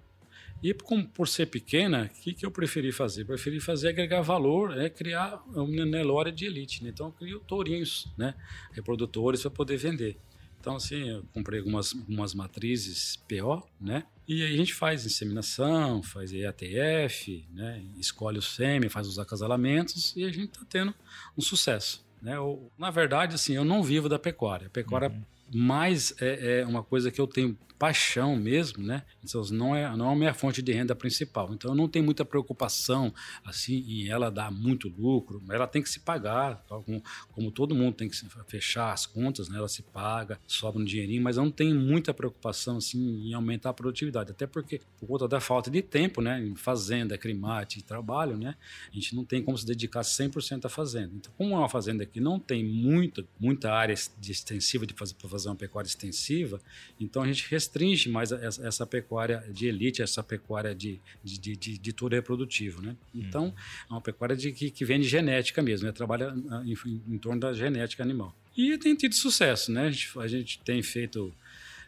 E 0.60 0.74
por, 0.74 1.00
por 1.10 1.28
ser 1.28 1.46
pequena, 1.46 2.10
o 2.12 2.22
que, 2.22 2.34
que 2.34 2.44
eu 2.44 2.50
preferi 2.50 2.90
fazer? 2.90 3.24
Preferi 3.24 3.60
fazer 3.60 3.90
agregar 3.90 4.20
valor, 4.20 4.76
é 4.76 4.90
criar 4.90 5.44
um 5.54 5.68
Nelore 5.68 6.32
de 6.32 6.44
elite. 6.44 6.82
Né? 6.82 6.90
Então 6.90 7.06
eu 7.06 7.12
crio 7.12 7.38
tourinhos, 7.46 8.12
né? 8.18 8.34
reprodutores 8.72 9.42
para 9.42 9.52
poder 9.52 9.76
vender. 9.76 10.16
Então, 10.60 10.76
assim, 10.76 11.08
eu 11.08 11.24
comprei 11.32 11.58
algumas, 11.58 11.94
algumas 11.94 12.34
matrizes 12.34 13.16
PO, 13.28 13.66
né? 13.80 14.04
E 14.28 14.44
aí 14.44 14.54
a 14.54 14.56
gente 14.56 14.74
faz 14.74 15.06
inseminação, 15.06 16.02
faz 16.02 16.32
EATF, 16.32 17.48
né? 17.50 17.82
Escolhe 17.96 18.38
o 18.38 18.42
sêmen, 18.42 18.90
faz 18.90 19.08
os 19.08 19.18
acasalamentos 19.18 20.14
e 20.14 20.24
a 20.24 20.28
gente 20.28 20.50
está 20.50 20.60
tendo 20.68 20.94
um 21.36 21.40
sucesso. 21.40 22.04
Né? 22.20 22.36
Eu, 22.36 22.70
na 22.78 22.90
verdade, 22.90 23.34
assim, 23.34 23.54
eu 23.54 23.64
não 23.64 23.82
vivo 23.82 24.08
da 24.08 24.18
pecuária. 24.18 24.66
A 24.66 24.70
pecuária 24.70 25.08
uhum. 25.08 25.22
Mais 25.52 26.14
é, 26.20 26.60
é 26.60 26.66
uma 26.66 26.82
coisa 26.82 27.10
que 27.10 27.20
eu 27.20 27.26
tenho 27.26 27.56
paixão 27.80 28.36
mesmo, 28.36 28.84
né? 28.84 29.02
Então 29.24 29.42
não 29.50 29.74
é 29.74 29.96
não 29.96 30.10
é 30.10 30.12
a 30.12 30.14
minha 30.14 30.34
fonte 30.34 30.60
de 30.60 30.70
renda 30.70 30.94
principal. 30.94 31.54
Então 31.54 31.70
eu 31.70 31.74
não 31.74 31.88
tenho 31.88 32.04
muita 32.04 32.26
preocupação 32.26 33.10
assim 33.42 33.82
em 33.88 34.08
ela 34.08 34.30
dar 34.30 34.52
muito 34.52 34.86
lucro. 34.86 35.42
Ela 35.48 35.66
tem 35.66 35.82
que 35.82 35.88
se 35.88 36.00
pagar, 36.00 36.62
como, 36.68 37.02
como 37.32 37.50
todo 37.50 37.74
mundo 37.74 37.94
tem 37.94 38.10
que 38.10 38.16
fechar 38.46 38.92
as 38.92 39.06
contas, 39.06 39.48
né? 39.48 39.56
Ela 39.56 39.66
se 39.66 39.82
paga, 39.82 40.38
sobra 40.46 40.78
um 40.78 40.84
dinheirinho, 40.84 41.22
mas 41.22 41.38
eu 41.38 41.44
não 41.44 41.50
tenho 41.50 41.74
muita 41.74 42.12
preocupação 42.12 42.76
assim 42.76 43.26
em 43.26 43.32
aumentar 43.32 43.70
a 43.70 43.74
produtividade, 43.74 44.30
até 44.30 44.46
porque 44.46 44.82
por 44.98 45.06
conta 45.06 45.26
da 45.26 45.40
falta 45.40 45.70
de 45.70 45.80
tempo, 45.80 46.20
né? 46.20 46.38
Em 46.38 46.54
fazenda, 46.54 47.16
crimate 47.16 47.82
trabalho, 47.82 48.36
né? 48.36 48.56
A 48.92 48.94
gente 48.94 49.16
não 49.16 49.24
tem 49.24 49.42
como 49.42 49.56
se 49.56 49.64
dedicar 49.64 50.02
100% 50.02 50.66
à 50.66 50.68
fazenda. 50.68 51.12
Então, 51.14 51.32
como 51.34 51.54
é 51.54 51.56
uma 51.56 51.68
fazenda 51.68 52.04
que 52.04 52.20
não 52.20 52.38
tem 52.38 52.62
muita 52.62 53.26
muita 53.38 53.72
área 53.72 53.94
extensiva 53.94 54.86
de 54.86 54.92
fazer 54.92 55.14
para 55.14 55.30
fazer 55.30 55.39
uma 55.48 55.56
pecuária 55.56 55.88
extensiva, 55.88 56.60
então 56.98 57.22
a 57.22 57.26
gente 57.26 57.48
restringe 57.48 58.08
mais 58.08 58.32
essa, 58.32 58.66
essa 58.66 58.86
pecuária 58.86 59.44
de 59.50 59.66
elite, 59.66 60.02
essa 60.02 60.22
pecuária 60.22 60.74
de, 60.74 61.00
de, 61.22 61.38
de, 61.38 61.56
de, 61.56 61.78
de 61.78 61.92
tudo 61.92 62.14
reprodutivo. 62.14 62.82
Né? 62.82 62.96
Então, 63.14 63.46
uhum. 63.46 63.54
é 63.90 63.92
uma 63.92 64.00
pecuária 64.00 64.36
de, 64.36 64.52
que, 64.52 64.70
que 64.70 64.84
vem 64.84 65.00
de 65.00 65.08
genética 65.08 65.62
mesmo, 65.62 65.86
né? 65.86 65.92
trabalha 65.92 66.34
ah, 66.50 66.62
em, 66.64 66.76
em, 67.08 67.18
torno 67.18 67.40
da 67.40 67.52
genética 67.52 68.02
animal. 68.02 68.34
E 68.56 68.76
tem 68.78 68.94
tido 68.94 69.14
sucesso, 69.14 69.70
né? 69.70 69.86
A 69.86 69.90
gente, 69.90 70.18
a 70.18 70.28
gente 70.28 70.60
tem 70.60 70.82
feito. 70.82 71.32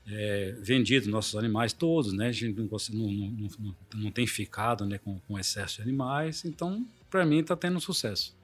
É, 0.04 0.56
vendido 0.60 1.08
nossos 1.08 1.36
animais 1.36 1.72
todos, 1.72 2.12
né? 2.12 2.26
A 2.26 2.32
gente 2.32 2.58
não, 2.58 2.66
não, 2.66 3.12
não, 3.12 3.50
não, 3.60 3.76
não 3.94 4.10
tem 4.10 4.26
ficado 4.26 4.84
né, 4.84 4.98
com, 4.98 5.20
com 5.20 5.38
excesso 5.38 5.76
de 5.76 5.82
animais, 5.82 6.44
então, 6.44 6.84
para 7.08 7.24
mim, 7.24 7.38
está 7.38 7.54
tendo 7.54 7.80
sucesso. 7.80 8.34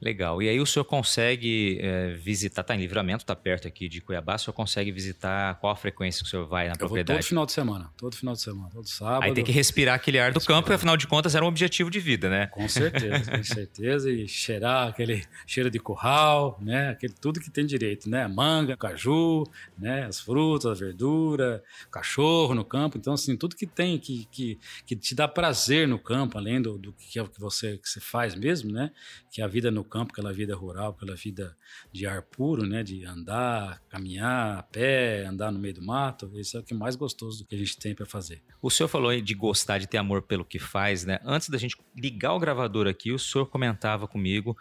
Legal. 0.00 0.40
E 0.40 0.48
aí 0.48 0.60
o 0.60 0.66
senhor 0.66 0.84
consegue 0.84 1.78
é, 1.80 2.14
visitar, 2.14 2.62
está 2.62 2.74
em 2.74 2.78
livramento, 2.78 3.24
está 3.24 3.34
perto 3.34 3.66
aqui 3.66 3.88
de 3.88 4.00
Cuiabá, 4.00 4.36
o 4.36 4.38
senhor 4.38 4.54
consegue 4.54 4.92
visitar 4.92 5.56
qual 5.56 5.72
a 5.72 5.76
frequência 5.76 6.22
que 6.22 6.28
o 6.28 6.30
senhor 6.30 6.46
vai 6.46 6.66
na 6.66 6.74
eu 6.74 6.78
propriedade? 6.78 7.16
Vou 7.16 7.20
todo 7.20 7.28
final 7.28 7.46
de 7.46 7.52
semana, 7.52 7.90
todo 7.96 8.16
final 8.16 8.34
de 8.34 8.40
semana, 8.40 8.70
todo 8.70 8.88
sábado. 8.88 9.24
Aí 9.24 9.34
tem 9.34 9.44
que 9.44 9.50
respirar 9.50 9.96
aquele 9.96 10.20
ar 10.20 10.32
do 10.32 10.40
campo, 10.40 10.72
afinal 10.72 10.96
de 10.96 11.08
contas 11.08 11.34
era 11.34 11.44
um 11.44 11.48
objetivo 11.48 11.90
de 11.90 11.98
vida, 11.98 12.30
né? 12.30 12.46
Com 12.46 12.68
certeza, 12.68 13.30
com 13.30 13.42
certeza. 13.42 14.08
E 14.08 14.28
cheirar 14.28 14.88
aquele 14.88 15.24
cheiro 15.46 15.68
de 15.68 15.80
curral, 15.80 16.56
né? 16.62 16.90
Aquele, 16.90 17.14
tudo 17.14 17.40
que 17.40 17.50
tem 17.50 17.66
direito, 17.66 18.08
né? 18.08 18.28
Manga, 18.28 18.76
caju, 18.76 19.44
né? 19.76 20.04
As 20.04 20.20
frutas, 20.20 20.70
a 20.70 20.74
verdura, 20.74 21.60
cachorro 21.90 22.54
no 22.54 22.64
campo. 22.64 22.96
Então, 22.96 23.14
assim, 23.14 23.36
tudo 23.36 23.56
que 23.56 23.66
tem, 23.66 23.98
que, 23.98 24.28
que, 24.30 24.60
que 24.86 24.94
te 24.94 25.12
dá 25.12 25.26
prazer 25.26 25.88
no 25.88 25.98
campo, 25.98 26.38
além 26.38 26.62
do, 26.62 26.78
do 26.78 26.92
que 26.92 27.18
é 27.18 27.22
o 27.22 27.28
que 27.28 27.40
você, 27.40 27.78
que 27.78 27.88
você 27.88 27.98
faz 27.98 28.36
mesmo, 28.36 28.70
né? 28.70 28.92
Que 29.28 29.42
é 29.42 29.44
a 29.44 29.48
vida 29.48 29.72
no 29.72 29.87
campo, 29.88 30.12
aquela 30.12 30.32
vida 30.32 30.54
rural, 30.54 30.90
aquela 30.90 31.14
vida 31.14 31.56
de 31.92 32.06
ar 32.06 32.22
puro, 32.22 32.66
né? 32.66 32.82
De 32.82 33.04
andar, 33.04 33.82
caminhar 33.88 34.58
a 34.58 34.62
pé, 34.62 35.24
andar 35.26 35.50
no 35.50 35.58
meio 35.58 35.74
do 35.74 35.82
mato. 35.82 36.30
Isso 36.34 36.56
é 36.56 36.60
o 36.60 36.62
que 36.62 36.74
mais 36.74 36.94
gostoso 36.94 37.44
que 37.46 37.54
a 37.54 37.58
gente 37.58 37.78
tem 37.78 37.94
para 37.94 38.06
fazer. 38.06 38.42
O 38.62 38.70
senhor 38.70 38.88
falou 38.88 39.10
aí 39.10 39.20
de 39.20 39.34
gostar, 39.34 39.78
de 39.78 39.86
ter 39.86 39.98
amor 39.98 40.22
pelo 40.22 40.44
que 40.44 40.58
faz, 40.58 41.04
né? 41.04 41.18
Antes 41.24 41.48
da 41.48 41.58
gente 41.58 41.76
ligar 41.96 42.34
o 42.34 42.38
gravador 42.38 42.86
aqui, 42.86 43.12
o 43.12 43.18
senhor 43.18 43.46
comentava 43.46 44.06
comigo 44.06 44.56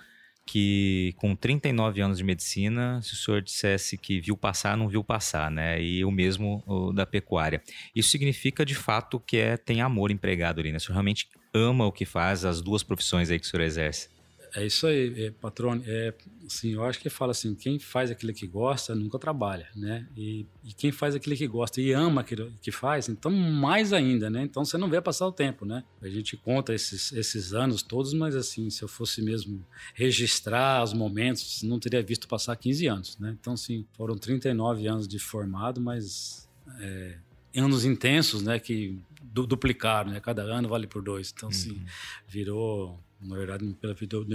que 0.48 1.14
com 1.18 1.36
39 1.36 2.02
anos 2.02 2.18
de 2.18 2.24
medicina, 2.24 3.02
se 3.02 3.14
o 3.14 3.18
senhor 3.18 3.42
dissesse 3.42 3.98
que 3.98 4.22
viu 4.22 4.38
passar, 4.38 4.78
não 4.78 4.88
viu 4.88 5.04
passar, 5.04 5.52
né? 5.52 5.82
E 5.82 6.06
o 6.06 6.10
mesmo 6.10 6.64
o 6.66 6.94
da 6.94 7.06
pecuária. 7.06 7.62
Isso 7.94 8.10
significa, 8.10 8.66
de 8.66 8.74
fato, 8.74 9.20
que 9.20 9.38
é, 9.38 9.58
tem 9.58 9.82
amor 9.82 10.10
empregado 10.10 10.62
ali, 10.62 10.72
né? 10.72 10.78
O 10.78 10.80
senhor 10.80 10.94
realmente 10.94 11.28
ama 11.54 11.86
o 11.86 11.92
que 11.92 12.06
faz, 12.06 12.46
as 12.46 12.62
duas 12.62 12.82
profissões 12.82 13.30
aí 13.30 13.38
que 13.38 13.46
o 13.46 13.50
senhor 13.50 13.64
exerce 13.64 14.17
É 14.54 14.66
isso 14.66 14.88
aí, 14.88 15.26
é, 15.26 15.32
patrone. 15.32 15.84
É, 15.86 16.14
assim, 16.46 16.74
eu 16.74 16.84
acho 16.84 17.00
que 17.00 17.10
fala 17.10 17.32
assim, 17.32 17.54
quem 17.56 17.80
faz 17.80 18.12
aquilo 18.12 18.34
que 18.34 18.48
gosta 18.48 18.96
nunca 18.96 19.20
trabalha, 19.20 19.68
né? 19.76 20.08
E, 20.16 20.46
e, 20.64 20.74
quem 20.74 20.92
faz 20.92 21.16
aquilo 21.16 21.36
que 21.36 21.48
gosta 21.48 21.82
e 21.82 21.92
ama 21.92 22.22
aquilo 22.22 22.52
que 22.62 22.72
faz, 22.72 23.10
então 23.10 23.32
mais 23.32 23.94
ainda, 23.94 24.30
né? 24.30 24.44
Então 24.44 24.64
você 24.64 24.78
não 24.78 24.90
vê 24.90 25.02
passar 25.02 25.28
o 25.28 25.32
tempo, 25.32 25.66
né? 25.66 25.84
A 26.02 26.08
gente 26.08 26.38
conta 26.38 26.74
esses, 26.74 27.12
esses 27.14 27.54
anos 27.54 27.82
todos, 27.82 28.14
mas 28.14 28.36
assim, 28.36 28.70
se 28.70 28.84
eu 28.84 28.88
fosse 28.88 29.22
mesmo 29.22 29.66
registrar 29.94 30.84
os 30.84 30.94
momentos, 30.94 31.64
não 31.64 31.80
teria 31.80 32.02
visto 32.02 32.28
passar 32.28 32.56
15 32.56 32.88
anos, 32.88 33.18
né? 33.20 33.36
Então, 33.40 33.54
assim, 33.54 33.86
foram 33.94 34.18
39 34.18 34.88
anos 34.88 35.08
de 35.08 35.20
formado, 35.20 35.82
mas 35.82 36.48
é, 36.80 37.18
anos 37.56 37.86
intensos, 37.86 38.42
né? 38.42 38.60
Que 38.60 39.00
duplicaram, 39.22 40.12
né? 40.12 40.20
Cada 40.20 40.44
ano 40.44 40.68
vale 40.68 40.88
por 40.88 41.02
dois. 41.02 41.34
Então, 41.36 41.50
assim, 41.50 41.72
uhum. 41.72 41.86
virou 42.28 43.00
na 43.20 43.36
verdade, 43.36 43.66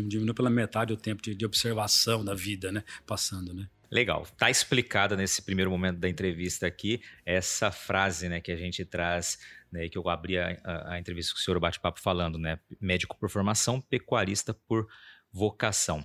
diminuiu 0.09 0.35
pela 0.35 0.51
metade 0.51 0.93
o 0.93 0.97
tempo 0.97 1.23
de, 1.23 1.35
de, 1.35 1.47
observação 1.47 2.25
da 2.25 2.35
vida, 2.35 2.73
né? 2.73 2.83
Passando, 3.07 3.55
né? 3.55 3.69
Legal. 3.91 4.27
Tá 4.39 4.51
explicada 4.51 5.17
nesse 5.17 5.43
primeiro 5.43 5.71
momento 5.71 5.99
da 5.99 6.09
entrevista 6.09 6.67
aqui 6.67 7.03
essa 7.27 7.71
frase, 7.71 8.29
né, 8.29 8.41
que 8.41 8.51
a 8.51 8.57
gente 8.57 8.85
traz, 8.87 9.39
né, 9.71 9.87
que 9.89 9.99
eu 9.99 10.09
abri 10.09 10.39
a, 10.39 10.59
a, 10.65 10.95
a 10.95 10.99
entrevista 10.99 11.35
com 11.35 11.39
o 11.39 11.43
senhor 11.43 11.61
bate-papo 11.61 12.01
falando, 12.01 12.39
né? 12.39 12.59
Médico 12.81 13.17
por 13.19 13.29
formação, 13.29 13.81
pecuarista 13.81 14.55
por 14.55 14.89
vocação. 15.31 16.05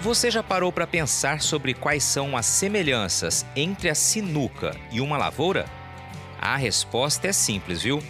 Você 0.00 0.32
já 0.32 0.42
parou 0.42 0.72
para 0.72 0.84
pensar 0.88 1.40
sobre 1.40 1.72
quais 1.72 2.02
são 2.02 2.36
as 2.36 2.46
semelhanças 2.46 3.46
entre 3.54 3.88
a 3.88 3.94
sinuca 3.94 4.72
e 4.90 5.00
uma 5.00 5.16
lavoura? 5.16 5.64
A 6.40 6.56
resposta 6.56 7.28
é 7.28 7.32
simples, 7.32 7.82
viu? 7.82 8.02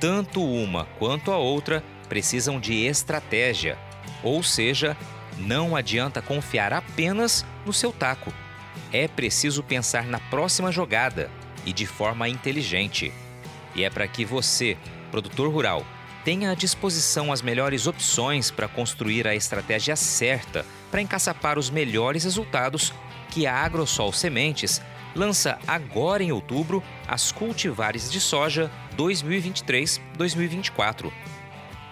Tanto 0.00 0.42
uma 0.42 0.86
quanto 0.98 1.30
a 1.30 1.36
outra 1.36 1.84
precisam 2.08 2.58
de 2.58 2.86
estratégia, 2.86 3.78
ou 4.22 4.42
seja, 4.42 4.96
não 5.38 5.76
adianta 5.76 6.22
confiar 6.22 6.72
apenas 6.72 7.44
no 7.64 7.72
seu 7.72 7.92
taco. 7.92 8.32
É 8.92 9.06
preciso 9.06 9.62
pensar 9.62 10.04
na 10.04 10.18
próxima 10.18 10.72
jogada 10.72 11.30
e 11.64 11.72
de 11.72 11.86
forma 11.86 12.28
inteligente. 12.28 13.12
E 13.74 13.84
é 13.84 13.90
para 13.90 14.08
que 14.08 14.24
você, 14.24 14.76
produtor 15.10 15.52
rural, 15.52 15.84
tenha 16.24 16.50
à 16.50 16.54
disposição 16.54 17.32
as 17.32 17.42
melhores 17.42 17.86
opções 17.86 18.50
para 18.50 18.68
construir 18.68 19.26
a 19.26 19.34
estratégia 19.34 19.96
certa 19.96 20.64
para 20.90 21.00
encaçapar 21.00 21.58
os 21.58 21.70
melhores 21.70 22.24
resultados 22.24 22.92
que 23.30 23.46
a 23.46 23.54
Agrosol 23.54 24.12
Sementes 24.12 24.82
lança 25.14 25.58
agora 25.66 26.22
em 26.22 26.32
outubro 26.32 26.82
as 27.06 27.32
cultivares 27.32 28.10
de 28.10 28.20
soja 28.20 28.70
2023-2024. 28.96 31.12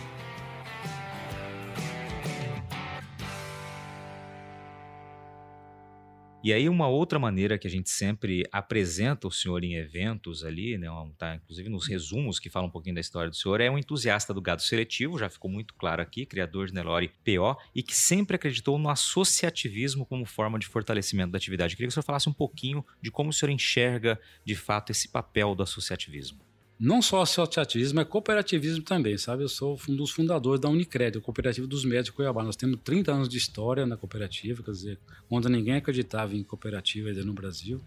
E 6.45 6.53
aí, 6.53 6.69
uma 6.69 6.87
outra 6.87 7.17
maneira 7.17 7.57
que 7.57 7.65
a 7.65 7.69
gente 7.71 7.89
sempre 7.89 8.43
apresenta 8.51 9.27
o 9.27 9.31
senhor 9.31 9.63
em 9.63 9.77
eventos 9.77 10.43
ali, 10.43 10.77
né, 10.77 10.87
tá, 11.17 11.33
inclusive 11.33 11.69
nos 11.69 11.87
resumos 11.87 12.37
que 12.37 12.51
falam 12.51 12.69
um 12.69 12.71
pouquinho 12.71 12.93
da 12.93 13.01
história 13.01 13.31
do 13.31 13.35
senhor, 13.35 13.59
é 13.59 13.67
um 13.67 13.79
entusiasta 13.79 14.31
do 14.31 14.39
gado 14.39 14.61
seletivo, 14.61 15.17
já 15.17 15.27
ficou 15.27 15.49
muito 15.49 15.73
claro 15.73 16.03
aqui, 16.03 16.23
criador 16.23 16.67
de 16.67 16.75
Nelore 16.75 17.11
PO, 17.25 17.59
e 17.73 17.81
que 17.81 17.95
sempre 17.95 18.35
acreditou 18.35 18.77
no 18.77 18.91
associativismo 18.91 20.05
como 20.05 20.23
forma 20.23 20.59
de 20.59 20.67
fortalecimento 20.67 21.31
da 21.31 21.37
atividade. 21.37 21.73
Eu 21.73 21.77
queria 21.77 21.87
que 21.87 21.93
o 21.93 21.95
senhor 21.95 22.05
falasse 22.05 22.29
um 22.29 22.33
pouquinho 22.33 22.85
de 23.01 23.09
como 23.09 23.31
o 23.31 23.33
senhor 23.33 23.51
enxerga, 23.51 24.21
de 24.45 24.53
fato, 24.53 24.91
esse 24.91 25.07
papel 25.07 25.55
do 25.55 25.63
associativismo 25.63 26.44
não 26.79 27.01
só 27.01 27.21
associativismo, 27.21 28.01
é 28.01 28.05
cooperativismo 28.05 28.83
também, 28.83 29.17
sabe? 29.17 29.43
Eu 29.43 29.49
sou 29.49 29.79
um 29.87 29.95
dos 29.95 30.11
fundadores 30.11 30.59
da 30.59 30.67
Unicred, 30.67 31.17
a 31.17 31.21
cooperativa 31.21 31.65
dos 31.65 31.85
médicos 31.85 32.05
de 32.07 32.11
Cuiabá. 32.13 32.43
Nós 32.43 32.55
temos 32.55 32.79
30 32.83 33.13
anos 33.13 33.29
de 33.29 33.37
história 33.37 33.85
na 33.85 33.95
cooperativa, 33.95 34.61
quer 34.61 34.71
dizer, 34.71 34.99
quando 35.29 35.47
ninguém 35.47 35.75
acreditava 35.75 36.35
em 36.35 36.43
cooperativa 36.43 37.09
ainda 37.09 37.23
no 37.23 37.33
Brasil, 37.33 37.81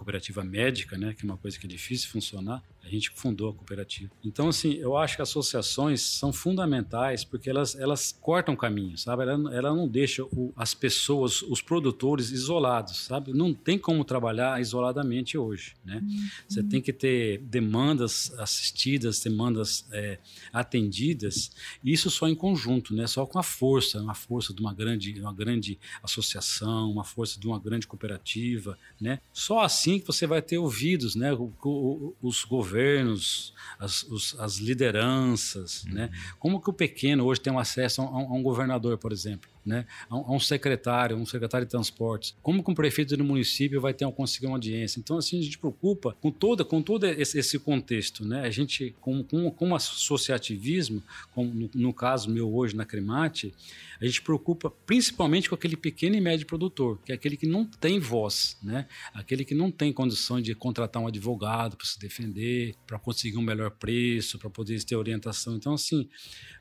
cooperativa 0.00 0.42
médica, 0.42 0.96
né, 0.96 1.12
que 1.12 1.26
é 1.26 1.26
uma 1.26 1.36
coisa 1.36 1.58
que 1.58 1.66
é 1.66 1.68
difícil 1.68 2.08
funcionar, 2.08 2.62
a 2.82 2.88
gente 2.88 3.10
fundou 3.10 3.50
a 3.50 3.54
cooperativa. 3.54 4.10
Então, 4.24 4.48
assim, 4.48 4.72
eu 4.74 4.96
acho 4.96 5.14
que 5.14 5.22
associações 5.22 6.00
são 6.00 6.32
fundamentais 6.32 7.22
porque 7.22 7.50
elas, 7.50 7.74
elas 7.74 8.16
cortam 8.20 8.56
caminho, 8.56 8.96
sabe? 8.96 9.22
Ela, 9.22 9.54
ela 9.54 9.74
não 9.74 9.86
deixa 9.86 10.24
o, 10.24 10.52
as 10.56 10.72
pessoas, 10.72 11.42
os 11.42 11.60
produtores 11.60 12.30
isolados, 12.30 12.98
sabe? 13.04 13.32
Não 13.34 13.52
tem 13.52 13.78
como 13.78 14.02
trabalhar 14.02 14.60
isoladamente 14.60 15.36
hoje, 15.36 15.74
né? 15.84 16.00
Uhum. 16.02 16.28
Você 16.48 16.62
tem 16.62 16.80
que 16.80 16.92
ter 16.92 17.38
demandas 17.42 18.32
assistidas, 18.38 19.20
demandas 19.20 19.84
é, 19.92 20.18
atendidas, 20.50 21.50
isso 21.84 22.10
só 22.10 22.26
em 22.26 22.34
conjunto, 22.34 22.94
né? 22.94 23.06
Só 23.06 23.26
com 23.26 23.38
a 23.38 23.42
força, 23.42 24.00
uma 24.00 24.14
força 24.14 24.54
de 24.54 24.60
uma 24.62 24.72
grande, 24.72 25.20
uma 25.20 25.34
grande 25.34 25.78
associação, 26.02 26.90
uma 26.90 27.04
força 27.04 27.38
de 27.38 27.46
uma 27.46 27.58
grande 27.58 27.86
cooperativa, 27.86 28.78
né? 28.98 29.20
Só 29.32 29.60
assim 29.60 29.89
assim 29.90 29.98
que 29.98 30.06
você 30.06 30.26
vai 30.26 30.40
ter 30.40 30.58
ouvidos, 30.58 31.14
né? 31.14 31.32
O, 31.32 31.52
o, 31.64 32.14
os 32.22 32.44
governos, 32.44 33.52
as, 33.78 34.02
os, 34.04 34.38
as 34.38 34.58
lideranças, 34.58 35.84
uhum. 35.84 35.94
né? 35.94 36.10
Como 36.38 36.60
que 36.60 36.70
o 36.70 36.72
pequeno 36.72 37.24
hoje 37.24 37.40
tem 37.40 37.52
um 37.52 37.58
acesso 37.58 38.02
a 38.02 38.04
um, 38.04 38.16
a 38.16 38.32
um 38.34 38.42
governador, 38.42 38.96
por 38.98 39.12
exemplo? 39.12 39.49
Né, 39.64 39.84
a, 40.08 40.16
um 40.16 40.40
secretário, 40.40 41.16
um 41.16 41.26
secretário 41.26 41.66
de 41.66 41.70
transportes. 41.70 42.34
Como 42.42 42.64
que 42.64 42.70
um 42.70 42.74
prefeito 42.74 43.14
do 43.14 43.22
município 43.22 43.78
vai 43.78 43.92
ter 43.92 44.10
conseguir 44.10 44.46
uma 44.46 44.56
audiência? 44.56 44.98
Então, 44.98 45.18
assim, 45.18 45.38
a 45.38 45.42
gente 45.42 45.58
preocupa 45.58 46.16
com 46.20 46.30
toda, 46.30 46.64
com 46.64 46.82
todo 46.82 47.04
esse, 47.06 47.38
esse 47.38 47.58
contexto, 47.58 48.24
né? 48.24 48.42
A 48.42 48.50
gente, 48.50 48.94
com, 49.00 49.22
com, 49.22 49.50
com 49.50 49.74
associativismo, 49.74 51.02
como 51.34 51.52
no, 51.52 51.70
no, 51.74 51.92
caso 51.92 52.30
meu 52.30 52.52
hoje 52.54 52.74
na 52.74 52.84
Cremate, 52.84 53.54
a 54.00 54.06
gente 54.06 54.22
preocupa 54.22 54.70
principalmente 54.70 55.48
com 55.48 55.54
aquele 55.54 55.76
pequeno 55.76 56.16
e 56.16 56.20
médio 56.20 56.46
produtor, 56.46 56.98
que 57.04 57.12
é 57.12 57.14
aquele 57.14 57.36
que 57.36 57.46
não 57.46 57.64
tem 57.64 57.98
voz, 57.98 58.56
né? 58.62 58.86
Aquele 59.12 59.44
que 59.44 59.54
não 59.54 59.70
tem 59.70 59.92
condições 59.92 60.42
de 60.42 60.54
contratar 60.54 61.02
um 61.02 61.06
advogado 61.06 61.76
para 61.76 61.86
se 61.86 61.98
defender, 61.98 62.74
para 62.86 62.98
conseguir 62.98 63.36
um 63.36 63.42
melhor 63.42 63.70
preço, 63.70 64.38
para 64.38 64.48
poder 64.48 64.82
ter 64.84 64.96
orientação. 64.96 65.56
Então, 65.56 65.74
assim, 65.74 66.08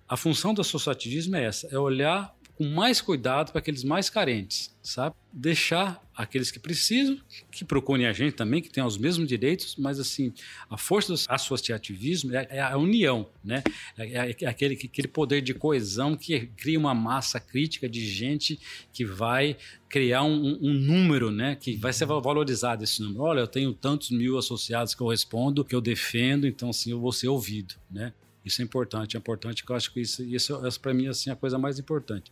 a 0.07 0.17
função 0.17 0.53
do 0.53 0.62
associativismo 0.62 1.35
é 1.35 1.45
essa: 1.45 1.67
é 1.67 1.77
olhar 1.77 2.35
com 2.60 2.65
mais 2.65 3.00
cuidado 3.00 3.54
para 3.54 3.60
aqueles 3.60 3.86
mais 3.86 4.10
carentes, 4.10 4.76
sabe? 4.84 5.15
Deixar 5.32 6.06
aqueles 6.13 6.52
que 6.52 6.60
precisam, 6.60 7.17
que 7.50 7.63
procurem 7.63 8.06
a 8.06 8.12
gente 8.12 8.34
também, 8.34 8.62
que 8.62 8.69
tenham 8.69 8.86
os 8.86 8.98
mesmos 8.98 9.30
direitos, 9.30 9.78
mas 9.78 9.98
assim, 9.98 10.34
a 10.69 10.78
força 10.78 11.13
do 11.13 11.19
associativismo 11.30 12.36
é, 12.36 12.45
é 12.50 12.60
a 12.60 12.78
união, 12.78 13.30
né? 13.41 13.63
É, 13.98 14.04
é, 14.04 14.36
é 14.41 14.45
aquele, 14.45 14.74
aquele 14.74 15.08
poder 15.08 15.41
de 15.41 15.54
coesão 15.54 16.17
que 16.17 16.48
cria 16.58 16.78
uma 16.78 16.93
massa 16.93 17.39
crítica 17.39 17.88
de 17.88 18.06
gente 18.06 18.60
que 18.91 19.06
vai 19.06 19.56
criar 19.88 20.24
um, 20.24 20.60
um, 20.62 20.74
número, 20.74 21.32
né? 21.32 21.56
Que 21.56 21.78
vai 21.78 21.93
ser 21.93 22.08
valorizado 22.08 22.84
esse 22.84 23.02
número. 23.02 23.24
Olha, 23.24 23.39
eu 23.39 23.48
tenho 23.48 23.74
tantos 23.74 24.12
mil 24.12 24.38
associados 24.38 24.93
que 24.93 25.02
eu 25.02 25.08
respondo, 25.08 25.63
que 25.63 25.74
eu 25.74 25.80
defendo, 25.80 26.45
então 26.45 26.72
assim, 26.72 26.91
eu 26.91 27.00
vou 27.00 27.13
ser 27.13 27.30
ouvido, 27.30 27.76
né? 27.89 28.12
Isso 28.43 28.62
é 28.62 28.65
importante, 28.65 29.15
é 29.15 29.19
importante 29.19 29.65
que 29.65 29.71
eu 29.71 29.75
acho 29.75 29.93
que 29.93 30.02
isso, 30.02 30.23
isso, 30.23 30.67
isso 30.67 30.80
para 30.80 30.93
mim 30.93 31.08
assim, 31.08 31.30
é 31.30 31.34
a 31.34 31.36
coisa 31.36 31.58
mais 31.58 31.80
importante. 31.80 32.32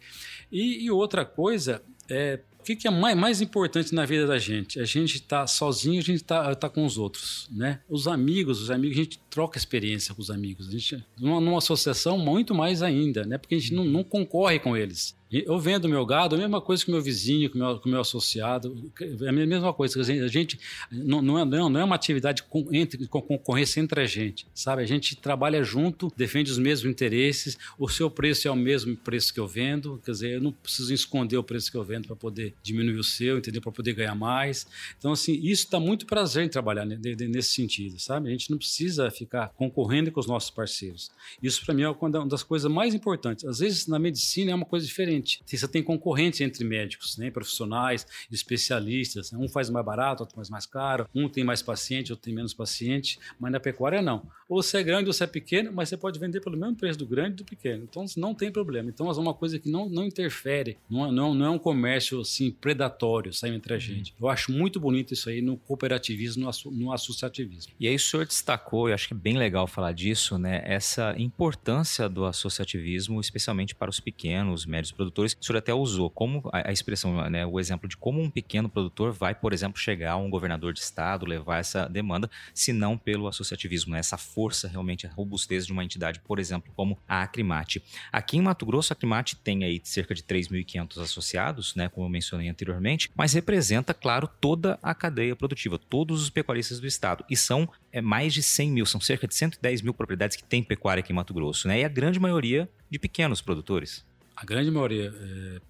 E, 0.52 0.86
e 0.86 0.91
outra 0.91 1.26
coisa 1.26 1.82
é 2.10 2.39
o 2.60 2.63
que, 2.63 2.76
que, 2.76 2.88
é 2.88 2.91
mais, 2.91 3.17
mais 3.17 3.41
importante 3.41 3.96
na 3.96 4.06
vida 4.06 4.28
da 4.28 4.38
gente? 4.38 4.78
A 4.80 4.84
gente 4.84 5.15
está 5.15 5.48
sozinho, 5.48 6.00
a 6.00 6.04
gente 6.04 6.17
está 6.17 6.54
tá 6.54 6.70
com 6.70 6.86
os 6.86 6.98
outros, 6.98 7.48
né? 7.50 7.80
Os 7.88 8.10
amigos, 8.10 8.62
os 8.62 8.70
amigos, 8.70 8.98
a 8.98 9.04
gente 9.04 9.20
troca 9.30 9.58
experiência 9.58 10.13
com 10.13 10.22
os 10.22 10.30
amigos. 10.30 10.67
A 10.67 10.72
gente, 10.72 11.02
numa, 11.17 11.39
numa 11.39 11.60
associação, 11.60 12.17
muito 12.17 12.54
mais 12.54 12.82
ainda, 12.82 13.24
né? 13.26 13.38
Porque 13.38 13.56
a 13.56 13.60
gente 13.60 13.74
não, 13.74 13.86
não 13.86 14.04
concorre 14.04 14.60
com 14.60 14.76
eles. 14.76 15.15
Eu 15.30 15.60
vendo 15.60 15.90
meu 15.90 16.06
gado, 16.06 16.36
a 16.36 16.38
mesma 16.38 16.62
coisa 16.62 16.86
que 16.86 16.90
meu 16.90 17.02
vizinho, 17.02 17.50
que 17.50 17.58
meu, 17.58 17.82
meu 17.86 18.00
associado, 18.00 18.92
é 19.22 19.28
a 19.28 19.32
mesma 19.32 19.74
coisa. 19.74 20.00
A 20.00 20.28
gente 20.28 20.58
não, 20.90 21.22
não, 21.22 21.40
é, 21.40 21.46
não 21.46 21.80
é 21.80 21.84
uma 21.84 21.96
atividade 21.96 22.44
com, 22.44 22.66
entre, 22.72 23.06
com 23.08 23.22
concorrência 23.22 23.82
entre 23.82 24.00
a 24.00 24.06
gente, 24.06 24.48
sabe? 24.54 24.82
A 24.82 24.86
gente 24.86 25.18
trabalha 25.18 25.62
junto, 25.63 26.12
defende 26.16 26.50
os 26.50 26.58
mesmos 26.58 26.90
interesses, 26.90 27.58
o 27.78 27.90
seu 27.90 28.10
preço 28.10 28.48
é 28.48 28.52
o 28.52 28.56
mesmo 28.56 28.96
preço 28.96 29.34
que 29.34 29.40
eu 29.40 29.48
vendo, 29.48 30.02
quer 30.06 30.12
dizer, 30.12 30.36
eu 30.36 30.42
não 30.42 30.52
preciso 30.54 30.94
esconder 30.94 31.38
o 31.38 31.44
preço 31.44 31.70
que 31.70 31.78
eu 31.78 31.84
vendo 31.84 32.08
para 32.08 32.16
poder 32.16 32.54
diminuir 32.63 32.98
o 32.98 33.04
seu, 33.04 33.38
entendeu? 33.38 33.62
Para 33.62 33.72
poder 33.74 33.94
ganhar 33.94 34.16
mais. 34.16 34.66
Então, 34.98 35.12
assim, 35.12 35.34
isso 35.44 35.70
dá 35.70 35.80
muito 35.80 36.06
prazer 36.06 36.46
em 36.46 36.50
trabalhar 36.50 36.86
nesse 36.86 37.50
sentido, 37.50 38.00
sabe? 38.00 38.30
A 38.30 38.32
gente 38.32 38.50
não 38.50 38.58
precisa 38.58 39.12
ficar 39.12 39.50
concorrendo 39.50 40.10
com 40.10 40.22
os 40.22 40.28
nossos 40.28 40.50
parceiros. 40.50 41.12
Isso, 41.44 41.66
para 41.66 41.74
mim, 41.74 41.84
é 41.84 41.90
uma 41.90 42.28
das 42.28 42.44
coisas 42.44 42.72
mais 42.72 42.94
importantes. 42.94 43.44
Às 43.44 43.60
vezes, 43.60 43.88
na 43.88 44.00
medicina, 44.00 44.52
é 44.52 44.56
uma 44.56 44.66
coisa 44.66 44.86
diferente. 44.86 45.16
Você 45.45 45.67
tem 45.67 45.84
concorrentes 45.84 46.41
entre 46.41 46.63
médicos, 46.63 47.17
né? 47.17 47.32
profissionais, 47.32 48.06
especialistas. 48.32 49.32
Um 49.34 49.47
faz 49.47 49.69
mais 49.69 49.86
barato, 49.86 50.23
outro 50.23 50.36
faz 50.36 50.49
mais 50.49 50.65
caro. 50.65 51.08
Um 51.13 51.30
tem 51.30 51.43
mais 51.43 51.62
paciente, 51.62 52.12
outro 52.12 52.25
tem 52.25 52.34
menos 52.34 52.53
paciente. 52.53 53.19
Mas 53.39 53.51
na 53.51 53.60
pecuária, 53.60 54.01
não. 54.01 54.27
Ou 54.49 54.63
você 54.63 54.77
é 54.77 54.84
grande 54.84 55.08
ou 55.08 55.13
você 55.13 55.25
é 55.25 55.27
pequeno, 55.27 55.71
mas 55.73 55.89
você 55.89 55.97
pode 55.97 56.19
vender 56.19 56.41
pelo 56.41 56.58
mesmo 56.58 56.75
preço 56.75 56.97
do 56.97 57.06
grande 57.06 57.34
e 57.34 57.36
do 57.38 57.45
pequeno. 57.45 57.84
Então, 57.84 58.06
não 58.15 58.34
tem 58.34 58.51
problema. 58.51 58.89
Então, 58.89 59.10
é 59.10 59.13
uma 59.13 59.34
coisa 59.34 59.60
que 59.60 59.69
não, 59.69 59.89
não 59.89 60.06
interfere. 60.06 60.77
Não, 60.89 61.12
não, 61.12 61.34
não 61.34 61.45
é 61.45 61.49
um 61.49 61.60
comércio 61.60 62.21
assim, 62.21 62.51
predatório, 62.51 63.34
sabe, 63.34 63.56
entre 63.56 63.73
a 63.73 63.75
uhum. 63.75 63.82
gente. 63.82 64.13
Eu 64.19 64.30
acho 64.30 64.51
muito 64.51 64.80
bonito 64.80 65.13
isso 65.13 65.30
aí 65.30 65.41
no 65.41 65.58
cooperativismo, 65.58 66.45
no, 66.45 66.71
no 66.71 66.93
associativismo. 66.93 67.73
E 67.80 67.88
aí 67.88 67.95
o 67.95 67.99
senhor 67.99 68.25
destacou, 68.25 68.88
eu 68.88 68.95
acho 68.95 69.08
que 69.08 69.13
é 69.13 69.17
bem 69.17 69.38
legal 69.38 69.67
falar 69.67 69.91
disso, 69.91 70.38
né? 70.38 70.62
Essa 70.65 71.15
importância 71.17 72.08
do 72.08 72.25
associativismo, 72.25 73.19
especialmente 73.19 73.75
para 73.75 73.89
os 73.89 73.99
pequenos, 73.99 74.65
médios 74.65 74.91
produtores. 74.91 75.07
O 75.08 75.43
senhor 75.43 75.58
até 75.58 75.74
usou 75.74 76.10
como 76.10 76.50
a, 76.52 76.70
a 76.70 76.72
expressão, 76.72 77.30
né, 77.30 77.46
o 77.46 77.60
exemplo 77.60 77.88
de 77.88 77.98
como 77.98 78.22
um 78.22 78.30
pequeno 78.30 78.70
produtor 78.70 79.12
vai, 79.12 79.34
por 79.34 79.54
exemplo, 79.54 79.80
chegar 79.80 80.13
a 80.13 80.17
um 80.17 80.30
governador 80.30 80.74
de 80.74 80.80
estado, 80.80 81.26
levar 81.26 81.60
essa 81.60 81.88
demanda, 81.88 82.30
se 82.54 82.74
não 82.74 82.98
pelo 82.98 83.28
associativismo, 83.28 83.93
né? 83.93 84.00
essa 84.00 84.17
força 84.17 84.67
realmente, 84.67 85.08
a 85.08 85.12
robustez 85.12 85.65
de 85.65 85.72
uma 85.72 85.84
entidade, 85.84 86.20
por 86.20 86.39
exemplo, 86.39 86.72
como 86.76 86.98
a 87.08 87.24
Acrimate. 87.24 87.84
Aqui 88.12 88.38
em 88.38 88.41
Mato 88.41 88.65
Grosso, 88.65 88.91
a 88.91 88.96
Acrimate 88.96 89.36
tem 89.36 89.63
aí 89.63 89.82
cerca 89.84 90.13
de 90.13 90.24
3.500 90.24 91.02
associados, 91.02 91.76
né, 91.76 91.89
como 91.89 92.06
eu 92.06 92.10
mencionei 92.10 92.50
anteriormente, 92.50 93.10
mas 93.15 93.34
representa, 93.34 93.93
claro, 93.93 94.28
toda 94.39 94.80
a 94.82 94.93
cadeia 94.93 95.36
produtiva, 95.36 95.78
todos 95.78 96.22
os 96.22 96.30
pecuaristas 96.30 96.80
do 96.80 96.88
estado. 96.88 97.26
E 97.30 97.36
são 97.36 97.70
é, 97.91 98.02
mais 98.02 98.34
de 98.34 98.43
100 98.43 98.72
mil, 98.72 98.86
são 98.86 99.00
cerca 99.02 99.28
de 99.28 99.36
110 99.36 99.82
mil 99.82 99.93
propriedades 99.93 100.38
que 100.38 100.43
têm 100.43 100.63
pecuária 100.63 101.02
aqui 101.02 101.12
em 101.12 101.15
Mato 101.15 101.34
Grosso, 101.34 101.67
né? 101.67 101.82
E 101.82 101.86
a 101.86 101.89
grande 101.89 102.20
maioria 102.20 102.70
de 102.89 103.00
pequenos 103.00 103.41
produtores. 103.41 104.06
A 104.38 104.45
grande 104.45 104.69
maioria. 104.69 105.12
É, 105.19 105.62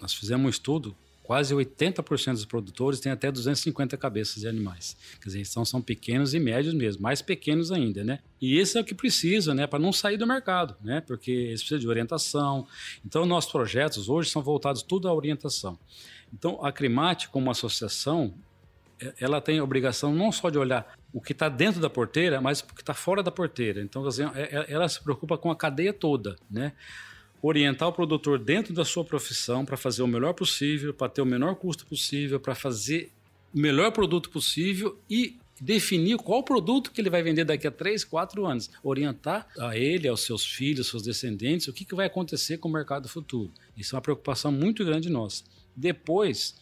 nós 0.00 0.14
fizemos 0.14 0.46
um 0.46 0.48
estudo, 0.48 0.96
quase 1.22 1.54
80% 1.54 2.32
dos 2.32 2.46
produtores 2.46 2.98
têm 2.98 3.12
até 3.12 3.30
250 3.30 3.98
cabeças 3.98 4.36
de 4.36 4.48
animais. 4.48 4.96
Quer 5.20 5.26
dizer, 5.28 5.44
são, 5.44 5.62
são 5.62 5.82
pequenos 5.82 6.32
e 6.32 6.40
médios 6.40 6.72
mesmo, 6.72 7.02
mais 7.02 7.20
pequenos 7.20 7.70
ainda, 7.70 8.02
né? 8.02 8.20
E 8.40 8.58
esse 8.58 8.78
é 8.78 8.80
o 8.80 8.84
que 8.84 8.94
precisa, 8.94 9.54
né, 9.54 9.66
para 9.66 9.78
não 9.78 9.92
sair 9.92 10.16
do 10.16 10.26
mercado, 10.26 10.74
né? 10.82 11.02
Porque 11.02 11.30
eles 11.30 11.60
precisam 11.60 11.80
de 11.80 11.88
orientação. 11.88 12.66
Então, 13.04 13.26
nossos 13.26 13.52
projetos 13.52 14.08
hoje 14.08 14.30
são 14.30 14.42
voltados 14.42 14.82
tudo 14.82 15.06
à 15.06 15.14
orientação. 15.14 15.78
Então, 16.32 16.64
a 16.64 16.72
Crimate, 16.72 17.28
como 17.28 17.50
associação, 17.50 18.34
ela 19.20 19.40
tem 19.40 19.58
a 19.58 19.64
obrigação 19.64 20.14
não 20.14 20.32
só 20.32 20.48
de 20.48 20.58
olhar 20.58 20.96
o 21.12 21.20
que 21.20 21.32
está 21.32 21.48
dentro 21.48 21.80
da 21.80 21.90
porteira, 21.90 22.40
mas 22.40 22.60
o 22.60 22.66
que 22.66 22.80
está 22.80 22.94
fora 22.94 23.22
da 23.22 23.30
porteira. 23.30 23.82
Então, 23.82 24.06
é, 24.34 24.40
é, 24.40 24.72
ela 24.72 24.88
se 24.88 25.02
preocupa 25.02 25.36
com 25.36 25.50
a 25.50 25.56
cadeia 25.56 25.92
toda, 25.92 26.36
né? 26.50 26.72
Orientar 27.46 27.88
o 27.88 27.92
produtor 27.92 28.38
dentro 28.38 28.72
da 28.72 28.86
sua 28.86 29.04
profissão 29.04 29.66
para 29.66 29.76
fazer 29.76 30.02
o 30.02 30.06
melhor 30.06 30.32
possível, 30.32 30.94
para 30.94 31.10
ter 31.10 31.20
o 31.20 31.26
menor 31.26 31.54
custo 31.56 31.84
possível, 31.84 32.40
para 32.40 32.54
fazer 32.54 33.12
o 33.52 33.58
melhor 33.58 33.92
produto 33.92 34.30
possível 34.30 34.98
e 35.10 35.36
definir 35.60 36.16
qual 36.16 36.42
produto 36.42 36.90
que 36.90 37.02
ele 37.02 37.10
vai 37.10 37.22
vender 37.22 37.44
daqui 37.44 37.66
a 37.66 37.70
3, 37.70 38.02
4 38.02 38.46
anos. 38.46 38.70
Orientar 38.82 39.46
a 39.58 39.76
ele, 39.76 40.08
aos 40.08 40.22
seus 40.22 40.42
filhos, 40.42 40.88
seus 40.88 41.02
descendentes, 41.02 41.68
o 41.68 41.72
que, 41.74 41.84
que 41.84 41.94
vai 41.94 42.06
acontecer 42.06 42.56
com 42.56 42.70
o 42.70 42.72
mercado 42.72 43.10
futuro. 43.10 43.52
Isso 43.76 43.94
é 43.94 43.96
uma 43.96 44.02
preocupação 44.02 44.50
muito 44.50 44.82
grande 44.82 45.10
nossa. 45.10 45.44
Depois, 45.76 46.54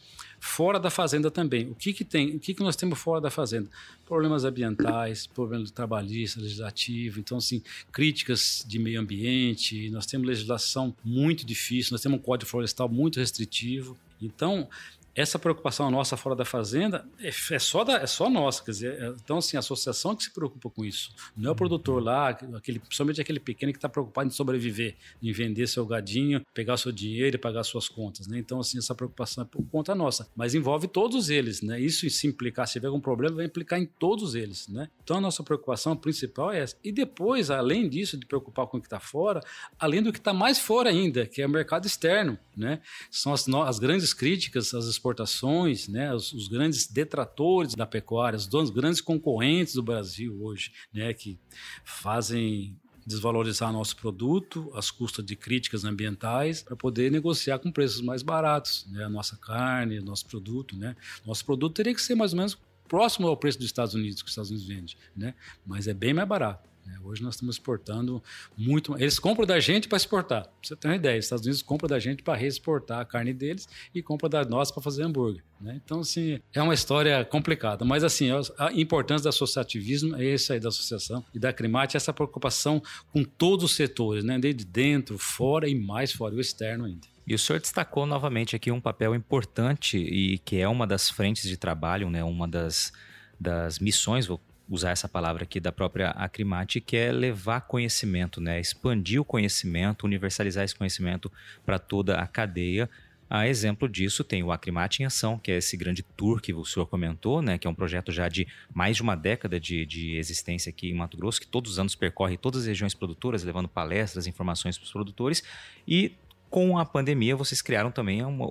fora 0.45 0.81
da 0.81 0.91
fazenda 0.91 1.31
também. 1.31 1.71
O 1.71 1.75
que, 1.77 1.93
que 1.93 2.05
tem? 2.05 2.35
O 2.35 2.41
que, 2.41 2.53
que 2.53 2.65
nós 2.65 2.75
temos 2.75 2.99
fora 2.99 3.21
da 3.21 3.31
fazenda? 3.31 3.71
Problemas 4.05 4.45
ambientais, 4.45 5.25
problemas 5.25 5.71
trabalhistas, 5.71 6.43
legislativo, 6.43 7.21
então 7.21 7.39
assim, 7.39 7.63
críticas 7.93 8.65
de 8.67 8.77
meio 8.77 9.01
ambiente, 9.01 9.89
nós 9.91 10.05
temos 10.05 10.27
legislação 10.27 10.93
muito 11.05 11.47
difícil, 11.47 11.93
nós 11.93 12.01
temos 12.01 12.19
um 12.19 12.23
código 12.23 12.51
florestal 12.51 12.89
muito 12.89 13.21
restritivo. 13.21 13.97
Então, 14.21 14.69
essa 15.15 15.39
preocupação 15.39 15.91
nossa 15.91 16.17
fora 16.17 16.35
da 16.35 16.45
fazenda 16.45 17.07
é, 17.21 17.29
é, 17.29 17.59
só, 17.59 17.85
da, 17.85 17.97
é 17.99 18.07
só 18.07 18.31
nossa. 18.31 18.65
Quer 18.65 18.71
dizer, 18.71 19.03
é, 19.03 19.09
então, 19.09 19.39
assim, 19.39 19.57
a 19.57 19.61
associação 19.61 20.17
que 20.17 20.25
se 20.25 20.31
preocupa 20.31 20.71
com 20.71 20.85
isso. 20.85 21.15
Não 21.37 21.51
é 21.51 21.53
o 21.53 21.57
produtor 21.57 22.03
lá, 22.03 22.31
aquele, 22.31 22.79
principalmente 22.79 23.21
aquele 23.21 23.41
pequeno 23.41 23.73
que 23.73 23.79
está 23.79 23.89
preocupado 23.89 24.29
em 24.29 24.31
sobreviver, 24.31 24.97
em 25.23 25.33
vender 25.33 25.67
seu 25.67 25.85
gadinho, 25.85 26.45
pegar 26.55 26.77
seu 26.79 26.91
dinheiro 26.91 27.37
e 27.37 27.39
pagar 27.39 27.63
suas 27.65 27.89
contas. 27.89 28.27
Né? 28.27 28.39
Então, 28.39 28.61
assim, 28.61 28.79
essa 28.79 28.95
preocupação 28.95 29.45
é 29.45 29.47
por 29.47 29.63
conta 29.67 29.95
nossa. 29.95 30.29
Mas 30.35 30.55
envolve 30.55 30.89
todos 30.89 31.29
eles. 31.29 31.61
Né? 31.61 31.79
Isso, 31.79 32.09
se 32.09 32.27
implicar, 32.27 32.67
se 32.67 32.75
tiver 32.75 32.87
algum 32.87 33.01
problema, 33.01 33.37
vai 33.37 33.45
implicar 33.45 33.79
em 33.79 33.87
todos 33.87 34.35
eles. 34.35 34.67
Né? 34.69 34.89
Então, 35.05 35.19
a 35.19 35.21
nossa 35.21 35.43
preocupação 35.43 35.95
principal 35.95 36.53
é 36.53 36.61
essa. 36.61 36.77
E 36.83 36.91
depois, 36.91 37.51
além 37.51 37.89
disso, 37.89 38.17
de 38.17 38.25
preocupar 38.25 38.67
com 38.67 38.79
o 38.79 38.81
que 38.81 38.87
está 38.87 39.01
fora, 39.01 39.41
além 39.79 40.03
do 40.03 40.11
que 40.11 40.19
está 40.19 40.33
mais 40.33 40.59
fora 40.59 40.89
ainda, 40.89 41.27
que 41.27 41.43
é 41.43 41.47
o 41.47 41.51
mercado 41.51 41.87
externo. 41.87 42.39
Né? 42.57 42.81
São 43.11 43.33
as, 43.33 43.47
as 43.49 43.79
grandes 43.79 44.15
críticas, 44.15 44.73
as 44.73 44.87
exportações, 45.03 45.89
né, 45.89 46.15
os, 46.15 46.33
os, 46.33 46.47
grandes 46.47 46.87
detratores 46.87 47.75
da 47.75 47.85
pecuária, 47.85 48.37
os 48.37 48.71
grandes 48.71 49.01
concorrentes 49.01 49.75
do 49.75 49.83
Brasil 49.83 50.39
hoje, 50.41 50.73
né, 50.95 51.13
que 51.13 51.37
fazem 51.85 52.77
desvalorizar 53.05 53.73
nosso 53.73 53.97
produto 53.97 54.71
às 54.75 54.89
custas 54.93 55.25
de 55.25 55.35
críticas 55.35 55.85
ambientais 55.85 56.63
para 56.63 56.77
poder 56.77 57.11
negociar 57.11 57.59
com 57.59 57.73
preços 57.73 58.01
mais 58.01 58.23
baratos, 58.23 58.87
né, 58.91 59.05
a 59.05 59.09
nossa 59.09 59.37
carne, 59.37 60.01
nosso 60.01 60.25
produto, 60.27 60.77
né. 60.77 60.95
Nosso 61.27 61.45
produto 61.45 61.75
teria 61.75 61.95
que 61.95 62.01
ser 62.01 62.15
mais 62.15 62.33
ou 62.33 62.39
menos 62.39 62.57
próximo 62.89 63.27
ao 63.27 63.37
preço 63.37 63.59
dos 63.59 63.67
Estados 63.67 63.95
Unidos 63.95 64.23
que 64.23 64.27
os 64.27 64.33
Estados 64.33 64.51
Unidos 64.51 64.69
vende, 64.69 64.97
né, 65.17 65.35
mas 65.67 65.89
é 65.89 65.95
bem 65.95 66.15
mais 66.15 66.29
barato. 66.29 66.72
Né? 66.93 66.99
Hoje 67.03 67.23
nós 67.23 67.35
estamos 67.35 67.57
exportando 67.57 68.23
muito. 68.57 68.95
Eles 68.99 69.19
compram 69.19 69.47
da 69.47 69.59
gente 69.59 69.89
para 69.89 69.97
exportar. 69.97 70.47
Você 70.63 70.77
ter 70.77 70.89
uma 70.89 70.97
ideia, 70.97 71.19
os 71.19 71.25
Estados 71.25 71.45
Unidos 71.45 71.63
compram 71.63 71.89
da 71.89 71.99
gente 71.99 72.23
para 72.23 72.39
reexportar 72.39 73.01
a 73.01 73.05
carne 73.05 73.33
deles 73.33 73.67
e 73.95 74.03
compra 74.03 74.29
da 74.29 74.45
nossa 74.45 74.73
para 74.73 74.83
fazer 74.83 75.03
hambúrguer. 75.03 75.43
Né? 75.61 75.81
Então, 75.83 76.01
assim, 76.01 76.41
é 76.53 76.61
uma 76.61 76.75
história 76.75 77.25
complicada. 77.25 77.85
Mas, 77.85 78.05
assim, 78.05 78.29
a 78.59 78.73
importância 78.73 79.23
do 79.23 79.29
associativismo 79.29 80.17
é 80.17 80.25
esse 80.25 80.53
aí 80.53 80.61
da 80.61 80.69
associação 80.69 81.25
e 81.35 81.39
da 81.39 81.53
Crimate, 81.53 81.97
essa 81.97 82.13
preocupação 82.13 82.83
com 83.13 83.25
todos 83.25 83.65
os 83.65 83.77
setores, 83.77 84.25
né? 84.25 84.39
desde 84.39 84.65
dentro, 84.65 85.17
fora 85.19 85.69
e 85.69 85.75
mais 85.75 86.13
fora, 86.13 86.35
o 86.35 86.41
externo 86.41 86.85
ainda. 86.85 87.13
E 87.25 87.35
o 87.35 87.39
senhor 87.39 87.61
destacou 87.61 88.05
novamente 88.05 88.57
aqui 88.57 88.71
um 88.71 88.81
papel 88.81 89.15
importante 89.15 89.97
e 89.97 90.39
que 90.39 90.59
é 90.59 90.67
uma 90.67 90.87
das 90.87 91.09
frentes 91.09 91.49
de 91.49 91.57
trabalho, 91.57 92.11
né? 92.11 92.25
uma 92.25 92.49
das, 92.49 92.93
das 93.39 93.79
missões, 93.79 94.27
vou 94.27 94.41
usar 94.75 94.91
essa 94.91 95.07
palavra 95.07 95.45
aqui 95.45 95.61
da 95.61 95.71
própria 95.71 96.11
Acrimate, 96.11 96.81
que 96.81 96.97
é 96.97 97.13
levar 97.13 97.61
conhecimento, 97.61 98.41
né? 98.41 98.59
expandir 98.59 99.21
o 99.21 99.25
conhecimento, 99.25 100.05
universalizar 100.05 100.65
esse 100.65 100.75
conhecimento 100.75 101.31
para 101.65 101.79
toda 101.79 102.19
a 102.19 102.27
cadeia. 102.27 102.89
A 103.29 103.47
exemplo 103.47 103.87
disso, 103.87 104.25
tem 104.25 104.43
o 104.43 104.51
Acrimate 104.51 105.03
em 105.03 105.07
Ação, 105.07 105.39
que 105.39 105.53
é 105.53 105.59
esse 105.59 105.77
grande 105.77 106.03
tour 106.03 106.41
que 106.41 106.55
o 106.55 106.65
senhor 106.65 106.87
comentou, 106.87 107.43
né? 107.43 107.59
que 107.59 107.67
é 107.67 107.71
um 107.71 107.75
projeto 107.75 108.11
já 108.11 108.29
de 108.29 108.49
mais 108.73 108.97
de 108.97 109.03
uma 109.03 109.15
década 109.15 109.61
de, 109.61 109.85
de 109.85 110.17
existência 110.17 110.71
aqui 110.71 110.89
em 110.89 110.95
Mato 110.95 111.19
Grosso, 111.19 111.41
que 111.41 111.47
todos 111.47 111.73
os 111.73 111.79
anos 111.79 111.95
percorre 111.95 112.39
todas 112.39 112.63
as 112.63 112.67
regiões 112.67 112.95
produtoras, 112.95 113.45
levando 113.45 113.69
palestras, 113.69 114.27
informações 114.27 114.79
para 114.79 114.87
os 114.87 114.93
produtores. 114.93 115.43
E 115.87 116.13
com 116.53 116.77
a 116.77 116.85
pandemia, 116.85 117.35
vocês 117.35 117.63
criaram 117.63 117.91
também 117.91 118.23
uma, 118.23 118.47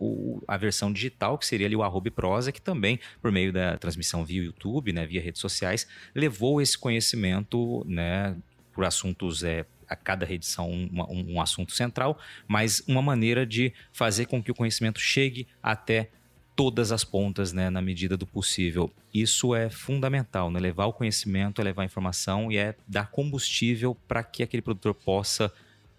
a 0.48 0.58
versão 0.58 0.92
digital, 0.92 1.38
que 1.38 1.46
seria 1.46 1.68
ali 1.68 1.76
o 1.76 1.84
arroba 1.84 2.10
prosa, 2.10 2.52
que 2.52 2.60
também, 2.60 3.00
por 3.22 3.32
meio 3.32 3.54
da 3.54 3.78
transmissão 3.78 4.26
via 4.26 4.44
YouTube, 4.44 4.92
né, 4.92 5.06
via 5.06 5.22
redes 5.22 5.40
sociais, 5.40 5.88
levou 6.16 6.60
esse 6.60 6.76
conhecimento 6.76 7.86
né, 7.88 8.36
por 8.74 8.86
assuntos 8.86 9.44
é, 9.44 9.68
a 9.88 9.96
cada 9.96 10.30
edição 10.34 10.68
um, 10.68 10.90
um, 11.36 11.40
assunto 11.40 11.74
central, 11.74 12.18
mas 12.48 12.82
uma 12.88 13.04
maneira 13.04 13.46
de 13.46 13.72
fazer 13.94 14.26
com 14.26 14.42
que 14.42 14.50
o 14.50 14.56
conhecimento 14.56 15.00
chegue 15.00 15.48
até 15.62 16.10
todas 16.56 16.92
as 16.92 17.04
pontas, 17.04 17.54
né, 17.54 17.70
na 17.70 17.84
medida 17.84 18.18
do 18.18 18.26
possível. 18.26 18.92
Isso 19.14 19.54
é 19.54 19.70
fundamental, 19.70 20.50
né? 20.50 20.60
levar 20.60 20.88
o 20.88 20.94
conhecimento, 20.94 21.62
é 21.62 21.64
levar 21.64 21.84
a 21.84 21.86
informação 21.86 22.52
e 22.52 22.58
é 22.58 22.76
dar 22.88 23.12
combustível 23.12 23.96
para 24.08 24.24
que 24.24 24.42
aquele 24.42 24.64
produtor 24.64 24.96
possa 24.96 25.54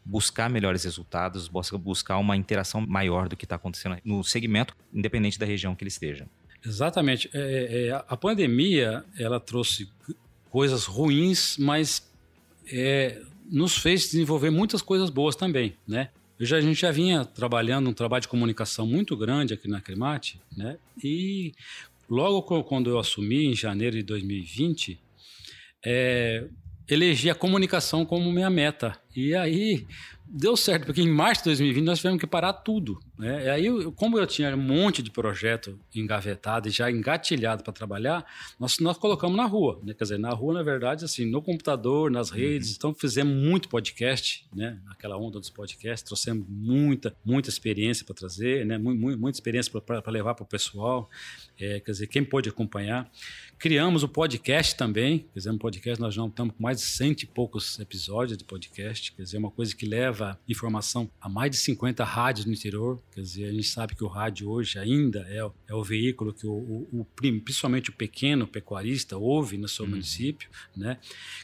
buscar 0.05 0.51
melhores 0.51 0.85
resultados, 0.85 1.49
buscar 1.49 2.19
uma 2.19 2.37
interação 2.37 2.81
maior 2.81 3.29
do 3.29 3.37
que 3.37 3.45
está 3.45 3.57
acontecendo 3.57 3.97
no 4.05 4.23
segmento, 4.25 4.77
independente 4.93 5.38
da 5.38 5.47
região 5.47 5.75
que 5.75 5.85
ele 5.85 5.88
esteja. 5.88 6.27
Exatamente. 6.65 7.31
É, 7.33 7.38
é, 7.41 7.87
é 7.88 8.05
a 8.07 8.17
pandemia 8.17 9.05
ela 9.19 9.38
trouxe 9.41 9.88
coisas 10.51 10.85
ruins, 10.85 11.57
mas 11.59 12.11
é, 12.71 13.21
nos 13.51 13.77
fez 13.77 14.03
desenvolver 14.03 14.51
muitas 14.51 14.83
coisas 14.83 15.11
boas 15.11 15.35
também, 15.37 15.77
né? 15.87 16.11
já, 16.45 16.57
a 16.57 16.61
gente 16.61 16.81
já 16.81 16.91
vinha 16.91 17.25
trabalhando 17.25 17.88
um 17.88 17.93
trabalho 17.93 18.23
de 18.23 18.29
comunicação 18.29 18.87
muito 18.87 19.17
grande 19.17 19.55
aqui 19.55 19.69
na 19.69 19.81
Cremate, 19.81 20.41
né? 20.57 20.77
E 21.03 21.53
logo 22.09 22.43
quando 22.65 22.91
eu 22.91 22.99
assumi, 22.99 23.47
em 23.47 23.55
janeiro 23.55 23.97
de 23.97 24.03
2020, 24.03 24.99
é, 25.85 26.47
elegi 26.88 27.31
a 27.31 27.35
comunicação 27.35 28.05
como 28.05 28.33
minha 28.33 28.51
meta. 28.51 28.99
E 29.14 29.35
aí 29.35 29.87
deu 30.27 30.57
certo, 30.57 30.87
porque 30.87 31.03
em 31.03 31.11
março 31.11 31.42
de 31.42 31.51
2020 31.51 31.85
nós 31.85 31.99
tivemos 31.99 32.21
que 32.21 32.27
parar 32.27 32.53
tudo. 32.53 32.99
Né? 33.18 33.44
E 33.44 33.48
aí, 33.51 33.92
como 33.92 34.18
eu 34.18 34.27
tinha 34.27 34.55
um 34.55 34.61
monte 34.61 35.03
de 35.03 35.11
projeto 35.11 35.79
engavetado 35.94 36.68
e 36.68 36.70
já 36.70 36.90
engatilhado 36.90 37.62
para 37.62 37.72
trabalhar, 37.72 38.25
nós, 38.59 38.79
nós 38.79 38.96
colocamos 38.96 39.37
na 39.37 39.44
rua. 39.44 39.81
Né? 39.83 39.94
Quer 39.94 40.05
dizer, 40.05 40.18
na 40.18 40.31
rua, 40.31 40.55
na 40.55 40.62
verdade, 40.62 41.05
assim, 41.05 41.27
no 41.27 41.42
computador, 41.42 42.11
nas 42.11 42.31
uhum. 42.31 42.37
redes. 42.37 42.70
Uhum. 42.70 42.75
Então, 42.79 42.94
fizemos 42.94 43.35
muito 43.35 43.68
podcast, 43.68 44.46
né? 44.55 44.79
aquela 44.90 45.16
onda 45.16 45.38
dos 45.38 45.51
podcasts, 45.51 46.03
trouxemos 46.03 46.46
muita, 46.48 47.14
muita 47.25 47.48
experiência 47.48 48.05
para 48.05 48.14
trazer, 48.14 48.64
né? 48.64 48.79
muita, 48.79 49.16
muita 49.18 49.37
experiência 49.37 49.81
para 49.81 50.11
levar 50.11 50.35
para 50.35 50.44
o 50.44 50.46
pessoal. 50.46 51.11
É, 51.59 51.81
quer 51.81 51.92
dizer, 51.92 52.07
quem 52.07 52.25
pôde 52.25 52.48
acompanhar. 52.48 53.11
Criamos 53.59 54.03
o 54.03 54.09
podcast 54.09 54.75
também, 54.75 55.27
fizemos 55.33 55.57
um 55.57 55.59
podcast, 55.59 56.01
nós 56.01 56.12
já 56.12 56.27
estamos 56.27 56.55
com 56.57 56.62
mais 56.62 56.79
de 56.79 56.83
cento 56.83 57.22
e 57.22 57.27
poucos 57.27 57.79
episódios 57.79 58.37
de 58.37 58.42
podcast, 58.42 59.12
quer 59.12 59.22
dizer, 59.22 59.38
uma 59.38 59.53
coisa 59.53 59.77
que 59.77 59.87
leva 59.87 60.37
informação 60.48 61.09
a 61.20 61.29
mais 61.29 61.53
de 61.53 61.57
50 61.59 62.03
rádios 62.03 62.44
no 62.44 62.53
interior, 62.53 63.01
quer 63.14 63.20
dizer, 63.20 63.44
a 63.44 63.53
gente 63.53 63.66
sabe 63.66 63.94
que 63.94 64.03
o 64.03 64.09
rádio 64.09 64.48
hoje 64.48 64.79
ainda 64.79 65.20
é, 65.29 65.38
é 65.68 65.75
o 65.75 65.83
veículo 65.83 66.33
que 66.33 66.46
o, 66.46 66.53
o, 66.53 67.01
o, 67.01 67.05
principalmente 67.40 67.90
o 67.90 67.92
pequeno 67.92 68.46
pecuarista 68.46 69.16
ouve 69.16 69.57
no 69.57 69.68
seu 69.68 69.85
uhum. 69.85 69.92
município, 69.92 70.48
né? 70.77 70.98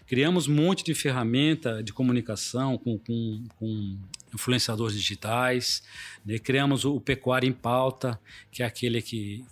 Criamos 0.06 0.48
um 0.48 0.54
monte 0.54 0.82
de 0.82 0.94
ferramenta 0.94 1.82
de 1.82 1.92
comunicação 1.92 2.78
com, 2.78 2.98
com, 2.98 3.44
com 3.56 3.98
influenciadores 4.34 4.96
digitais, 4.96 5.82
né? 6.24 6.38
criamos 6.38 6.84
o 6.84 7.00
Pecuária 7.00 7.46
em 7.46 7.52
Pauta, 7.52 8.18
que 8.50 8.62
é 8.62 8.66
aquele 8.66 9.02
que 9.02 9.44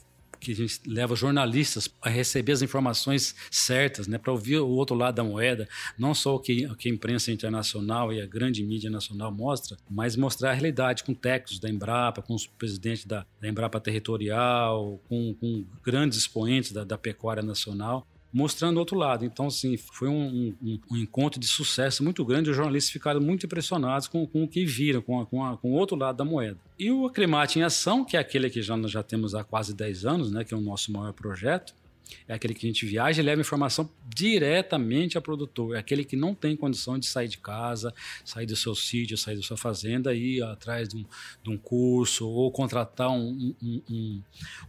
que 0.46 0.52
a 0.52 0.66
gente 0.66 0.80
leva 0.86 1.16
jornalistas 1.16 1.88
a 2.00 2.08
receber 2.08 2.52
as 2.52 2.62
informações 2.62 3.34
certas, 3.50 4.06
né, 4.06 4.16
para 4.16 4.32
ouvir 4.32 4.58
o 4.58 4.68
outro 4.68 4.94
lado 4.94 5.16
da 5.16 5.24
moeda, 5.24 5.68
não 5.98 6.14
só 6.14 6.36
o 6.36 6.38
que, 6.38 6.66
o 6.66 6.76
que 6.76 6.88
a 6.88 6.92
imprensa 6.92 7.32
internacional 7.32 8.12
e 8.12 8.20
a 8.20 8.26
grande 8.26 8.62
mídia 8.62 8.88
nacional 8.88 9.32
mostra, 9.32 9.76
mas 9.90 10.16
mostrar 10.16 10.50
a 10.50 10.54
realidade 10.54 11.02
com 11.02 11.14
técnicos 11.14 11.58
da 11.58 11.68
Embrapa, 11.68 12.22
com 12.22 12.34
os 12.34 12.46
presidentes 12.46 13.04
da, 13.04 13.26
da 13.40 13.48
Embrapa 13.48 13.80
Territorial, 13.80 15.00
com, 15.08 15.34
com 15.34 15.64
grandes 15.82 16.18
expoentes 16.18 16.72
da, 16.72 16.84
da 16.84 16.96
pecuária 16.96 17.42
nacional 17.42 18.06
mostrando 18.36 18.76
o 18.76 18.80
outro 18.80 18.98
lado. 18.98 19.24
Então, 19.24 19.46
assim, 19.46 19.78
foi 19.78 20.08
um, 20.08 20.54
um, 20.62 20.78
um, 20.90 20.96
encontro 20.98 21.40
de 21.40 21.46
sucesso 21.46 22.04
muito 22.04 22.22
grande. 22.22 22.50
Os 22.50 22.56
jornalistas 22.56 22.92
ficaram 22.92 23.18
muito 23.18 23.46
impressionados 23.46 24.08
com, 24.08 24.26
com 24.26 24.44
o 24.44 24.48
que 24.48 24.66
viram, 24.66 25.00
com, 25.00 25.18
a, 25.18 25.24
com, 25.24 25.42
a, 25.42 25.56
com, 25.56 25.72
o 25.72 25.74
outro 25.74 25.96
lado 25.96 26.18
da 26.18 26.24
moeda. 26.24 26.58
E 26.78 26.90
o 26.90 27.06
Aclimate 27.06 27.58
em 27.58 27.62
Ação, 27.62 28.04
que 28.04 28.14
é 28.14 28.20
aquele 28.20 28.50
que 28.50 28.60
já, 28.60 28.76
nós 28.76 28.90
já 28.90 29.02
temos 29.02 29.34
há 29.34 29.42
quase 29.42 29.74
10 29.74 30.04
anos, 30.04 30.30
né, 30.30 30.44
que 30.44 30.52
é 30.52 30.56
o 30.56 30.60
nosso 30.60 30.92
maior 30.92 31.14
projeto, 31.14 31.74
é 32.28 32.34
aquele 32.34 32.54
que 32.54 32.66
a 32.66 32.68
gente 32.68 32.86
viaja 32.86 33.20
e 33.20 33.24
leva 33.24 33.40
informação 33.40 33.90
diretamente 34.14 35.16
ao 35.16 35.22
produtor. 35.22 35.76
É 35.76 35.78
aquele 35.78 36.04
que 36.04 36.16
não 36.16 36.34
tem 36.34 36.56
condição 36.56 36.98
de 36.98 37.06
sair 37.06 37.28
de 37.28 37.38
casa, 37.38 37.94
sair 38.24 38.46
do 38.46 38.56
seu 38.56 38.74
sítio, 38.74 39.16
sair 39.16 39.36
da 39.36 39.42
sua 39.42 39.56
fazenda 39.56 40.14
e 40.14 40.36
ir 40.36 40.42
atrás 40.42 40.88
de 40.88 40.96
um, 40.96 41.04
de 41.42 41.50
um 41.50 41.58
curso 41.58 42.28
ou 42.28 42.50
contratar 42.50 43.10
um, 43.10 43.54
um, 43.62 43.82
um, 43.90 44.22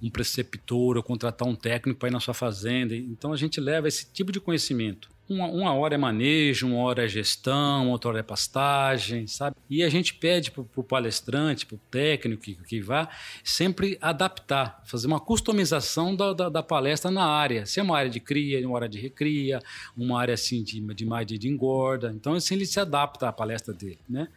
um 0.03 0.09
preceptor 0.09 0.97
ou 0.97 1.03
contratar 1.03 1.47
um 1.47 1.55
técnico 1.55 1.99
para 1.99 2.09
ir 2.09 2.11
na 2.11 2.19
sua 2.19 2.33
fazenda. 2.33 2.95
Então 2.95 3.33
a 3.33 3.37
gente 3.37 3.59
leva 3.59 3.87
esse 3.87 4.11
tipo 4.11 4.31
de 4.31 4.39
conhecimento 4.39 5.09
uma, 5.29 5.47
uma, 5.47 5.73
hora 5.73 5.95
é 5.95 5.97
manejo, 5.97 6.67
uma 6.67 6.77
hora 6.77 7.05
é 7.05 7.07
gestão, 7.07 7.89
outra 7.89 8.09
hora 8.09 8.19
é 8.19 8.23
pastagem, 8.23 9.27
sabe? 9.27 9.55
E 9.69 9.83
a 9.83 9.89
gente 9.89 10.13
pede 10.13 10.51
para 10.51 10.63
o 10.75 10.83
palestrante, 10.83 11.65
para 11.65 11.75
o 11.75 11.79
técnico 11.91 12.43
que, 12.43 12.55
que 12.55 12.81
vá, 12.81 13.09
sempre 13.43 13.97
adaptar, 14.01 14.81
fazer 14.85 15.07
uma 15.07 15.19
customização 15.19 16.15
da, 16.15 16.33
da, 16.33 16.49
da, 16.49 16.63
palestra 16.63 17.11
na 17.11 17.25
área. 17.25 17.65
Se 17.65 17.79
é 17.79 17.83
uma 17.83 17.97
área 17.97 18.09
de 18.09 18.19
cria, 18.19 18.65
uma 18.67 18.77
área 18.77 18.89
de 18.89 18.99
recria, 18.99 19.59
uma 19.97 20.19
área 20.19 20.33
assim 20.33 20.63
de, 20.63 20.79
de 20.93 21.05
mais 21.05 21.27
de, 21.27 21.37
de 21.37 21.49
engorda. 21.49 22.11
Então, 22.15 22.33
assim, 22.33 22.55
ele 22.55 22.65
se 22.65 22.79
adapta 22.79 23.27
à 23.27 23.33
palestra 23.33 23.73
dele, 23.73 23.99
né? 24.07 24.29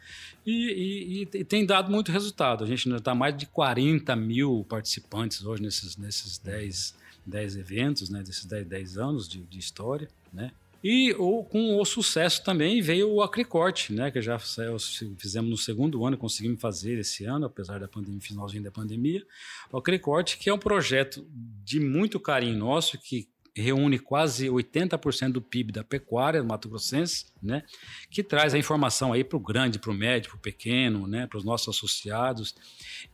E, 0.44 1.22
e, 1.33 1.38
e 1.38 1.44
tem 1.44 1.64
dado 1.64 1.90
muito 1.90 2.11
resultado. 2.11 2.64
A 2.64 2.66
gente 2.66 2.90
está 2.90 3.14
mais 3.14 3.37
de 3.37 3.46
40 3.46 4.16
mil 4.16 4.66
participantes 4.68 5.44
hoje 5.44 5.62
nesses, 5.62 5.96
nesses 5.96 6.38
10, 6.38 6.96
10 7.24 7.57
eventos, 7.57 8.11
né? 8.11 8.22
Desses 8.22 8.44
10, 8.44 8.66
10 8.66 8.98
anos 8.98 9.29
de, 9.29 9.40
de 9.42 9.59
história, 9.59 10.09
né? 10.33 10.50
E 10.83 11.12
o, 11.12 11.45
com 11.45 11.79
o 11.79 11.85
sucesso 11.85 12.43
também 12.43 12.81
veio 12.81 13.11
o 13.11 13.23
Acricorte, 13.23 13.93
né, 13.93 14.11
que 14.11 14.21
já 14.23 14.38
fizemos 14.38 15.51
no 15.51 15.57
segundo 15.57 16.05
ano, 16.07 16.16
conseguimos 16.16 16.61
fazer 16.61 16.99
esse 16.99 17.25
ano, 17.25 17.47
apesar 17.47 17.79
da 17.79 17.88
pandemia, 17.88 18.21
finalzinho 18.21 18.62
da 18.62 18.71
pandemia. 18.71 19.25
O 19.71 19.77
Acricorte, 19.77 20.38
que 20.38 20.49
é 20.49 20.55
um 20.55 20.59
projeto 20.59 21.27
de 21.64 21.79
muito 21.79 22.19
carinho 22.19 22.59
nosso, 22.59 22.97
que 22.99 23.29
reúne 23.55 23.99
quase 23.99 24.47
80% 24.49 25.33
do 25.33 25.43
PIB 25.43 25.73
da 25.73 25.85
pecuária 25.85 26.40
do 26.40 26.49
Mato 26.49 26.69
Grossense, 26.69 27.27
né, 27.43 27.62
que 28.11 28.23
traz 28.23 28.55
a 28.55 28.59
informação 28.59 29.12
aí 29.12 29.25
para 29.25 29.37
o 29.37 29.40
grande, 29.40 29.79
para 29.79 29.90
o 29.90 29.95
médio, 29.95 30.31
para 30.31 30.38
o 30.38 30.40
pequeno, 30.40 31.07
né, 31.07 31.27
para 31.27 31.38
os 31.38 31.45
nossos 31.45 31.77
associados. 31.77 32.55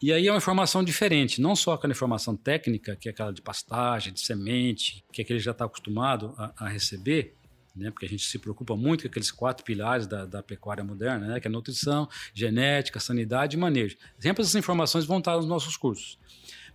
E 0.00 0.12
aí 0.12 0.26
é 0.26 0.30
uma 0.30 0.38
informação 0.38 0.84
diferente, 0.84 1.40
não 1.40 1.56
só 1.56 1.72
aquela 1.72 1.92
informação 1.92 2.36
técnica, 2.36 2.96
que 2.96 3.08
é 3.08 3.12
aquela 3.12 3.32
de 3.32 3.42
pastagem, 3.42 4.12
de 4.12 4.20
semente, 4.20 5.04
que 5.12 5.22
é 5.22 5.24
que 5.24 5.32
ele 5.32 5.40
já 5.40 5.52
está 5.52 5.64
acostumado 5.64 6.34
a, 6.36 6.66
a 6.66 6.68
receber, 6.68 7.35
né? 7.76 7.90
Porque 7.90 8.06
a 8.06 8.08
gente 8.08 8.24
se 8.24 8.38
preocupa 8.38 8.74
muito 8.76 9.02
com 9.02 9.08
aqueles 9.08 9.30
quatro 9.30 9.64
pilares 9.64 10.06
da, 10.06 10.24
da 10.24 10.42
pecuária 10.42 10.82
moderna, 10.82 11.26
né? 11.26 11.40
Que 11.40 11.46
é 11.46 11.50
nutrição, 11.50 12.08
genética, 12.32 12.98
sanidade 12.98 13.56
e 13.56 13.58
manejo. 13.58 13.96
Sempre 14.18 14.42
essas 14.42 14.54
informações 14.54 15.04
vão 15.04 15.18
estar 15.18 15.36
nos 15.36 15.46
nossos 15.46 15.76
cursos. 15.76 16.18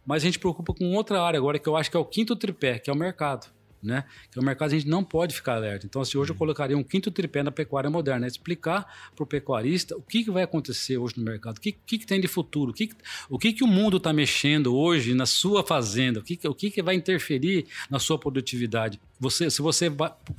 Mas 0.05 0.23
a 0.23 0.25
gente 0.25 0.39
preocupa 0.39 0.73
com 0.73 0.93
outra 0.93 1.21
área 1.21 1.37
agora, 1.37 1.59
que 1.59 1.67
eu 1.67 1.75
acho 1.75 1.89
que 1.89 1.97
é 1.97 1.99
o 1.99 2.05
quinto 2.05 2.35
tripé, 2.35 2.79
que 2.79 2.89
é 2.89 2.93
o 2.93 2.95
mercado 2.95 3.47
né? 3.81 4.05
Que 4.31 4.37
é 4.37 4.41
um 4.41 4.45
mercado 4.45 4.69
a 4.69 4.75
gente 4.75 4.87
não 4.87 5.03
pode 5.03 5.33
ficar 5.33 5.55
alerta. 5.55 5.85
Então, 5.85 6.01
assim, 6.01 6.17
hoje 6.17 6.31
eu 6.31 6.35
colocaria 6.35 6.77
um 6.77 6.83
quinto 6.83 7.09
tripé 7.09 7.41
na 7.41 7.51
pecuária 7.51 7.89
moderna, 7.89 8.25
é 8.25 8.27
explicar 8.27 9.11
para 9.15 9.23
o 9.23 9.27
pecuarista 9.27 9.97
o 9.97 10.01
que, 10.01 10.23
que 10.23 10.31
vai 10.31 10.43
acontecer 10.43 10.97
hoje 10.97 11.15
no 11.17 11.23
mercado, 11.23 11.57
o 11.57 11.61
que, 11.61 11.71
que, 11.71 11.97
que 11.97 12.05
tem 12.05 12.21
de 12.21 12.27
futuro, 12.27 12.71
o 12.71 12.73
que, 12.73 12.89
o 13.29 13.39
que, 13.39 13.63
o 13.63 13.67
mundo 13.67 13.97
está 13.97 14.13
mexendo 14.13 14.75
hoje 14.75 15.13
na 15.13 15.25
sua 15.25 15.63
fazenda, 15.63 16.19
o 16.19 16.23
que, 16.23 16.47
o 16.47 16.53
que 16.53 16.81
vai 16.81 16.95
interferir 16.95 17.65
na 17.89 17.99
sua 17.99 18.19
produtividade. 18.19 18.99
Você, 19.21 19.51
se 19.51 19.61
você 19.61 19.85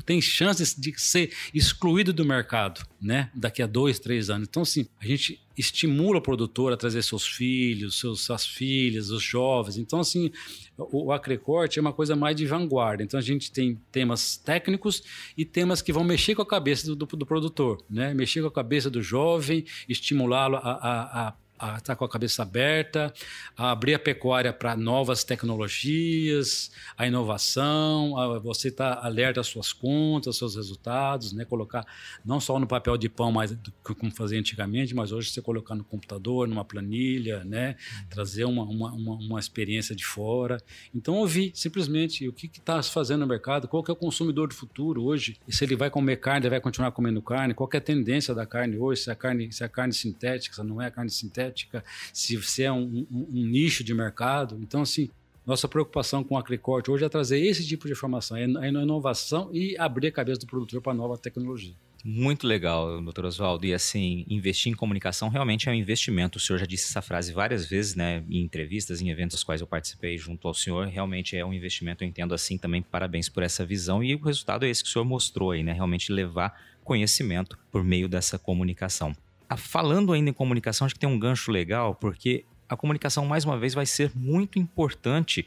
tem 0.05 0.21
chances 0.21 0.75
de 0.75 0.93
ser 1.01 1.33
excluído 1.55 2.13
do 2.13 2.25
mercado, 2.25 2.85
né? 3.01 3.31
Daqui 3.33 3.63
a 3.63 3.67
dois, 3.67 4.01
três 4.01 4.29
anos. 4.29 4.49
Então, 4.49 4.65
assim, 4.65 4.89
a 5.01 5.07
gente 5.07 5.41
estimula 5.57 6.19
o 6.19 6.21
produtor 6.21 6.73
a 6.73 6.77
trazer 6.77 7.01
seus 7.03 7.25
filhos, 7.25 8.01
seus, 8.01 8.23
suas 8.23 8.45
filhas, 8.45 9.11
os 9.11 9.23
jovens. 9.23 9.77
Então, 9.77 10.01
assim, 10.01 10.33
o, 10.77 11.07
o 11.07 11.13
Acrecorte 11.13 11.79
é 11.79 11.83
uma 11.83 11.93
coisa 11.93 12.17
mais 12.17 12.35
de 12.35 12.45
vanguarda. 12.45 13.05
Então, 13.05 13.19
a 13.19 13.23
gente 13.23 13.53
tem 13.53 13.81
temas 13.93 14.37
técnicos 14.37 15.05
e 15.39 15.45
temas 15.45 15.81
que 15.81 15.93
vão 15.93 16.03
mexer 16.03 16.35
com 16.35 16.43
a 16.43 16.47
cabeça 16.47 16.85
do, 16.85 16.97
do, 16.97 17.07
do 17.07 17.25
produtor, 17.25 17.85
né? 17.89 18.13
Mexer 18.13 18.41
com 18.43 18.49
a 18.49 18.53
cabeça 18.53 18.91
do 18.91 19.01
jovem, 19.01 19.65
estimulá-lo 19.89 20.57
a, 20.57 20.61
a, 20.61 21.29
a 21.29 21.35
a 21.63 21.77
estar 21.77 21.81
tá 21.81 21.97
com 21.97 22.05
a 22.05 22.09
cabeça 22.09 22.43
aberta, 22.43 23.15
a 23.57 23.71
abrir 23.71 23.95
a 23.95 23.99
pecuária 23.99 24.53
para 24.53 24.77
novas 24.77 25.23
tecnologias, 25.23 26.73
a 26.99 27.07
inovação, 27.07 28.19
a 28.19 28.41
você 28.41 28.67
estar 28.67 28.97
tá 28.97 29.07
alerta 29.07 29.41
às 29.41 29.47
suas 29.47 29.73
contas, 29.73 30.27
aos 30.27 30.39
seus 30.39 30.57
resultados, 30.57 31.33
né? 31.33 31.45
colocar 31.45 31.87
não 32.25 32.41
só 32.41 32.59
no 32.59 32.67
papel 32.67 32.97
de 32.97 33.09
pão, 33.09 33.31
mas 33.31 33.57
como 33.85 34.11
fazia 34.11 34.41
antigamente, 34.41 34.93
mas 34.93 35.13
hoje 35.13 35.31
você 35.31 35.41
colocar 35.41 35.77
no 35.77 35.85
computador, 35.85 36.49
numa 36.49 36.65
planilha, 36.65 37.45
né? 37.45 37.77
trazer 38.11 38.45
uma, 38.45 38.65
uma, 38.65 38.93
uma, 38.93 39.15
uma 39.15 39.39
experiência 39.39 39.95
de 39.95 40.05
fora. 40.05 40.59
Então, 40.93 41.15
ouvir 41.15 41.53
simplesmente 41.55 42.27
o 42.27 42.33
que 42.33 42.47
está 42.47 42.83
se 42.83 42.91
fazendo 42.91 43.21
no 43.21 43.27
mercado, 43.29 43.69
qual 43.69 43.85
que 43.85 43.91
é 43.91 43.95
o 43.95 43.97
consumidor 43.97 44.49
do 44.49 44.55
futuro 44.55 45.05
hoje, 45.05 45.37
e 45.47 45.55
se 45.55 45.65
ele 45.65 45.77
vai 45.77 45.91
comer 45.91 46.17
carne, 46.17 46.47
ele 46.47 46.51
vai 46.51 46.61
continuar 46.61 46.91
comendo 46.91 47.23
carne, 47.23 47.55
qual 47.55 47.71
é 47.73 47.77
a 47.77 47.81
tendência 47.81 48.35
da 48.35 48.45
carne 48.45 48.77
hoje, 48.77 49.03
se 49.03 49.11
a 49.13 49.15
carne, 49.15 49.53
se 49.53 49.63
a 49.63 49.69
carne 49.69 49.93
sintética, 49.93 50.57
se 50.57 50.63
não 50.65 50.83
é 50.83 50.87
a 50.87 50.91
carne 50.91 51.11
sintética, 51.11 51.52
se 52.13 52.37
você 52.37 52.65
é 52.65 52.73
um, 52.73 53.07
um, 53.11 53.27
um 53.31 53.47
nicho 53.47 53.85
de 53.85 53.95
mercado. 53.95 54.59
Então, 54.61 54.83
assim, 54.83 55.11
nossa 55.47 55.67
preocupação 55.67 56.23
com 56.23 56.37
a 56.37 56.41
Acricorte 56.41 56.91
hoje 56.91 57.05
é 57.05 57.09
trazer 57.09 57.41
esse 57.41 57.67
tipo 57.67 57.87
de 57.87 57.93
informação, 57.93 58.37
é 58.37 58.45
a 58.45 58.69
inovação 58.69 59.51
e 59.53 59.77
abrir 59.77 60.09
a 60.09 60.13
cabeça 60.13 60.41
do 60.41 60.47
produtor 60.47 60.81
para 60.81 60.95
nova 60.95 61.19
tecnologia. 61.19 61.75
Muito 62.05 62.49
legal, 62.49 63.01
doutor 63.01 63.27
Oswaldo. 63.27 63.65
E 63.65 63.73
assim, 63.73 64.25
investir 64.29 64.73
em 64.73 64.75
comunicação 64.75 65.29
realmente 65.29 65.69
é 65.69 65.73
um 65.73 65.75
investimento. 65.75 66.37
O 66.37 66.41
senhor 66.41 66.59
já 66.59 66.67
disse 66.67 66.91
essa 66.91 67.01
frase 67.01 67.33
várias 67.33 67.65
vezes, 67.65 67.95
né? 67.95 68.25
Em 68.29 68.41
entrevistas, 68.41 69.01
em 69.01 69.09
eventos 69.09 69.37
aos 69.37 69.45
quais 69.45 69.61
eu 69.61 69.69
participei 69.69 70.19
junto 70.19 70.49
ao 70.49 70.55
senhor. 70.55 70.89
Realmente 70.89 71.37
é 71.37 71.45
um 71.45 71.53
investimento, 71.53 72.03
eu 72.03 72.09
entendo 72.09 72.35
assim 72.35 72.59
também. 72.59 72.83
Parabéns 72.83 73.29
por 73.29 73.45
essa 73.45 73.65
visão. 73.65 74.03
E 74.03 74.17
o 74.17 74.21
resultado 74.21 74.67
é 74.67 74.69
esse 74.69 74.83
que 74.83 74.89
o 74.89 74.93
senhor 74.93 75.05
mostrou 75.05 75.53
aí, 75.53 75.63
né? 75.63 75.73
Realmente 75.73 76.13
levar 76.13 76.61
conhecimento 76.83 77.57
por 77.71 77.85
meio 77.85 78.09
dessa 78.09 78.37
comunicação. 78.37 79.15
Ah, 79.53 79.57
falando 79.57 80.15
ainda 80.15 80.31
em 80.31 80.33
comunicação, 80.33 80.87
acho 80.87 80.95
que 80.95 81.01
tem 81.01 81.09
um 81.09 81.19
gancho 81.19 81.51
legal, 81.51 81.95
porque 81.95 82.47
a 82.67 82.75
comunicação, 82.75 83.27
mais 83.27 83.45
uma 83.45 83.59
vez, 83.59 83.75
vai 83.75 83.85
ser 83.85 84.11
muito 84.15 84.59
importante 84.59 85.47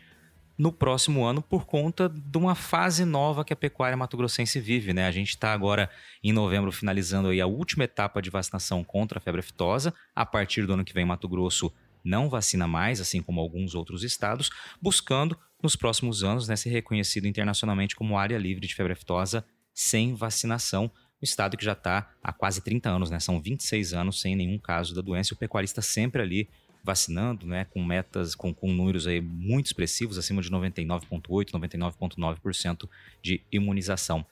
no 0.56 0.72
próximo 0.72 1.26
ano 1.26 1.42
por 1.42 1.66
conta 1.66 2.08
de 2.08 2.38
uma 2.38 2.54
fase 2.54 3.04
nova 3.04 3.44
que 3.44 3.52
a 3.52 3.56
pecuária 3.56 3.98
mato-grossense 3.98 4.60
vive, 4.60 4.94
né? 4.94 5.08
A 5.08 5.12
gente 5.12 5.30
está 5.30 5.52
agora 5.52 5.90
em 6.24 6.32
novembro 6.32 6.72
finalizando 6.72 7.30
aí 7.30 7.42
a 7.42 7.48
última 7.48 7.86
etapa 7.86 8.22
de 8.22 8.30
vacinação 8.30 8.84
contra 8.84 9.18
a 9.18 9.22
febre 9.22 9.40
aftosa. 9.40 9.92
A 10.16 10.24
partir 10.24 10.68
do 10.68 10.74
ano 10.74 10.86
que 10.86 10.94
vem, 10.94 11.04
Mato 11.04 11.28
Grosso 11.28 11.74
não 12.04 12.30
vacina 12.30 12.68
mais, 12.68 13.02
assim 13.02 13.24
como 13.24 13.42
alguns 13.42 13.74
outros 13.74 14.04
estados, 14.04 14.52
buscando 14.80 15.36
nos 15.64 15.76
próximos 15.76 16.24
anos 16.24 16.48
né, 16.48 16.56
ser 16.56 16.70
reconhecido 16.70 17.26
internacionalmente 17.26 17.96
como 17.96 18.20
área 18.20 18.38
livre 18.38 18.68
de 18.68 18.76
febre 18.76 18.94
aftosa 18.94 19.44
sem 19.74 20.14
vacinação. 20.14 20.92
Estado 21.26 21.58
que 21.58 21.66
já 21.66 21.74
está 21.74 22.12
há 22.24 22.32
quase 22.32 22.62
30 22.62 22.90
anos, 22.90 23.10
né? 23.10 23.20
São 23.20 23.42
26 23.42 23.94
anos 23.94 24.22
sem 24.22 24.36
nenhum 24.36 24.58
caso 24.58 24.96
da 24.96 25.02
doença. 25.02 25.34
E 25.34 25.36
o 25.36 25.38
pecuarista 25.38 25.82
sempre 25.82 26.22
ali 26.22 26.50
vacinando, 26.86 27.48
né, 27.48 27.66
com 27.66 27.84
metas, 27.84 28.36
com, 28.36 28.54
com 28.54 28.72
números 28.72 29.08
aí 29.08 29.20
muito 29.20 29.66
expressivos, 29.66 30.20
acima 30.20 30.40
de 30.40 30.52
99,8%, 30.52 31.50
99,9% 31.52 32.88
de 33.24 33.42
imunização. 33.52 34.24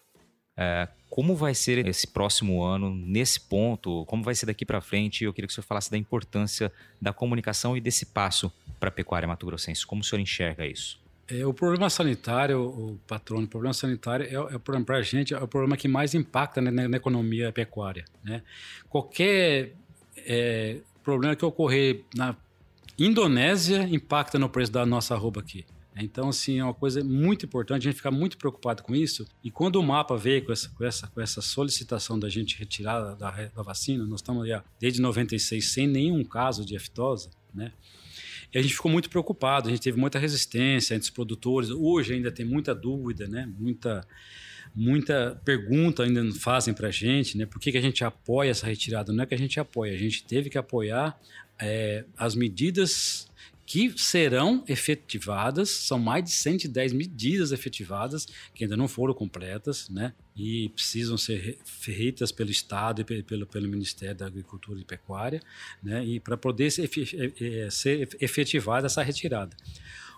É, 0.56 0.88
como 1.10 1.36
vai 1.36 1.56
ser 1.56 1.86
esse 1.88 2.06
próximo 2.06 2.64
ano 2.64 2.94
nesse 2.94 3.40
ponto? 3.40 4.06
Como 4.06 4.24
vai 4.24 4.36
ser 4.36 4.46
daqui 4.46 4.66
para 4.66 4.82
frente? 4.82 5.24
Eu 5.24 5.34
queria 5.34 5.48
que 5.48 5.52
o 5.52 5.56
senhor 5.56 5.66
falasse 5.66 5.90
da 5.90 5.98
importância 5.98 6.72
da 7.02 7.12
comunicação 7.12 7.76
e 7.76 7.82
desse 7.82 8.06
passo 8.06 8.54
para 8.80 8.90
a 8.90 8.92
pecuária 8.92 9.28
mato-grossense. 9.28 9.86
Como 9.86 10.02
o 10.02 10.04
senhor 10.04 10.22
enxerga 10.22 10.66
isso? 10.66 11.03
É, 11.28 11.46
o 11.46 11.54
problema 11.54 11.90
sanitário, 11.90 12.62
o 12.62 13.00
patrono, 13.08 13.46
o 13.46 13.48
problema 13.48 13.74
sanitário 13.74 14.26
é, 14.26 14.56
é 14.56 14.60
para 14.60 14.98
a 14.98 15.02
gente 15.02 15.34
é 15.34 15.38
o 15.38 15.48
problema 15.48 15.78
que 15.78 15.88
mais 15.88 16.14
impacta 16.14 16.62
né, 16.62 16.70
na, 16.70 16.88
na, 16.88 16.98
economia 16.98 17.52
pecuária. 17.52 18.04
Né? 18.24 18.42
Qualquer 18.90 19.74
é, 20.18 20.80
problema 21.02 21.36
que 21.36 21.46
ocorrer 21.46 22.04
na 22.14 22.36
Indonésia 23.00 23.88
impacta 23.90 24.38
no 24.38 24.50
preço 24.50 24.72
da 24.72 24.86
nossa 24.86 25.14
arroba 25.14 25.40
aqui. 25.40 25.66
Então, 25.96 26.30
assim, 26.30 26.60
é 26.60 26.64
uma 26.64 26.74
coisa 26.74 27.04
muito 27.04 27.46
importante, 27.46 27.88
a 27.88 27.92
gente 27.92 27.98
fica 27.98 28.10
muito 28.10 28.38
preocupado 28.38 28.82
com 28.82 28.96
isso. 28.96 29.28
E 29.44 29.52
quando 29.52 29.76
o 29.76 29.84
mapa 29.84 30.18
veio 30.18 30.44
com 30.44 30.52
essa, 30.52 30.70
com 30.70 30.84
essa, 30.84 31.08
com 31.08 31.22
essa 31.22 31.42
solicitação 31.42 32.18
da 32.18 32.30
gente 32.30 32.58
retirar 32.58 33.14
da, 33.14 33.32
da 33.32 33.62
vacina, 33.62 34.04
nós 34.06 34.20
estamos 34.20 34.48
desde 34.80 35.00
96 35.02 35.72
sem 35.72 35.88
nenhum 35.88 36.24
caso 36.24 36.66
de 36.66 36.76
aftosa, 36.76 37.30
né? 37.54 37.72
E 38.54 38.58
a 38.58 38.62
gente 38.62 38.76
ficou 38.76 38.92
muito 38.92 39.10
preocupado, 39.10 39.68
a 39.68 39.72
gente 39.72 39.82
teve 39.82 40.00
muita 40.00 40.20
resistência 40.20 40.94
entre 40.94 41.06
os 41.06 41.10
produtores. 41.10 41.70
Hoje 41.72 42.14
ainda 42.14 42.32
tem 42.32 42.46
muita 42.46 42.76
dúvida, 42.76 43.28
né? 43.28 43.52
Muita, 43.58 44.06
muita 44.76 45.42
pergunta 45.44 46.04
ainda 46.04 46.24
fazem 46.36 46.74
para 46.74 46.90
a 46.90 46.92
gente, 46.92 47.38
né? 47.38 47.46
Por 47.46 47.60
que, 47.60 47.72
que 47.72 47.78
a 47.78 47.82
gente 47.82 48.04
apoia 48.04 48.52
essa 48.52 48.68
retirada? 48.68 49.12
Não 49.12 49.24
é 49.24 49.26
que 49.26 49.34
a 49.34 49.38
gente 49.38 49.60
apoia, 49.60 49.94
a 49.94 49.98
gente 49.98 50.24
teve 50.24 50.50
que 50.50 50.58
apoiar 50.58 51.20
é, 51.60 52.06
as 52.16 52.36
medidas 52.36 53.28
que 53.66 53.94
serão 53.98 54.64
efetivadas, 54.68 55.70
são 55.70 55.98
mais 55.98 56.24
de 56.26 56.32
110 56.32 56.94
medidas 56.94 57.52
efetivadas 57.52 58.28
que 58.54 58.66
ainda 58.66 58.78
não 58.78 58.88
foram 58.88 59.14
completas, 59.14 59.90
né? 59.90 60.14
E 60.36 60.70
precisam 60.70 61.18
ser 61.18 61.60
feitas 61.64 62.32
pelo 62.32 62.50
Estado 62.50 63.02
e 63.02 63.24
pelo, 63.24 63.46
pelo 63.46 63.70
Ministério 63.70 64.16
da 64.16 64.26
Agricultura 64.26 64.80
e 64.80 64.84
Pecuária, 64.84 65.40
né? 65.82 66.04
E 66.04 66.20
para 66.20 66.36
poder 66.36 66.72
ser, 66.72 66.90
ser 67.70 68.10
efetivada 68.20 68.88
essa 68.88 69.04
retirada. 69.04 69.56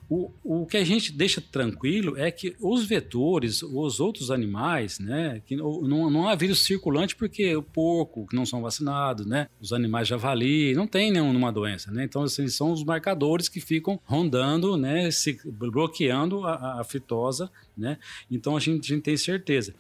O, 0.07 0.31
o 0.43 0.65
que 0.67 0.77
a 0.77 0.83
gente 0.83 1.11
deixa 1.11 1.41
tranquilo 1.41 2.15
é 2.17 2.29
que 2.29 2.55
os 2.59 2.85
vetores, 2.85 3.63
os 3.63 3.99
outros 3.99 4.29
animais, 4.29 4.99
né, 4.99 5.41
que 5.45 5.55
não, 5.55 6.09
não 6.09 6.27
há 6.27 6.35
vírus 6.35 6.63
circulante 6.63 7.15
porque 7.15 7.55
o 7.55 7.63
porco, 7.63 8.27
que 8.27 8.35
não 8.35 8.45
são 8.45 8.61
vacinados, 8.61 9.25
né, 9.25 9.47
os 9.59 9.73
animais 9.73 10.07
javali, 10.07 10.75
não 10.75 10.85
tem 10.85 11.11
nenhuma 11.11 11.51
doença, 11.51 11.91
né, 11.91 12.03
então 12.03 12.21
assim, 12.21 12.47
são 12.47 12.71
os 12.71 12.83
marcadores 12.83 13.49
que 13.49 13.59
ficam 13.59 13.99
rondando, 14.05 14.77
né, 14.77 15.09
se, 15.09 15.39
bloqueando 15.43 16.45
a, 16.45 16.81
a 16.81 16.83
fitosa, 16.83 17.49
né, 17.75 17.97
então 18.29 18.55
a 18.55 18.59
gente, 18.59 18.91
a 18.91 18.95
gente 18.95 19.03
tem 19.03 19.17
certeza 19.17 19.73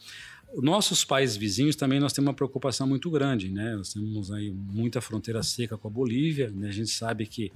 nossos 0.61 1.03
países 1.03 1.35
vizinhos 1.35 1.75
também 1.75 1.99
nós 1.99 2.13
temos 2.13 2.29
uma 2.29 2.33
preocupação 2.33 2.87
muito 2.87 3.09
grande, 3.09 3.49
né? 3.49 3.75
Nós 3.75 3.93
temos 3.93 4.31
aí 4.31 4.51
muita 4.51 5.01
fronteira 5.01 5.43
seca 5.43 5.77
com 5.77 5.87
a 5.87 5.91
Bolívia, 5.91 6.49
né? 6.49 6.69
A 6.69 6.71
gente 6.71 6.91
sabe 6.91 7.25
que 7.25 7.51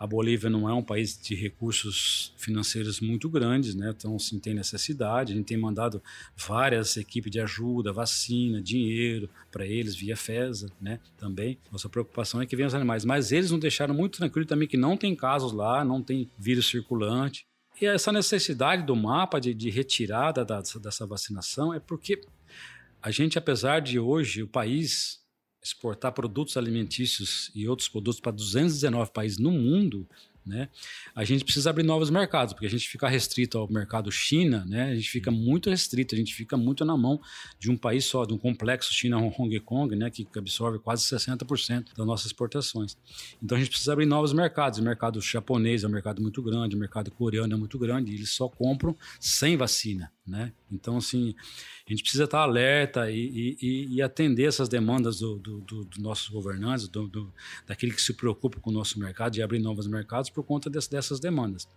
a 0.00 0.06
Bolívia 0.06 0.48
não 0.48 0.66
é 0.66 0.72
um 0.72 0.82
país 0.82 1.20
de 1.20 1.34
recursos 1.34 2.32
financeiros 2.38 3.02
muito 3.02 3.28
grandes, 3.28 3.74
né? 3.74 3.92
então 3.94 4.18
sim 4.18 4.38
tem 4.38 4.54
necessidade. 4.54 5.34
A 5.34 5.36
gente 5.36 5.44
tem 5.44 5.58
mandado 5.58 6.02
várias 6.34 6.96
equipes 6.96 7.30
de 7.30 7.38
ajuda, 7.38 7.92
vacina, 7.92 8.62
dinheiro 8.62 9.28
para 9.52 9.66
eles 9.66 9.94
via 9.94 10.16
FESA, 10.16 10.72
né? 10.80 10.98
Também 11.18 11.58
nossa 11.70 11.86
preocupação 11.86 12.40
é 12.40 12.46
que 12.46 12.56
venham 12.56 12.68
os 12.68 12.74
animais, 12.74 13.04
mas 13.04 13.30
eles 13.30 13.50
nos 13.50 13.60
deixaram 13.60 13.92
muito 13.94 14.16
tranquilo 14.16 14.46
também 14.46 14.66
que 14.66 14.78
não 14.78 14.96
tem 14.96 15.14
casos 15.14 15.52
lá, 15.52 15.84
não 15.84 16.02
tem 16.02 16.30
vírus 16.38 16.66
circulante. 16.66 17.44
E 17.78 17.84
essa 17.84 18.10
necessidade 18.10 18.84
do 18.84 18.96
mapa 18.96 19.38
de, 19.38 19.52
de 19.52 19.68
retirada 19.68 20.46
da, 20.46 20.62
dessa 20.80 21.06
vacinação 21.06 21.74
é 21.74 21.78
porque 21.78 22.22
a 23.02 23.10
gente, 23.10 23.36
apesar 23.36 23.80
de 23.80 23.98
hoje 23.98 24.42
o 24.42 24.48
país 24.48 25.19
exportar 25.62 26.12
produtos 26.12 26.56
alimentícios 26.56 27.50
e 27.54 27.68
outros 27.68 27.88
produtos 27.88 28.20
para 28.20 28.32
219 28.32 29.10
países 29.12 29.38
no 29.38 29.50
mundo, 29.50 30.08
né? 30.44 30.68
A 31.14 31.22
gente 31.22 31.44
precisa 31.44 31.70
abrir 31.70 31.82
novos 31.82 32.08
mercados, 32.10 32.54
porque 32.54 32.66
a 32.66 32.70
gente 32.70 32.88
fica 32.88 33.08
restrito 33.08 33.58
ao 33.58 33.70
mercado 33.70 34.10
China, 34.10 34.64
né? 34.66 34.90
A 34.90 34.94
gente 34.94 35.10
fica 35.10 35.30
muito 35.30 35.68
restrito, 35.68 36.14
a 36.14 36.18
gente 36.18 36.34
fica 36.34 36.56
muito 36.56 36.84
na 36.84 36.96
mão 36.96 37.20
de 37.58 37.70
um 37.70 37.76
país 37.76 38.04
só, 38.06 38.24
de 38.24 38.32
um 38.32 38.38
complexo 38.38 38.92
China-Hong 38.92 39.60
Kong, 39.60 39.94
né? 39.94 40.10
Que 40.10 40.26
absorve 40.36 40.78
quase 40.78 41.04
60% 41.04 41.94
das 41.94 42.06
nossas 42.06 42.26
exportações. 42.26 42.96
Então 43.42 43.56
a 43.56 43.60
gente 43.60 43.70
precisa 43.70 43.92
abrir 43.92 44.06
novos 44.06 44.32
mercados. 44.32 44.78
O 44.78 44.82
mercado 44.82 45.20
japonês 45.20 45.84
é 45.84 45.86
um 45.86 45.90
mercado 45.90 46.22
muito 46.22 46.42
grande, 46.42 46.74
o 46.74 46.78
mercado 46.78 47.10
coreano 47.10 47.52
é 47.52 47.56
muito 47.56 47.78
grande, 47.78 48.12
e 48.12 48.14
eles 48.14 48.30
só 48.30 48.48
compram 48.48 48.96
sem 49.20 49.56
vacina, 49.56 50.10
né? 50.30 50.52
Então, 50.70 50.96
assim, 50.96 51.34
a 51.86 51.90
gente 51.90 52.02
precisa 52.02 52.24
estar 52.24 52.38
alerta 52.38 53.10
e, 53.10 53.56
e, 53.60 53.96
e 53.96 54.02
atender 54.02 54.44
essas 54.44 54.68
demandas 54.68 55.18
dos 55.18 55.40
do, 55.40 55.60
do, 55.60 55.84
do 55.84 56.00
nossos 56.00 56.28
governantes, 56.28 56.86
do, 56.88 57.08
do, 57.08 57.32
daquele 57.66 57.92
que 57.92 58.00
se 58.00 58.14
preocupa 58.14 58.60
com 58.60 58.70
o 58.70 58.72
nosso 58.72 58.98
mercado, 58.98 59.32
de 59.32 59.42
abrir 59.42 59.58
novos 59.58 59.88
mercados 59.88 60.30
por 60.30 60.44
conta 60.44 60.70
desse, 60.70 60.88
dessas 60.88 61.18
demandas. 61.18 61.68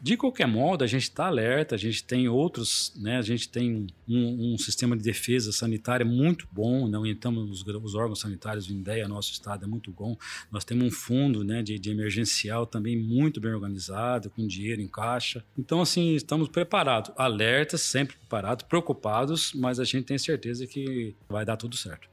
De 0.00 0.16
qualquer 0.16 0.48
modo, 0.48 0.82
a 0.82 0.86
gente 0.86 1.04
está 1.04 1.26
alerta, 1.26 1.76
a 1.76 1.78
gente 1.78 2.02
tem 2.02 2.28
outros, 2.28 2.92
né, 2.96 3.18
a 3.18 3.22
gente 3.22 3.48
tem 3.48 3.86
um, 4.08 4.54
um, 4.54 4.58
sistema 4.58 4.96
de 4.96 5.02
defesa 5.02 5.52
sanitária 5.52 6.04
muito 6.04 6.48
bom, 6.50 6.88
não 6.88 7.06
então 7.06 7.32
os, 7.36 7.64
os 7.64 7.94
órgãos 7.94 8.20
sanitários, 8.20 8.68
o 8.68 8.72
INDEA, 8.72 9.06
nosso 9.06 9.32
estado 9.32 9.64
é 9.64 9.68
muito 9.68 9.92
bom, 9.92 10.16
nós 10.50 10.64
temos 10.64 10.84
um 10.84 10.90
fundo 10.90 11.44
né, 11.44 11.62
de, 11.62 11.78
de 11.78 11.90
emergencial 11.90 12.66
também 12.66 12.96
muito 12.96 13.40
bem 13.40 13.52
organizado, 13.52 14.28
com 14.30 14.46
dinheiro 14.46 14.80
em 14.80 14.88
caixa. 14.88 15.44
Então, 15.56 15.80
assim, 15.80 16.14
estamos 16.14 16.48
preparados, 16.48 17.12
alertas, 17.16 17.82
sempre 17.92 18.16
preparados, 18.16 18.64
preocupados, 18.66 19.52
mas 19.52 19.78
a 19.78 19.84
gente 19.84 20.04
tem 20.04 20.18
certeza 20.18 20.66
que 20.66 21.14
vai 21.28 21.44
dar 21.44 21.58
tudo 21.58 21.76
certo. 21.76 22.08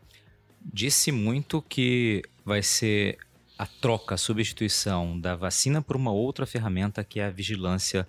Disse 0.61 1.09
muito 1.11 1.61
que 1.61 2.21
vai 2.43 2.61
ser 2.61 3.17
a 3.57 3.65
troca, 3.65 4.15
a 4.15 4.17
substituição 4.17 5.19
da 5.19 5.35
vacina 5.35 5.81
por 5.81 5.95
uma 5.95 6.11
outra 6.11 6.45
ferramenta 6.45 7.03
que 7.03 7.19
é 7.19 7.25
a 7.25 7.29
vigilância 7.29 8.05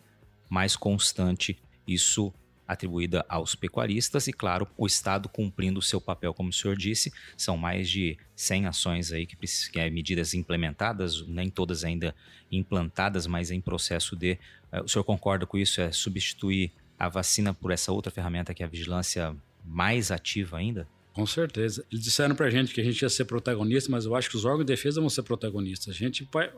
mais 0.49 0.75
constante. 0.75 1.63
Isso 1.87 2.33
atribuída 2.67 3.25
aos 3.29 3.55
pecuaristas 3.55 4.29
e, 4.29 4.33
claro, 4.33 4.67
o 4.77 4.87
Estado 4.87 5.29
cumprindo 5.29 5.81
o 5.81 5.83
seu 5.83 6.01
papel, 6.01 6.33
como 6.33 6.51
o 6.51 6.53
senhor 6.53 6.77
disse, 6.77 7.13
são 7.37 7.57
mais 7.57 7.89
de 7.89 8.17
100 8.37 8.67
ações 8.67 9.13
aí 9.13 9.27
que, 9.27 9.37
que 9.37 9.81
é 9.81 9.91
medidas 9.91 10.35
implementadas, 10.35 11.27
nem 11.27 11.51
todas 11.51 11.85
ainda 11.85 12.15
implantadas, 12.51 13.27
mas 13.27 13.51
em 13.51 13.61
processo 13.61 14.15
de. 14.15 14.39
Eh, 14.71 14.83
o 14.83 14.89
senhor 14.89 15.05
concorda 15.05 15.47
com 15.47 15.59
isso? 15.59 15.81
É 15.81 15.91
substituir 15.91 16.73
a 17.01 17.09
vacina 17.09 17.55
por 17.55 17.71
essa 17.71 17.91
outra 17.91 18.13
ferramenta 18.13 18.53
que 18.53 18.63
é 18.63 18.67
a 18.67 18.69
vigilância 18.69 19.35
mais 19.65 20.11
ativa 20.11 20.59
ainda? 20.59 20.87
Com 21.15 21.27
certeza. 21.27 21.85
Eles 21.91 22.05
disseram 22.05 22.35
para 22.35 22.47
a 22.47 22.51
gente 22.51 22.75
que 22.75 22.81
a 22.81 22.85
gente 22.85 23.01
ia 23.01 23.09
ser 23.09 23.25
protagonista, 23.25 23.91
mas 23.91 24.05
eu 24.05 24.15
acho 24.15 24.29
que 24.29 24.37
os 24.37 24.45
órgãos 24.45 24.67
de 24.67 24.73
defesa 24.73 25.01
vão 25.01 25.09
ser 25.09 25.23
protagonistas. 25.23 25.95
A 25.95 25.97
gente 25.97 26.29
vai, 26.31 26.53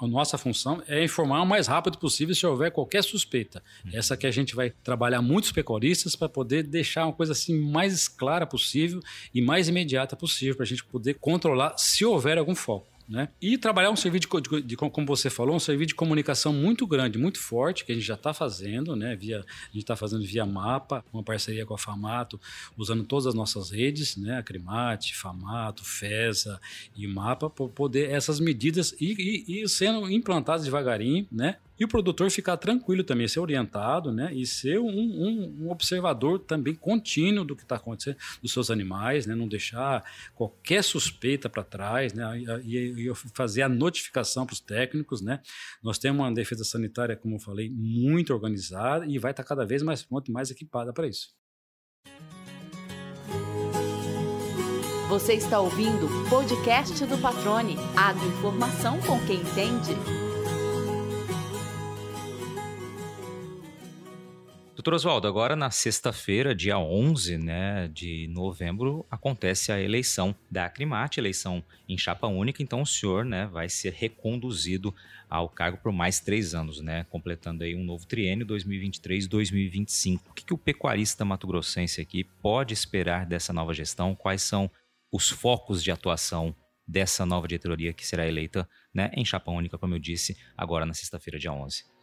a 0.00 0.06
nossa 0.06 0.36
função 0.36 0.82
é 0.86 1.02
informar 1.02 1.40
o 1.40 1.46
mais 1.46 1.66
rápido 1.66 1.98
possível 1.98 2.34
se 2.34 2.46
houver 2.46 2.70
qualquer 2.70 3.02
suspeita. 3.02 3.62
Uhum. 3.84 3.92
Essa 3.94 4.14
que 4.14 4.26
a 4.26 4.30
gente 4.30 4.54
vai 4.54 4.70
trabalhar 4.70 5.22
muitos 5.22 5.52
pecuaristas 5.52 6.14
para 6.14 6.28
poder 6.28 6.64
deixar 6.64 7.06
uma 7.06 7.12
coisa 7.14 7.32
assim 7.32 7.58
mais 7.58 8.08
clara 8.08 8.46
possível 8.46 9.00
e 9.34 9.40
mais 9.40 9.68
imediata 9.68 10.14
possível 10.14 10.54
para 10.54 10.64
a 10.64 10.68
gente 10.68 10.84
poder 10.84 11.14
controlar 11.14 11.76
se 11.78 12.04
houver 12.04 12.36
algum 12.36 12.54
foco. 12.54 12.97
Né? 13.08 13.30
E 13.40 13.56
trabalhar 13.56 13.90
um 13.90 13.96
serviço 13.96 14.28
de, 14.28 14.50
de, 14.50 14.62
de, 14.62 14.76
como 14.76 15.06
você 15.06 15.30
falou, 15.30 15.56
um 15.56 15.60
serviço 15.60 15.88
de 15.88 15.94
comunicação 15.94 16.52
muito 16.52 16.86
grande, 16.86 17.16
muito 17.16 17.40
forte, 17.40 17.84
que 17.84 17.92
a 17.92 17.94
gente 17.94 18.04
já 18.04 18.14
está 18.14 18.34
fazendo, 18.34 18.94
né? 18.94 19.16
Via, 19.16 19.38
a 19.38 19.66
gente 19.72 19.78
está 19.78 19.96
fazendo 19.96 20.26
via 20.26 20.44
mapa, 20.44 21.02
uma 21.10 21.22
parceria 21.22 21.64
com 21.64 21.72
a 21.72 21.78
Famato, 21.78 22.38
usando 22.76 23.02
todas 23.04 23.26
as 23.26 23.32
nossas 23.32 23.70
redes, 23.70 24.18
né? 24.18 24.42
Crimate, 24.42 25.16
Famato, 25.16 25.86
FESA 25.86 26.60
e 26.94 27.06
mapa, 27.06 27.48
para 27.48 27.66
poder 27.68 28.10
essas 28.10 28.40
medidas 28.40 28.94
ir, 29.00 29.18
ir, 29.18 29.62
ir 29.62 29.68
sendo 29.70 30.10
implantadas 30.10 30.64
devagarinho, 30.64 31.26
né? 31.32 31.56
E 31.78 31.84
o 31.84 31.88
produtor 31.88 32.30
ficar 32.30 32.56
tranquilo 32.56 33.04
também, 33.04 33.28
ser 33.28 33.40
orientado, 33.40 34.12
né? 34.12 34.32
E 34.34 34.46
ser 34.46 34.78
um, 34.78 34.88
um, 34.88 35.56
um 35.62 35.70
observador 35.70 36.40
também 36.40 36.74
contínuo 36.74 37.44
do 37.44 37.54
que 37.54 37.62
está 37.62 37.76
acontecendo 37.76 38.16
dos 38.42 38.52
seus 38.52 38.70
animais, 38.70 39.26
né? 39.26 39.34
Não 39.34 39.46
deixar 39.46 40.04
qualquer 40.34 40.82
suspeita 40.82 41.48
para 41.48 41.62
trás, 41.62 42.12
né? 42.12 42.40
E, 42.64 43.08
e, 43.08 43.14
fazer 43.34 43.62
a 43.62 43.68
notificação 43.68 44.44
para 44.44 44.54
os 44.54 44.60
técnicos, 44.60 45.20
né? 45.20 45.40
Nós 45.82 45.98
temos 45.98 46.20
uma 46.20 46.32
defesa 46.32 46.64
sanitária, 46.64 47.16
como 47.16 47.36
eu 47.36 47.40
falei, 47.40 47.70
muito 47.70 48.32
organizada 48.32 49.06
e 49.06 49.18
vai 49.18 49.30
estar 49.30 49.42
tá 49.42 49.48
cada 49.48 49.64
vez 49.64 49.82
mais 49.82 50.02
pronta 50.02 50.30
e 50.30 50.34
mais 50.34 50.50
equipada 50.50 50.92
para 50.92 51.06
isso. 51.06 51.28
Você 55.08 55.32
está 55.32 55.58
ouvindo 55.58 56.04
o 56.04 56.28
podcast 56.28 57.06
do 57.06 57.16
Patrone. 57.16 57.76
Agroinformação 57.96 59.00
com 59.00 59.18
quem 59.24 59.40
entende. 59.40 60.27
Doutor 64.78 64.94
Oswaldo, 64.94 65.26
agora 65.26 65.56
na 65.56 65.72
sexta-feira, 65.72 66.54
dia 66.54 66.78
11 66.78 67.36
né, 67.36 67.88
de 67.88 68.28
novembro, 68.28 69.04
acontece 69.10 69.72
a 69.72 69.80
eleição 69.80 70.32
da 70.48 70.66
Acrimate, 70.66 71.18
eleição 71.18 71.64
em 71.88 71.98
chapa 71.98 72.28
única, 72.28 72.62
então 72.62 72.82
o 72.82 72.86
senhor 72.86 73.24
né, 73.24 73.48
vai 73.48 73.68
ser 73.68 73.92
reconduzido 73.92 74.94
ao 75.28 75.48
cargo 75.48 75.78
por 75.78 75.90
mais 75.90 76.20
três 76.20 76.54
anos, 76.54 76.80
né, 76.80 77.04
completando 77.10 77.64
aí 77.64 77.74
um 77.74 77.82
novo 77.82 78.06
triênio 78.06 78.46
2023-2025. 78.46 80.20
O 80.30 80.32
que, 80.32 80.44
que 80.44 80.54
o 80.54 80.58
pecuarista 80.58 81.24
mato-grossense 81.24 82.00
aqui 82.00 82.22
pode 82.22 82.72
esperar 82.72 83.26
dessa 83.26 83.52
nova 83.52 83.74
gestão? 83.74 84.14
Quais 84.14 84.42
são 84.42 84.70
os 85.10 85.28
focos 85.28 85.82
de 85.82 85.90
atuação 85.90 86.54
dessa 86.86 87.26
nova 87.26 87.48
diretoria 87.48 87.92
que 87.92 88.06
será 88.06 88.28
eleita 88.28 88.68
né, 88.94 89.10
em 89.12 89.24
chapa 89.24 89.50
única, 89.50 89.76
como 89.76 89.96
eu 89.96 89.98
disse, 89.98 90.36
agora 90.56 90.86
na 90.86 90.94
sexta-feira, 90.94 91.36
dia 91.36 91.52
11? 91.52 91.97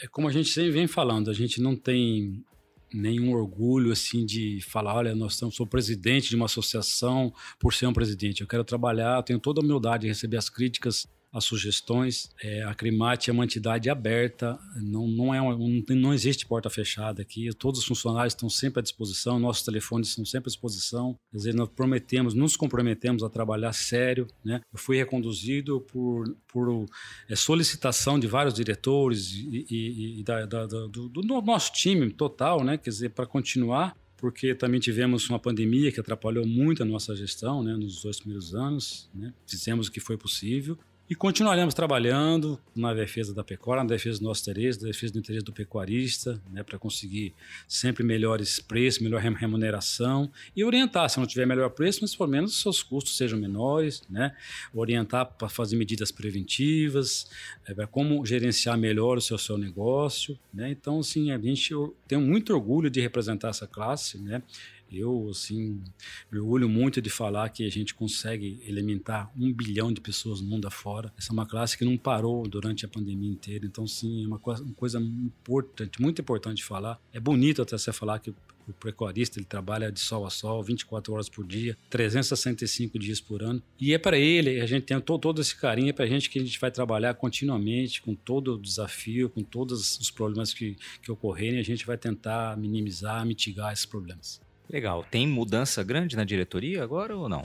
É 0.00 0.06
como 0.06 0.28
a 0.28 0.32
gente 0.32 0.48
sempre 0.48 0.70
vem 0.70 0.86
falando, 0.86 1.30
a 1.30 1.34
gente 1.34 1.60
não 1.60 1.76
tem 1.76 2.44
nenhum 2.92 3.32
orgulho 3.32 3.92
assim 3.92 4.24
de 4.24 4.60
falar, 4.62 4.94
olha, 4.94 5.14
nós 5.14 5.34
estamos, 5.34 5.56
sou 5.56 5.66
presidente 5.66 6.28
de 6.28 6.36
uma 6.36 6.46
associação 6.46 7.32
por 7.58 7.74
ser 7.74 7.86
um 7.86 7.92
presidente. 7.92 8.40
Eu 8.40 8.46
quero 8.46 8.64
trabalhar, 8.64 9.22
tenho 9.22 9.38
toda 9.38 9.60
a 9.60 9.64
humildade 9.64 10.02
de 10.02 10.08
receber 10.08 10.36
as 10.36 10.48
críticas 10.48 11.06
as 11.36 11.44
sugestões. 11.44 12.30
É, 12.42 12.62
a 12.62 12.74
Crimate 12.74 13.28
é 13.28 13.32
uma 13.32 13.44
entidade 13.44 13.90
aberta, 13.90 14.58
não, 14.76 15.06
não, 15.06 15.34
é 15.34 15.40
uma, 15.40 15.54
não, 15.90 16.14
existe 16.14 16.46
porta 16.46 16.70
fechada 16.70 17.20
aqui. 17.20 17.50
Todos 17.54 17.80
os 17.80 17.86
funcionários 17.86 18.32
estão 18.32 18.48
sempre 18.48 18.80
à 18.80 18.82
disposição, 18.82 19.38
nossos 19.38 19.62
telefones 19.62 20.08
estão 20.08 20.24
sempre 20.24 20.48
à 20.48 20.50
disposição. 20.50 21.14
Quer 21.30 21.36
dizer, 21.36 21.54
nós 21.54 21.68
prometemos, 21.68 22.32
nos 22.32 22.56
comprometemos 22.56 23.22
a 23.22 23.28
trabalhar 23.28 23.74
sério. 23.74 24.26
Né? 24.42 24.62
Eu 24.72 24.78
fui 24.78 24.96
reconduzido 24.96 25.82
por, 25.82 26.34
por 26.48 26.86
é, 27.28 27.36
solicitação 27.36 28.18
de 28.18 28.26
vários 28.26 28.54
diretores 28.54 29.32
e, 29.32 29.66
e, 29.70 30.20
e 30.20 30.22
da, 30.24 30.46
da, 30.46 30.66
do, 30.66 30.88
do, 30.88 31.22
nosso 31.42 31.70
time 31.74 32.10
total, 32.10 32.64
né? 32.64 32.78
quer 32.78 32.90
dizer, 32.90 33.10
para 33.10 33.26
continuar 33.26 33.94
porque 34.18 34.54
também 34.54 34.80
tivemos 34.80 35.28
uma 35.28 35.38
pandemia 35.38 35.92
que 35.92 36.00
atrapalhou 36.00 36.46
muito 36.46 36.82
a 36.82 36.86
nossa 36.86 37.14
gestão 37.14 37.62
né, 37.62 37.74
nos 37.74 38.00
dois 38.00 38.18
primeiros 38.18 38.54
anos. 38.54 39.10
Né? 39.14 39.30
Fizemos 39.46 39.88
o 39.88 39.92
que 39.92 40.00
foi 40.00 40.16
possível 40.16 40.78
e 41.08 41.14
continuaremos 41.14 41.72
trabalhando 41.72 42.58
na 42.74 42.92
defesa 42.92 43.32
da 43.32 43.44
pecuária, 43.44 43.84
na 43.84 43.90
defesa 43.90 44.18
do 44.18 44.24
nosso 44.24 44.42
interesse, 44.42 44.80
na 44.82 44.88
defesa 44.88 45.12
do 45.12 45.18
interesse 45.20 45.44
do 45.44 45.52
pecuarista, 45.52 46.42
né, 46.50 46.64
para 46.64 46.78
conseguir 46.78 47.32
sempre 47.68 48.02
melhores 48.02 48.58
preços, 48.58 49.00
melhor 49.00 49.20
remuneração 49.20 50.30
e 50.54 50.64
orientar, 50.64 51.08
se 51.08 51.18
não 51.18 51.26
tiver 51.26 51.46
melhor 51.46 51.70
preço, 51.70 52.00
mas 52.02 52.14
pelo 52.14 52.28
menos 52.28 52.54
os 52.54 52.60
seus 52.60 52.82
custos 52.82 53.16
sejam 53.16 53.38
menores, 53.38 54.02
né, 54.10 54.34
orientar 54.74 55.26
para 55.26 55.48
fazer 55.48 55.76
medidas 55.76 56.10
preventivas, 56.10 57.30
é, 57.66 57.72
para 57.72 57.86
como 57.86 58.24
gerenciar 58.26 58.76
melhor 58.76 59.18
o 59.18 59.20
seu, 59.20 59.38
seu 59.38 59.56
negócio. 59.56 60.36
Né, 60.52 60.70
então, 60.70 60.98
assim, 60.98 61.30
a 61.30 61.38
gente 61.38 61.72
tem 62.08 62.18
muito 62.18 62.52
orgulho 62.52 62.90
de 62.90 63.00
representar 63.00 63.50
essa 63.50 63.66
classe, 63.66 64.18
né, 64.18 64.42
eu, 64.90 65.28
assim, 65.30 65.82
me 66.30 66.38
orgulho 66.38 66.68
muito 66.68 67.00
de 67.00 67.10
falar 67.10 67.48
que 67.48 67.66
a 67.66 67.70
gente 67.70 67.94
consegue 67.94 68.62
alimentar 68.68 69.30
um 69.36 69.52
bilhão 69.52 69.92
de 69.92 70.00
pessoas 70.00 70.40
no 70.40 70.48
mundo 70.48 70.66
afora. 70.66 71.12
Essa 71.18 71.30
é 71.30 71.32
uma 71.32 71.46
classe 71.46 71.76
que 71.76 71.84
não 71.84 71.96
parou 71.96 72.46
durante 72.46 72.84
a 72.84 72.88
pandemia 72.88 73.30
inteira. 73.30 73.66
Então, 73.66 73.86
sim, 73.86 74.24
é 74.24 74.26
uma 74.26 74.38
coisa, 74.38 74.62
uma 74.62 74.74
coisa 74.74 74.98
importante, 75.00 76.00
muito 76.00 76.20
importante 76.20 76.58
de 76.58 76.64
falar. 76.64 77.00
É 77.12 77.20
bonito 77.20 77.62
até 77.62 77.76
você 77.76 77.92
falar 77.92 78.18
que 78.18 78.32
o 78.68 78.72
pecuarista 78.72 79.38
ele 79.38 79.46
trabalha 79.46 79.92
de 79.92 80.00
sol 80.00 80.26
a 80.26 80.30
sol, 80.30 80.62
24 80.62 81.12
horas 81.12 81.28
por 81.28 81.46
dia, 81.46 81.76
365 81.88 82.98
dias 82.98 83.20
por 83.20 83.42
ano. 83.42 83.62
E 83.80 83.94
é 83.94 83.98
para 83.98 84.18
ele, 84.18 84.60
a 84.60 84.66
gente 84.66 84.84
tem 84.84 85.00
todo, 85.00 85.20
todo 85.20 85.40
esse 85.40 85.54
carinho, 85.54 85.90
é 85.90 85.92
para 85.92 86.04
a 86.04 86.08
gente 86.08 86.28
que 86.28 86.38
a 86.38 86.42
gente 86.42 86.58
vai 86.58 86.70
trabalhar 86.70 87.14
continuamente 87.14 88.02
com 88.02 88.14
todo 88.14 88.54
o 88.54 88.60
desafio, 88.60 89.30
com 89.30 89.42
todos 89.42 89.98
os 89.98 90.10
problemas 90.10 90.52
que, 90.52 90.76
que 91.02 91.10
ocorrerem, 91.10 91.60
a 91.60 91.64
gente 91.64 91.86
vai 91.86 91.96
tentar 91.96 92.56
minimizar, 92.56 93.24
mitigar 93.24 93.72
esses 93.72 93.86
problemas. 93.86 94.40
Legal. 94.68 95.04
Tem 95.10 95.26
mudança 95.26 95.82
grande 95.82 96.16
na 96.16 96.24
diretoria 96.24 96.82
agora 96.82 97.16
ou 97.16 97.28
não? 97.28 97.44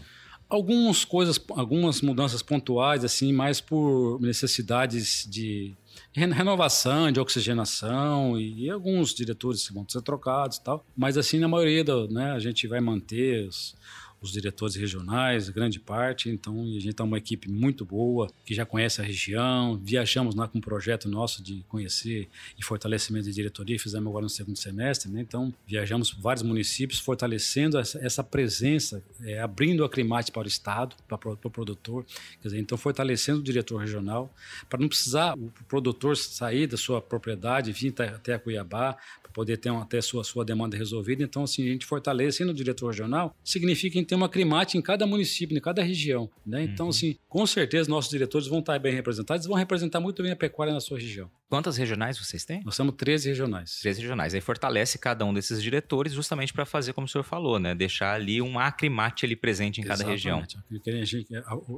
Algumas 0.50 1.06
coisas, 1.06 1.40
algumas 1.52 2.02
mudanças 2.02 2.42
pontuais, 2.42 3.06
assim, 3.06 3.32
mais 3.32 3.62
por 3.62 4.20
necessidades 4.20 5.26
de 5.30 5.74
renovação, 6.14 7.10
de 7.10 7.22
oxigenação 7.22 8.38
e, 8.38 8.70
alguns 8.70 9.14
diretores 9.14 9.66
vão 9.70 9.88
ser 9.88 10.02
trocados 10.02 10.58
e 10.58 10.64
tal. 10.64 10.86
Mas 10.96 11.18
assim, 11.18 11.40
na 11.40 11.48
maioria, 11.48 11.86
do, 11.86 12.08
né, 12.10 12.32
a 12.32 12.40
gente 12.40 12.68
vai 12.68 12.82
manter 12.82 13.48
os, 13.48 13.76
os 14.22 14.32
diretores 14.32 14.76
regionais, 14.76 15.50
grande 15.50 15.80
parte. 15.80 16.30
Então, 16.30 16.62
a 16.62 16.80
gente 16.80 16.90
está 16.90 17.04
uma 17.04 17.18
equipe 17.18 17.50
muito 17.50 17.84
boa, 17.84 18.30
que 18.46 18.54
já 18.54 18.66
conhece 18.66 19.02
a 19.02 19.04
região. 19.04 19.82
Viajamos 19.84 20.36
lá 20.36 20.48
com 20.48 20.60
um 20.60 20.62
projeto 20.62 21.10
nosso 21.10 21.42
de 21.42 21.64
conhecer 21.68 22.30
e 22.58 22.64
fortalecimento 22.64 23.26
de 23.26 23.34
diretoria, 23.34 23.80
fizemos 23.80 24.08
agora 24.08 24.24
no 24.24 24.30
segundo 24.30 24.58
semestre. 24.58 25.12
Né? 25.12 25.22
Então, 25.22 25.52
viajamos 25.66 26.12
por 26.12 26.22
vários 26.22 26.44
municípios, 26.44 27.00
fortalecendo 27.00 27.80
essa, 27.80 28.24
presença, 28.24 29.04
é, 29.24 29.42
abrindo 29.42 29.84
a 29.84 29.90
Climate 29.90 30.32
para 30.32 30.44
o 30.44 30.48
Estado, 30.48 30.96
para, 31.08 31.18
para 31.18 31.32
o 31.32 31.50
produtor. 31.50 32.06
Quer 32.42 32.50
dizer, 32.50 32.60
então, 32.60 32.78
fortalecendo 32.78 33.40
o 33.40 33.44
diretor 33.44 33.78
regional, 33.78 34.32
para 34.70 34.80
não 34.80 34.88
precisar 34.88 35.34
o 35.36 35.52
produtor 35.68 36.16
sair 36.16 36.68
da 36.68 36.78
sua 36.78 37.02
propriedade, 37.02 37.72
vir 37.72 37.94
até 38.00 38.36
a 38.36 38.40
Cuiabá, 38.40 38.98
poder 39.32 39.58
ter, 39.58 39.70
uma, 39.70 39.86
ter 39.86 39.98
a 39.98 40.02
sua, 40.02 40.24
sua 40.24 40.46
demanda 40.46 40.78
resolvida. 40.78 41.24
Então, 41.24 41.44
assim, 41.44 41.68
a 41.68 41.72
gente 41.72 41.86
fortalecendo 41.86 42.52
o 42.52 42.54
diretor 42.54 42.88
regional, 42.88 43.36
significa 43.44 44.02
ter 44.04 44.16
uma 44.16 44.30
climate 44.30 44.78
em 44.78 44.82
cada 44.82 45.06
município, 45.06 45.58
em 45.58 45.62
cada 45.62 45.82
região. 45.84 46.30
Né? 46.46 46.64
Então, 46.64 46.88
uhum. 46.88 46.90
assim, 46.90 47.18
com 47.28 47.46
certeza 47.46 47.90
nossos 47.90 48.10
diretores 48.10 48.48
vão 48.48 48.60
estar 48.60 48.78
bem 48.80 48.94
representados 48.94 49.46
e 49.46 49.50
vão 49.50 49.58
representar 49.58 50.00
muito 50.00 50.22
bem 50.22 50.32
a 50.32 50.36
pecuária 50.36 50.74
na 50.74 50.80
sua 50.80 50.98
região. 50.98 51.30
Quantas 51.50 51.76
regionais 51.76 52.18
vocês 52.18 52.46
têm? 52.46 52.64
Nós 52.64 52.78
temos 52.78 52.96
13 52.96 53.28
regionais. 53.28 53.80
13 53.82 54.00
regionais. 54.00 54.34
Aí 54.34 54.40
fortalece 54.40 54.98
cada 54.98 55.26
um 55.26 55.34
desses 55.34 55.62
diretores 55.62 56.14
justamente 56.14 56.54
para 56.54 56.66
fazer 56.66 56.94
como 56.94 57.06
o 57.06 57.10
senhor 57.10 57.26
falou, 57.26 57.60
né? 57.60 57.76
Deixar 57.76 58.14
ali 58.14 58.42
um 58.42 58.58
acrimate 58.58 59.26
ali 59.26 59.36
presente 59.36 59.82
em 59.82 59.84
cada 59.84 60.06
região. 60.06 60.42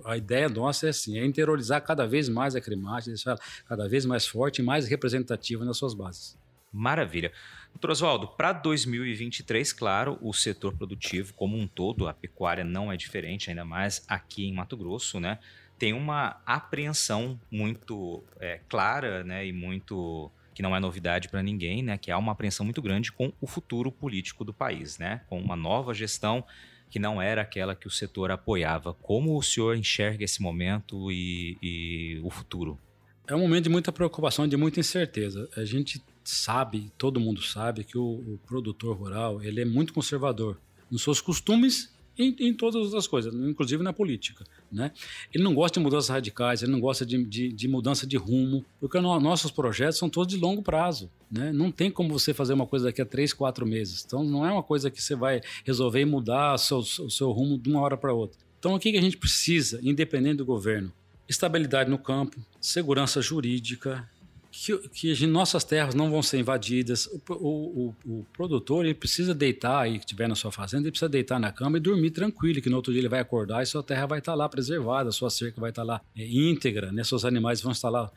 A, 0.04 0.12
a, 0.12 0.18
ideia 0.18 0.48
nossa 0.48 0.86
é 0.86 0.90
assim, 0.92 1.18
é 1.18 1.26
interiorizar 1.26 1.82
cada 1.84 2.06
vez 2.06 2.30
mais 2.30 2.56
a 2.56 2.60
acrimate, 2.60 3.08
deixar 3.08 3.36
cada 3.68 3.90
vez 3.90 4.06
mais 4.06 4.28
forte 4.28 4.60
e 4.60 4.64
mais 4.64 4.88
representativa 4.88 5.66
nas 5.66 5.78
suas 5.78 5.96
bases. 5.96 6.38
Maravilha. 6.74 7.32
Doutor 7.72 7.92
Oswaldo, 7.92 8.28
para 8.28 8.52
2023, 8.52 9.72
claro, 9.74 10.18
o 10.22 10.34
setor 10.34 10.76
produtivo 10.76 11.34
como 11.34 11.58
um 11.58 11.68
todo, 11.68 12.08
a 12.08 12.14
pecuária 12.14 12.64
não 12.64 12.92
é 12.92 12.98
diferente, 12.98 13.50
ainda 13.50 13.64
mais 13.64 14.04
aqui 14.08 14.48
em 14.48 14.54
Mato 14.54 14.76
Grosso, 14.76 15.20
né? 15.20 15.38
Tem 15.78 15.94
uma 15.94 16.42
apreensão 16.46 17.40
muito 17.52 18.24
é, 18.40 18.60
clara, 18.68 19.24
né? 19.24 19.46
E 19.46 19.52
muito 19.54 20.32
que 20.54 20.62
não 20.62 20.76
é 20.76 20.80
novidade 20.80 21.30
para 21.30 21.42
ninguém, 21.44 21.84
né? 21.84 21.98
Que 21.98 22.12
há 22.12 22.18
uma 22.18 22.32
apreensão 22.32 22.64
muito 22.64 22.82
grande 22.82 23.12
com 23.12 23.34
o 23.42 23.48
futuro 23.48 23.92
político 23.92 24.44
do 24.44 24.54
país, 24.54 24.98
né? 24.98 25.22
Com 25.28 25.40
uma 25.40 25.56
nova 25.56 25.94
gestão 25.94 26.44
que 26.90 27.00
não 27.00 27.20
era 27.20 27.42
aquela 27.42 27.76
que 27.76 27.88
o 27.88 27.92
setor 27.92 28.30
apoiava. 28.30 28.94
Como 28.94 29.36
o 29.36 29.42
senhor 29.42 29.76
enxerga 29.76 30.24
esse 30.24 30.42
momento 30.42 31.12
e, 31.12 31.58
e 31.62 32.20
o 32.24 32.30
futuro? 32.30 32.80
É 33.28 33.36
um 33.36 33.40
momento 33.40 33.64
de 33.64 33.70
muita 33.70 33.92
preocupação, 33.92 34.48
de 34.48 34.56
muita 34.56 34.80
incerteza. 34.80 35.50
A 35.58 35.66
gente 35.66 36.00
sabe, 36.24 36.92
todo 36.98 37.20
mundo 37.20 37.42
sabe, 37.42 37.84
que 37.84 37.98
o, 37.98 38.04
o 38.04 38.40
produtor 38.46 38.96
rural 38.98 39.42
ele 39.42 39.62
é 39.62 39.66
muito 39.66 39.94
conservador 39.94 40.58
nos 40.90 41.02
seus 41.02 41.20
costumes 41.20 41.94
em, 42.18 42.36
em, 42.40 42.54
todas 42.54 42.94
as 42.94 43.08
coisas, 43.08 43.34
inclusive 43.34 43.82
na 43.84 43.92
política. 43.92 44.46
Né? 44.72 44.92
Ele 45.34 45.44
não 45.44 45.54
gosta 45.54 45.80
de 45.80 45.84
mudanças 45.84 46.10
radicais, 46.10 46.62
ele 46.62 46.72
não 46.72 46.80
gosta 46.80 47.06
de, 47.06 47.24
de, 47.24 47.52
de 47.52 47.68
mudança 47.68 48.06
de 48.06 48.18
rumo, 48.18 48.64
porque 48.80 49.00
no, 49.00 49.20
nossos 49.20 49.52
projetos 49.52 49.98
são 49.98 50.10
todos 50.10 50.34
de 50.34 50.40
longo 50.40 50.62
prazo. 50.62 51.10
Né? 51.32 51.52
Não 51.52 51.72
tem 51.72 51.90
como 51.90 52.10
você 52.10 52.34
fazer 52.34 52.54
uma 52.54 52.68
coisa 52.68 52.86
daqui 52.86 53.02
a 53.02 53.06
três, 53.06 53.34
quatro 53.34 53.66
meses. 53.66 54.04
Então 54.06 54.24
não 54.24 54.46
é 54.46 54.52
uma 54.52 54.64
coisa 54.64 54.92
que 54.92 55.02
você 55.02 55.16
vai 55.16 55.42
resolver 55.64 56.02
e 56.02 56.06
mudar 56.06 56.54
o 56.54 56.58
seu, 56.58 56.78
o 56.78 57.10
seu 57.10 57.32
rumo 57.32 57.58
de 57.58 57.70
uma 57.70 57.82
hora 57.82 57.98
para 57.98 58.14
outra. 58.14 58.40
Então 58.60 58.76
o 58.76 58.80
que, 58.80 58.92
que 58.92 58.98
a 58.98 59.02
gente 59.02 59.18
precisa, 59.18 59.80
independente 59.82 60.38
do 60.38 60.46
governo? 60.46 60.92
Estabilidade 61.28 61.90
no 61.90 61.98
campo, 61.98 62.40
segurança 62.62 63.22
jurídica, 63.22 64.08
que, 64.54 64.78
que 64.90 65.26
nossas 65.26 65.64
terras 65.64 65.96
não 65.96 66.12
vão 66.12 66.22
ser 66.22 66.38
invadidas. 66.38 67.08
O, 67.28 67.34
o, 67.36 67.96
o, 68.06 68.26
produtor 68.32 68.86
ele 68.86 68.94
precisa 68.94 69.34
deitar 69.34 69.82
aí, 69.82 69.94
que 69.94 70.06
estiver 70.06 70.28
na 70.30 70.36
sua 70.36 70.52
fazenda, 70.52 70.84
ele 70.84 70.92
precisa 70.92 71.10
deitar 71.10 71.40
na 71.40 71.52
cama 71.52 71.78
e 71.78 71.80
dormir 71.80 72.12
tranquilo, 72.12 72.62
que 72.62 72.70
no 72.70 72.76
outro 72.76 72.94
dia 72.94 73.02
ele 73.02 73.10
vai 73.10 73.20
acordar 73.20 73.64
e 73.64 73.66
sua 73.66 73.82
terra 73.82 74.06
vai 74.06 74.20
estar 74.20 74.36
lá 74.36 74.48
preservada, 74.48 75.12
sua 75.12 75.32
cerca 75.32 75.60
vai 75.60 75.72
estar 75.72 75.82
lá 75.82 76.00
é, 76.16 76.24
íntegra, 76.24 76.92
né? 76.92 77.04
seus 77.04 77.26
animais 77.26 77.62
vão 77.62 77.72
estar 77.72 77.90
lá 77.90 78.12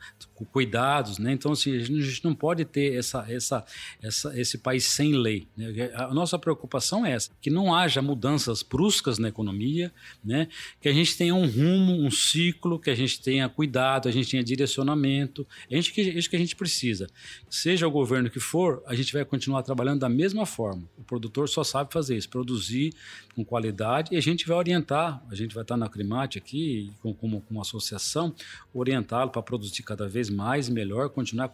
cuidados. 0.51 1.17
Né? 1.17 1.31
Então, 1.31 1.53
assim, 1.53 1.75
a 1.75 1.79
gente 1.79 2.23
não 2.23 2.35
pode 2.35 2.63
ter 2.65 2.93
essa, 2.93 3.25
essa, 3.27 3.65
essa, 3.99 4.39
esse 4.39 4.59
país 4.59 4.83
sem 4.83 5.13
lei. 5.13 5.47
Né? 5.57 5.91
A 5.95 6.13
nossa 6.13 6.37
preocupação 6.37 7.03
é 7.03 7.13
essa, 7.13 7.31
que 7.41 7.49
não 7.49 7.73
haja 7.73 7.99
mudanças 7.99 8.61
bruscas 8.61 9.17
na 9.17 9.27
economia, 9.27 9.91
né? 10.23 10.47
que 10.79 10.87
a 10.87 10.93
gente 10.93 11.17
tenha 11.17 11.33
um 11.33 11.47
rumo, 11.47 12.05
um 12.05 12.11
ciclo, 12.11 12.77
que 12.79 12.91
a 12.91 12.95
gente 12.95 13.19
tenha 13.21 13.49
cuidado, 13.49 14.07
a 14.07 14.11
gente 14.11 14.29
tenha 14.29 14.43
direcionamento. 14.43 15.47
A 15.71 15.73
gente, 15.75 15.91
isso 16.27 16.29
que 16.29 16.35
a 16.35 16.39
gente 16.39 16.55
precisa. 16.55 17.07
Seja 17.49 17.87
o 17.87 17.91
governo 17.91 18.29
que 18.29 18.39
for, 18.39 18.83
a 18.85 18.93
gente 18.93 19.11
vai 19.13 19.23
continuar 19.23 19.63
trabalhando 19.63 20.01
da 20.01 20.09
mesma 20.09 20.45
forma. 20.45 20.83
O 20.97 21.03
produtor 21.03 21.47
só 21.47 21.63
sabe 21.63 21.91
fazer 21.91 22.17
isso, 22.17 22.29
produzir 22.29 22.93
com 23.33 23.43
qualidade 23.43 24.13
e 24.13 24.17
a 24.17 24.21
gente 24.21 24.45
vai 24.45 24.57
orientar, 24.57 25.23
a 25.29 25.35
gente 25.35 25.55
vai 25.55 25.63
estar 25.63 25.77
na 25.77 25.89
Climate 25.89 26.37
aqui, 26.37 26.91
como 27.01 27.15
com, 27.15 27.41
com 27.41 27.53
uma 27.53 27.61
associação, 27.61 28.35
orientá-lo 28.73 29.31
para 29.31 29.41
produzir 29.41 29.83
cada 29.83 30.07
vez 30.07 30.29
mais 30.29 30.67
e 30.67 30.71
melhor, 30.71 31.09
continuar 31.09 31.49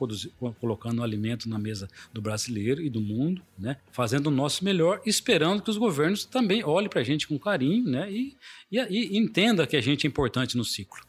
colocando 0.60 1.04
alimento 1.04 1.48
na 1.48 1.60
mesa 1.60 1.88
do 2.12 2.22
brasileiro 2.22 2.82
e 2.82 2.90
do 2.90 3.00
mundo, 3.00 3.42
né? 3.58 3.78
fazendo 3.92 4.28
o 4.28 4.32
nosso 4.32 4.66
melhor, 4.66 5.02
esperando 5.06 5.62
que 5.62 5.70
os 5.70 5.78
governos 5.78 6.26
também 6.26 6.64
olhem 6.64 6.90
para 6.90 7.02
a 7.02 7.04
gente 7.04 7.28
com 7.28 7.38
carinho 7.38 7.90
né? 7.90 8.12
e, 8.12 8.36
e, 8.72 8.80
e 8.80 9.18
entenda 9.18 9.68
que 9.68 9.76
a 9.76 9.82
gente 9.82 10.08
é 10.08 10.10
importante 10.10 10.58
no 10.58 10.66
ciclo 10.66 11.02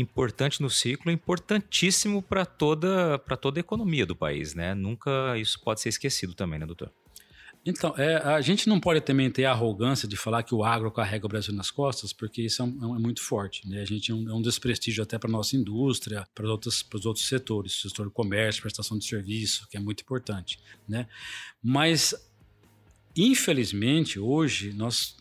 importante 0.00 0.60
no 0.60 0.68
ciclo, 0.68 1.10
importantíssimo 1.10 2.22
para 2.22 2.44
toda, 2.44 3.18
toda 3.40 3.58
a 3.58 3.60
economia 3.60 4.06
do 4.06 4.14
país, 4.14 4.54
né? 4.54 4.74
Nunca 4.74 5.36
isso 5.38 5.60
pode 5.60 5.80
ser 5.80 5.88
esquecido 5.88 6.34
também, 6.34 6.58
né, 6.58 6.66
doutor? 6.66 6.92
Então, 7.68 7.92
é, 7.98 8.18
a 8.18 8.40
gente 8.40 8.68
não 8.68 8.78
pode 8.78 9.00
também 9.00 9.28
ter 9.28 9.44
a 9.44 9.50
arrogância 9.50 10.06
de 10.06 10.16
falar 10.16 10.44
que 10.44 10.54
o 10.54 10.62
agro 10.62 10.88
carrega 10.88 11.26
o 11.26 11.28
Brasil 11.28 11.52
nas 11.52 11.68
costas, 11.68 12.12
porque 12.12 12.42
isso 12.42 12.62
é, 12.62 12.64
um, 12.64 12.94
é 12.94 12.98
muito 13.00 13.20
forte. 13.20 13.68
Né? 13.68 13.82
A 13.82 13.84
gente 13.84 14.12
é 14.12 14.14
um, 14.14 14.30
é 14.30 14.32
um 14.32 14.40
desprestígio 14.40 15.02
até 15.02 15.18
para 15.18 15.28
a 15.28 15.32
nossa 15.32 15.56
indústria, 15.56 16.24
para 16.32 16.44
os 16.44 16.50
outros, 16.50 16.82
para 16.84 16.96
os 16.96 17.06
outros 17.06 17.26
setores, 17.26 17.80
setor 17.80 18.04
do 18.04 18.12
comércio, 18.12 18.62
prestação 18.62 18.96
de 18.96 19.04
serviço, 19.04 19.66
que 19.68 19.76
é 19.76 19.80
muito 19.80 20.02
importante. 20.02 20.60
Né? 20.88 21.08
Mas, 21.60 22.14
infelizmente, 23.16 24.20
hoje 24.20 24.72
nós 24.72 25.15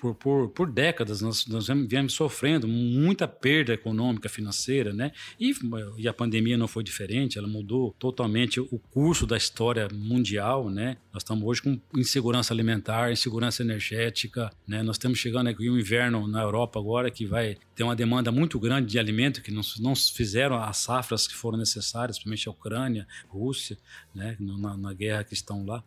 por, 0.00 0.14
por, 0.14 0.48
por 0.48 0.72
décadas 0.72 1.20
nós, 1.20 1.46
nós 1.46 1.66
viemos 1.86 2.14
sofrendo 2.14 2.66
muita 2.66 3.28
perda 3.28 3.74
econômica, 3.74 4.30
financeira, 4.30 4.94
né? 4.94 5.12
E, 5.38 5.54
e 5.98 6.08
a 6.08 6.12
pandemia 6.14 6.56
não 6.56 6.66
foi 6.66 6.82
diferente, 6.82 7.36
ela 7.36 7.46
mudou 7.46 7.94
totalmente 7.98 8.58
o 8.58 8.80
curso 8.90 9.26
da 9.26 9.36
história 9.36 9.88
mundial, 9.92 10.70
né? 10.70 10.96
Nós 11.12 11.22
estamos 11.22 11.44
hoje 11.44 11.60
com 11.60 11.78
insegurança 11.94 12.54
alimentar, 12.54 13.12
insegurança 13.12 13.62
energética, 13.62 14.50
né? 14.66 14.82
Nós 14.82 14.96
estamos 14.96 15.18
chegando 15.18 15.48
aqui 15.48 15.68
um 15.68 15.78
inverno 15.78 16.26
na 16.26 16.40
Europa 16.40 16.80
agora 16.80 17.10
que 17.10 17.26
vai 17.26 17.58
ter 17.80 17.84
uma 17.84 17.96
demanda 17.96 18.30
muito 18.30 18.60
grande 18.60 18.88
de 18.88 18.98
alimento 18.98 19.40
que 19.40 19.50
não, 19.50 19.62
não 19.78 19.96
fizeram 19.96 20.62
as 20.62 20.76
safras 20.76 21.26
que 21.26 21.34
foram 21.34 21.56
necessárias, 21.56 22.18
principalmente 22.18 22.46
a 22.46 22.52
Ucrânia, 22.52 23.08
Rússia, 23.26 23.78
né? 24.14 24.36
Na, 24.38 24.76
na 24.76 24.92
guerra 24.92 25.24
que 25.24 25.32
estão 25.32 25.64
lá. 25.64 25.82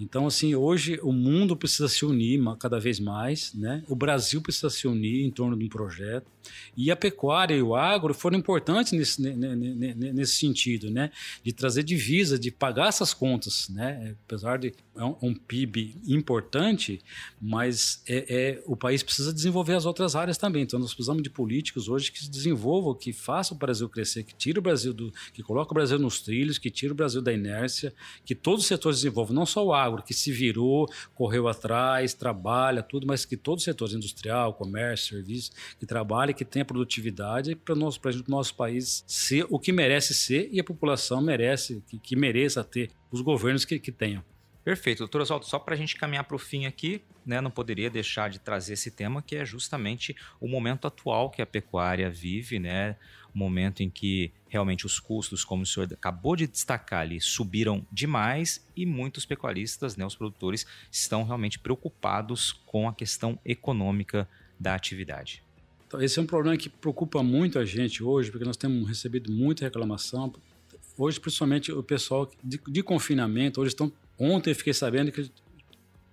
Então, 0.00 0.26
assim, 0.26 0.56
hoje 0.56 0.98
o 1.00 1.12
mundo 1.12 1.56
precisa 1.56 1.88
se 1.88 2.04
unir 2.04 2.40
cada 2.58 2.80
vez 2.80 2.98
mais 2.98 3.38
né? 3.54 3.84
O 3.88 3.94
Brasil 3.94 4.40
precisa 4.40 4.68
se 4.68 4.86
unir 4.86 5.24
em 5.24 5.30
torno 5.30 5.56
de 5.56 5.64
um 5.64 5.68
projeto. 5.68 6.26
E 6.76 6.90
a 6.90 6.96
pecuária 6.96 7.54
e 7.54 7.62
o 7.62 7.76
agro 7.76 8.14
foram 8.14 8.38
importantes 8.38 8.92
nesse, 8.92 9.20
nesse 9.20 10.32
sentido, 10.32 10.90
né? 10.90 11.10
De 11.44 11.52
trazer 11.52 11.82
divisa, 11.82 12.38
de 12.38 12.50
pagar 12.50 12.88
essas 12.88 13.14
contas, 13.14 13.68
né? 13.68 14.16
Apesar 14.24 14.58
de 14.58 14.72
é 14.96 15.04
um 15.22 15.32
PIB 15.32 15.96
importante, 16.08 17.00
mas 17.40 18.02
é, 18.08 18.26
é, 18.28 18.62
o 18.66 18.76
país 18.76 19.00
precisa 19.00 19.32
desenvolver 19.32 19.74
as 19.74 19.86
outras 19.86 20.16
áreas 20.16 20.36
também. 20.36 20.62
Então 20.62 20.80
nós 20.80 20.92
precisamos 20.92 21.22
de 21.22 21.27
políticos 21.30 21.88
hoje 21.88 22.10
que 22.10 22.28
desenvolvam, 22.28 22.94
que 22.94 23.12
façam 23.12 23.56
o 23.56 23.58
Brasil 23.58 23.88
crescer, 23.88 24.22
que 24.24 24.34
tire 24.34 24.58
o 24.58 24.62
Brasil 24.62 24.92
do, 24.92 25.12
que 25.32 25.42
coloque 25.42 25.72
o 25.72 25.74
Brasil 25.74 25.98
nos 25.98 26.20
trilhos, 26.20 26.58
que 26.58 26.70
tire 26.70 26.92
o 26.92 26.94
Brasil 26.94 27.20
da 27.20 27.32
inércia, 27.32 27.92
que 28.24 28.34
todos 28.34 28.62
os 28.62 28.66
setores 28.66 28.98
desenvolvam, 28.98 29.34
não 29.34 29.46
só 29.46 29.64
o 29.64 29.72
agro, 29.72 30.02
que 30.02 30.14
se 30.14 30.32
virou, 30.32 30.88
correu 31.14 31.48
atrás, 31.48 32.14
trabalha, 32.14 32.82
tudo, 32.82 33.06
mas 33.06 33.24
que 33.24 33.36
todos 33.36 33.62
os 33.62 33.64
setores, 33.64 33.94
industrial, 33.94 34.54
comércio, 34.54 35.16
serviço, 35.16 35.50
que 35.78 35.86
trabalhe, 35.86 36.34
que 36.34 36.44
tenha 36.44 36.64
produtividade 36.64 37.54
para 37.54 37.74
o 37.74 37.76
nosso, 37.76 38.00
nosso 38.26 38.54
país 38.54 39.04
ser 39.06 39.46
o 39.48 39.58
que 39.58 39.72
merece 39.72 40.14
ser 40.14 40.48
e 40.52 40.60
a 40.60 40.64
população 40.64 41.20
merece, 41.20 41.82
que, 41.88 41.98
que 41.98 42.16
mereça 42.16 42.64
ter 42.64 42.90
os 43.10 43.20
governos 43.20 43.64
que, 43.64 43.78
que 43.78 43.92
tenham. 43.92 44.22
Perfeito. 44.64 44.98
Doutor 44.98 45.22
Oswaldo, 45.22 45.46
só 45.46 45.58
para 45.58 45.74
a 45.74 45.78
gente 45.78 45.96
caminhar 45.96 46.24
para 46.24 46.36
o 46.36 46.38
fim 46.38 46.66
aqui, 46.66 47.02
né, 47.24 47.40
não 47.40 47.50
poderia 47.50 47.88
deixar 47.88 48.28
de 48.28 48.38
trazer 48.38 48.74
esse 48.74 48.90
tema, 48.90 49.22
que 49.22 49.36
é 49.36 49.44
justamente 49.44 50.14
o 50.40 50.46
momento 50.46 50.86
atual 50.86 51.30
que 51.30 51.40
a 51.40 51.46
pecuária 51.46 52.10
vive, 52.10 52.58
né? 52.58 52.96
Momento 53.34 53.82
em 53.82 53.90
que 53.90 54.32
realmente 54.48 54.84
os 54.84 54.98
custos, 54.98 55.44
como 55.44 55.62
o 55.62 55.66
senhor 55.66 55.88
acabou 55.92 56.34
de 56.34 56.46
destacar 56.46 57.00
ali, 57.00 57.20
subiram 57.20 57.86
demais 57.92 58.66
e 58.76 58.84
muitos 58.84 59.24
pecuaristas, 59.24 59.96
né, 59.96 60.04
os 60.04 60.16
produtores, 60.16 60.66
estão 60.90 61.24
realmente 61.24 61.58
preocupados 61.58 62.52
com 62.52 62.88
a 62.88 62.94
questão 62.94 63.38
econômica 63.44 64.28
da 64.58 64.74
atividade. 64.74 65.42
Então, 65.88 66.02
esse 66.02 66.18
é 66.18 66.22
um 66.22 66.26
problema 66.26 66.56
que 66.56 66.68
preocupa 66.68 67.22
muito 67.22 67.58
a 67.58 67.64
gente 67.64 68.02
hoje, 68.04 68.30
porque 68.30 68.44
nós 68.44 68.58
temos 68.58 68.86
recebido 68.86 69.32
muita 69.32 69.64
reclamação. 69.64 70.30
Hoje, 70.98 71.18
principalmente 71.18 71.72
o 71.72 71.82
pessoal 71.82 72.30
de, 72.44 72.60
de 72.68 72.82
confinamento, 72.82 73.60
hoje 73.60 73.70
estão. 73.70 73.90
Ontem 74.18 74.54
fiquei 74.54 74.74
sabendo 74.74 75.12
que 75.12 75.30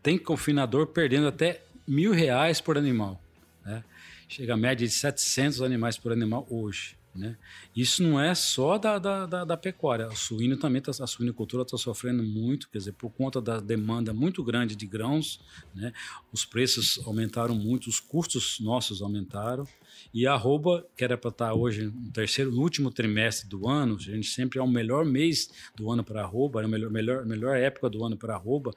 tem 0.01 0.17
confinador 0.17 0.87
perdendo 0.87 1.27
até 1.27 1.63
mil 1.87 2.11
reais 2.11 2.61
por 2.61 2.77
animal. 2.77 3.19
Né? 3.65 3.83
Chega 4.27 4.53
a 4.53 4.57
média 4.57 4.87
de 4.87 4.93
700 4.93 5.61
animais 5.61 5.97
por 5.97 6.11
animal 6.11 6.45
hoje. 6.49 6.95
Né? 7.15 7.37
Isso 7.73 8.03
não 8.03 8.19
é 8.19 8.35
só 8.35 8.77
da, 8.77 8.99
da, 8.99 9.25
da, 9.25 9.45
da 9.45 9.57
pecuária, 9.57 10.07
o 10.09 10.15
suíno 10.15 10.57
também, 10.57 10.81
tá, 10.81 10.91
a 10.91 11.07
suinicultura 11.07 11.63
está 11.63 11.77
sofrendo 11.77 12.21
muito, 12.21 12.69
quer 12.69 12.79
dizer, 12.79 12.91
por 12.91 13.09
conta 13.09 13.41
da 13.41 13.61
demanda 13.61 14.13
muito 14.13 14.43
grande 14.43 14.75
de 14.75 14.85
grãos, 14.85 15.39
né? 15.73 15.93
os 16.33 16.43
preços 16.43 16.99
aumentaram 17.05 17.55
muito, 17.55 17.87
os 17.87 18.01
custos 18.01 18.59
nossos 18.59 19.01
aumentaram, 19.01 19.65
e 20.13 20.25
arroba, 20.25 20.85
que 20.95 21.03
era 21.03 21.17
para 21.17 21.29
estar 21.29 21.47
tá 21.47 21.53
hoje 21.53 21.85
no 21.85 22.11
terceiro, 22.11 22.51
no 22.51 22.61
último 22.61 22.91
trimestre 22.91 23.47
do 23.47 23.67
ano, 23.67 23.95
a 23.95 23.99
gente 23.99 24.27
sempre 24.27 24.59
é 24.59 24.61
o 24.61 24.67
melhor 24.67 25.05
mês 25.05 25.49
do 25.75 25.91
ano 25.91 26.03
para 26.03 26.21
arroba, 26.21 26.61
é 26.61 26.65
a 26.65 26.67
melhor, 26.67 26.91
melhor, 26.91 27.25
melhor 27.25 27.57
época 27.57 27.89
do 27.89 28.03
ano 28.03 28.17
para 28.17 28.35
arroba, 28.35 28.71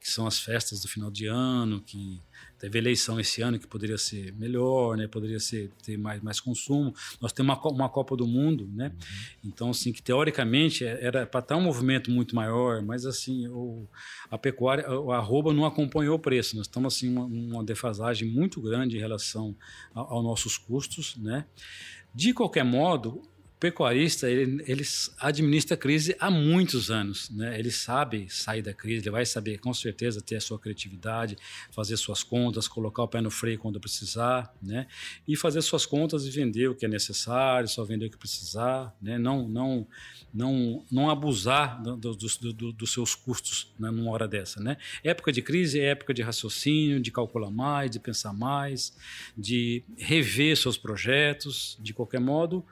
que 0.00 0.10
são 0.10 0.26
as 0.26 0.38
festas 0.38 0.80
do 0.80 0.88
final 0.88 1.10
de 1.10 1.26
ano, 1.26 1.80
que 1.80 2.20
Teve 2.58 2.78
eleição 2.78 3.20
esse 3.20 3.42
ano 3.42 3.58
que 3.58 3.66
poderia 3.66 3.98
ser 3.98 4.32
melhor, 4.34 4.96
né? 4.96 5.06
Poderia 5.06 5.38
ser 5.38 5.70
ter 5.82 5.98
mais, 5.98 6.22
mais 6.22 6.40
consumo. 6.40 6.94
Nós 7.20 7.32
temos 7.32 7.56
uma, 7.56 7.70
uma 7.70 7.88
Copa 7.88 8.16
do 8.16 8.26
Mundo, 8.26 8.68
né? 8.72 8.88
Uhum. 8.88 9.50
Então, 9.50 9.70
assim, 9.70 9.92
que 9.92 10.02
teoricamente 10.02 10.84
é, 10.84 11.04
era 11.04 11.26
para 11.26 11.40
estar 11.40 11.56
um 11.56 11.60
movimento 11.60 12.10
muito 12.10 12.34
maior, 12.34 12.80
mas 12.82 13.04
assim, 13.04 13.46
o, 13.48 13.86
a 14.30 14.38
pecuária, 14.38 14.86
a 14.86 15.16
arroba 15.16 15.52
não 15.52 15.64
acompanhou 15.64 16.16
o 16.16 16.18
preço. 16.18 16.56
Nós 16.56 16.66
estamos 16.66 16.94
assim 16.94 17.08
uma, 17.08 17.24
uma 17.24 17.64
defasagem 17.64 18.28
muito 18.28 18.60
grande 18.60 18.96
em 18.96 19.00
relação 19.00 19.54
aos 19.94 20.24
nossos 20.24 20.56
custos, 20.56 21.16
né? 21.16 21.44
De 22.14 22.32
qualquer 22.32 22.64
modo, 22.64 23.22
pecuarista 23.64 24.28
ele, 24.28 24.62
ele 24.66 24.82
administra 25.18 25.74
a 25.74 25.78
crise 25.78 26.14
há 26.20 26.30
muitos 26.30 26.90
anos, 26.90 27.30
né? 27.30 27.58
Ele 27.58 27.70
sabe 27.70 28.28
sair 28.28 28.60
da 28.60 28.74
crise, 28.74 29.04
ele 29.04 29.10
vai 29.10 29.24
saber 29.24 29.56
com 29.56 29.72
certeza 29.72 30.20
ter 30.20 30.36
a 30.36 30.40
sua 30.42 30.58
criatividade, 30.58 31.34
fazer 31.70 31.96
suas 31.96 32.22
contas, 32.22 32.68
colocar 32.68 33.04
o 33.04 33.08
pé 33.08 33.22
no 33.22 33.30
freio 33.30 33.58
quando 33.58 33.80
precisar, 33.80 34.54
né? 34.62 34.86
E 35.26 35.34
fazer 35.34 35.62
suas 35.62 35.86
contas 35.86 36.26
e 36.26 36.30
vender 36.30 36.68
o 36.68 36.74
que 36.74 36.84
é 36.84 36.88
necessário, 36.88 37.66
só 37.66 37.82
vender 37.84 38.04
o 38.04 38.10
que 38.10 38.18
precisar, 38.18 38.94
né? 39.00 39.16
Não 39.16 39.48
não 39.48 39.86
não 40.34 40.84
não 40.92 41.08
abusar 41.08 41.82
do, 41.82 41.96
do, 41.96 42.52
do, 42.52 42.70
dos 42.70 42.92
seus 42.92 43.14
custos 43.14 43.72
né? 43.78 43.90
numa 43.90 44.10
hora 44.10 44.28
dessa, 44.28 44.60
né? 44.60 44.76
Época 45.02 45.32
de 45.32 45.40
crise 45.40 45.80
é 45.80 45.84
época 45.84 46.12
de 46.12 46.20
raciocínio, 46.20 47.00
de 47.00 47.10
calcular 47.10 47.50
mais, 47.50 47.90
de 47.90 47.98
pensar 47.98 48.34
mais, 48.34 48.94
de 49.34 49.82
rever 49.96 50.54
seus 50.54 50.76
projetos, 50.76 51.78
de 51.80 51.94
qualquer 51.94 52.20
modo 52.20 52.62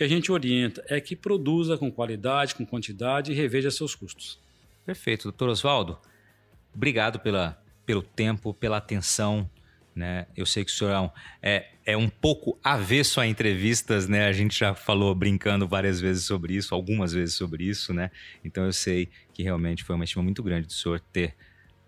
que 0.00 0.04
a 0.04 0.08
gente 0.08 0.32
orienta 0.32 0.82
é 0.88 0.98
que 0.98 1.14
produza 1.14 1.76
com 1.76 1.92
qualidade, 1.92 2.54
com 2.54 2.64
quantidade 2.64 3.32
e 3.32 3.34
reveja 3.34 3.70
seus 3.70 3.94
custos. 3.94 4.40
Perfeito, 4.86 5.24
doutor 5.24 5.50
Oswaldo. 5.50 5.98
Obrigado 6.74 7.20
pela, 7.20 7.62
pelo 7.84 8.00
tempo, 8.02 8.54
pela 8.54 8.78
atenção. 8.78 9.46
Né? 9.94 10.26
Eu 10.34 10.46
sei 10.46 10.64
que 10.64 10.70
o 10.70 10.74
senhor 10.74 11.12
é, 11.42 11.72
é 11.84 11.98
um 11.98 12.08
pouco 12.08 12.58
avesso 12.64 13.20
a 13.20 13.26
entrevistas, 13.26 14.08
né? 14.08 14.24
A 14.24 14.32
gente 14.32 14.58
já 14.58 14.74
falou 14.74 15.14
brincando 15.14 15.68
várias 15.68 16.00
vezes 16.00 16.24
sobre 16.24 16.54
isso, 16.54 16.74
algumas 16.74 17.12
vezes 17.12 17.34
sobre 17.34 17.64
isso, 17.64 17.92
né? 17.92 18.10
Então 18.42 18.64
eu 18.64 18.72
sei 18.72 19.06
que 19.34 19.42
realmente 19.42 19.84
foi 19.84 19.94
uma 19.94 20.04
estima 20.04 20.22
muito 20.22 20.42
grande 20.42 20.66
do 20.66 20.72
senhor 20.72 20.98
ter 21.12 21.36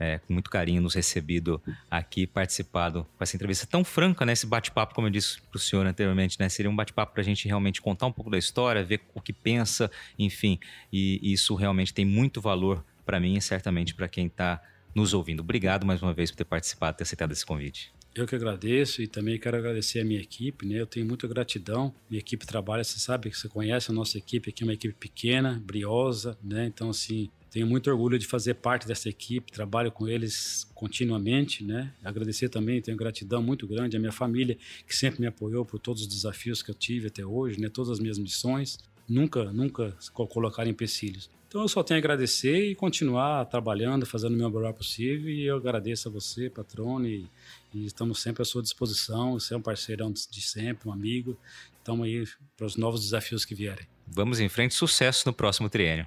é, 0.03 0.19
com 0.19 0.33
muito 0.33 0.51
carinho 0.51 0.83
nos 0.83 0.95
recebido 0.95 1.63
aqui, 1.89 2.27
participado 2.27 3.07
com 3.17 3.23
essa 3.23 3.37
entrevista 3.37 3.67
tão 3.67 3.85
franca, 3.85 4.27
né? 4.27 4.33
Esse 4.33 4.47
bate-papo, 4.47 4.95
como 4.95 5.07
eu 5.07 5.13
disse 5.13 5.41
para 5.41 5.57
o 5.57 5.61
senhor 5.61 5.87
anteriormente, 5.87 6.37
né? 6.41 6.49
Seria 6.49 6.69
um 6.69 6.75
bate-papo 6.75 7.13
para 7.13 7.23
a 7.23 7.25
gente 7.25 7.47
realmente 7.47 7.81
contar 7.81 8.07
um 8.07 8.13
pouco 8.13 8.29
da 8.29 8.37
história, 8.37 8.83
ver 8.83 9.01
o 9.15 9.21
que 9.21 9.33
pensa, 9.33 9.89
enfim. 10.19 10.59
E, 10.93 11.21
isso 11.33 11.55
realmente 11.55 11.95
tem 11.95 12.05
muito 12.05 12.41
valor 12.41 12.85
para 13.07 13.21
mim 13.21 13.37
e 13.37 13.41
certamente 13.41 13.95
para 13.95 14.09
quem 14.09 14.27
está 14.27 14.61
nos 14.93 15.15
ouvindo. 15.15 15.41
Obrigado 15.41 15.87
mais 15.87 16.03
uma 16.03 16.13
vez 16.13 16.33
por 16.33 16.37
ter 16.37 16.45
participado, 16.45 16.97
ter 16.97 17.05
aceitado 17.05 17.31
esse 17.31 17.47
convite. 17.47 17.93
Eu 18.13 18.27
que 18.27 18.35
agradeço 18.35 19.01
e 19.01 19.07
também 19.07 19.39
quero 19.39 19.57
agradecer 19.57 20.01
a 20.01 20.05
minha 20.05 20.21
equipe, 20.21 20.67
né? 20.67 20.81
Eu 20.81 20.87
tenho 20.87 21.07
muita 21.07 21.29
gratidão. 21.29 21.95
Minha 22.11 22.21
equipe 22.21 22.45
trabalha, 22.45 22.83
você 22.83 22.99
sabe 22.99 23.31
que 23.31 23.39
você 23.39 23.49
conhece 23.49 23.91
a 23.91 23.95
nossa 23.95 24.19
equipe 24.19 24.51
aqui, 24.51 24.65
é 24.65 24.67
uma 24.67 24.75
equipe 24.75 24.95
pequena, 24.95 25.63
briosa, 25.65 26.37
né? 26.43 26.67
Então, 26.67 26.91
assim, 26.91 27.31
tenho 27.53 27.67
muito 27.67 27.91
orgulho 27.91 28.19
de 28.19 28.27
fazer 28.27 28.55
parte 28.55 28.89
dessa 28.89 29.11
equipe, 29.11 29.53
trabalho 29.53 29.93
com 29.93 30.09
eles 30.09 30.67
continuamente, 30.75 31.63
né? 31.63 31.93
Agradecer 32.03 32.49
também, 32.49 32.81
tenho 32.81 32.97
gratidão 32.97 33.43
muito 33.43 33.67
grande 33.67 33.95
à 33.95 34.01
minha 34.01 34.11
família, 34.11 34.57
que 34.87 34.97
sempre 34.97 35.21
me 35.21 35.27
apoiou 35.27 35.63
por 35.63 35.79
todos 35.79 36.01
os 36.01 36.09
desafios 36.09 36.63
que 36.63 36.71
eu 36.71 36.75
tive 36.75 37.09
até 37.09 37.25
hoje, 37.25 37.61
né? 37.61 37.69
Todas 37.69 37.91
as 37.91 37.99
minhas 37.99 38.19
missões, 38.19 38.79
nunca, 39.07 39.53
nunca 39.53 39.95
colocar 40.15 40.67
empecilhos. 40.67 41.29
Então 41.47 41.61
eu 41.61 41.69
só 41.69 41.83
tenho 41.83 41.99
a 41.99 42.01
agradecer 42.01 42.71
e 42.71 42.75
continuar 42.75 43.45
trabalhando, 43.45 44.07
fazendo 44.07 44.33
o 44.33 44.39
meu 44.39 44.49
melhor 44.49 44.73
possível. 44.73 45.31
E 45.31 45.45
eu 45.45 45.59
agradeço 45.59 46.09
a 46.09 46.11
você, 46.11 46.49
Patrone, 46.49 47.29
e, 47.75 47.85
estamos 47.85 48.23
sempre 48.23 48.41
à 48.41 48.47
sua 48.47 48.63
disposição. 48.63 49.35
Você 49.35 49.53
é 49.53 49.57
um 49.59 49.61
parceirão 49.61 50.11
de 50.11 50.41
sempre, 50.41 50.89
um 50.89 50.93
amigo. 50.93 51.37
Estamos 51.77 52.07
aí 52.07 52.25
para 52.57 52.65
os 52.65 52.77
novos 52.77 53.03
desafios 53.03 53.45
que 53.45 53.55
vierem. 53.55 53.87
Vamos 54.07 54.41
em 54.41 54.49
frente, 54.49 54.73
sucesso 54.73 55.25
no 55.27 55.35
próximo 55.35 55.69
triênio. 55.69 56.07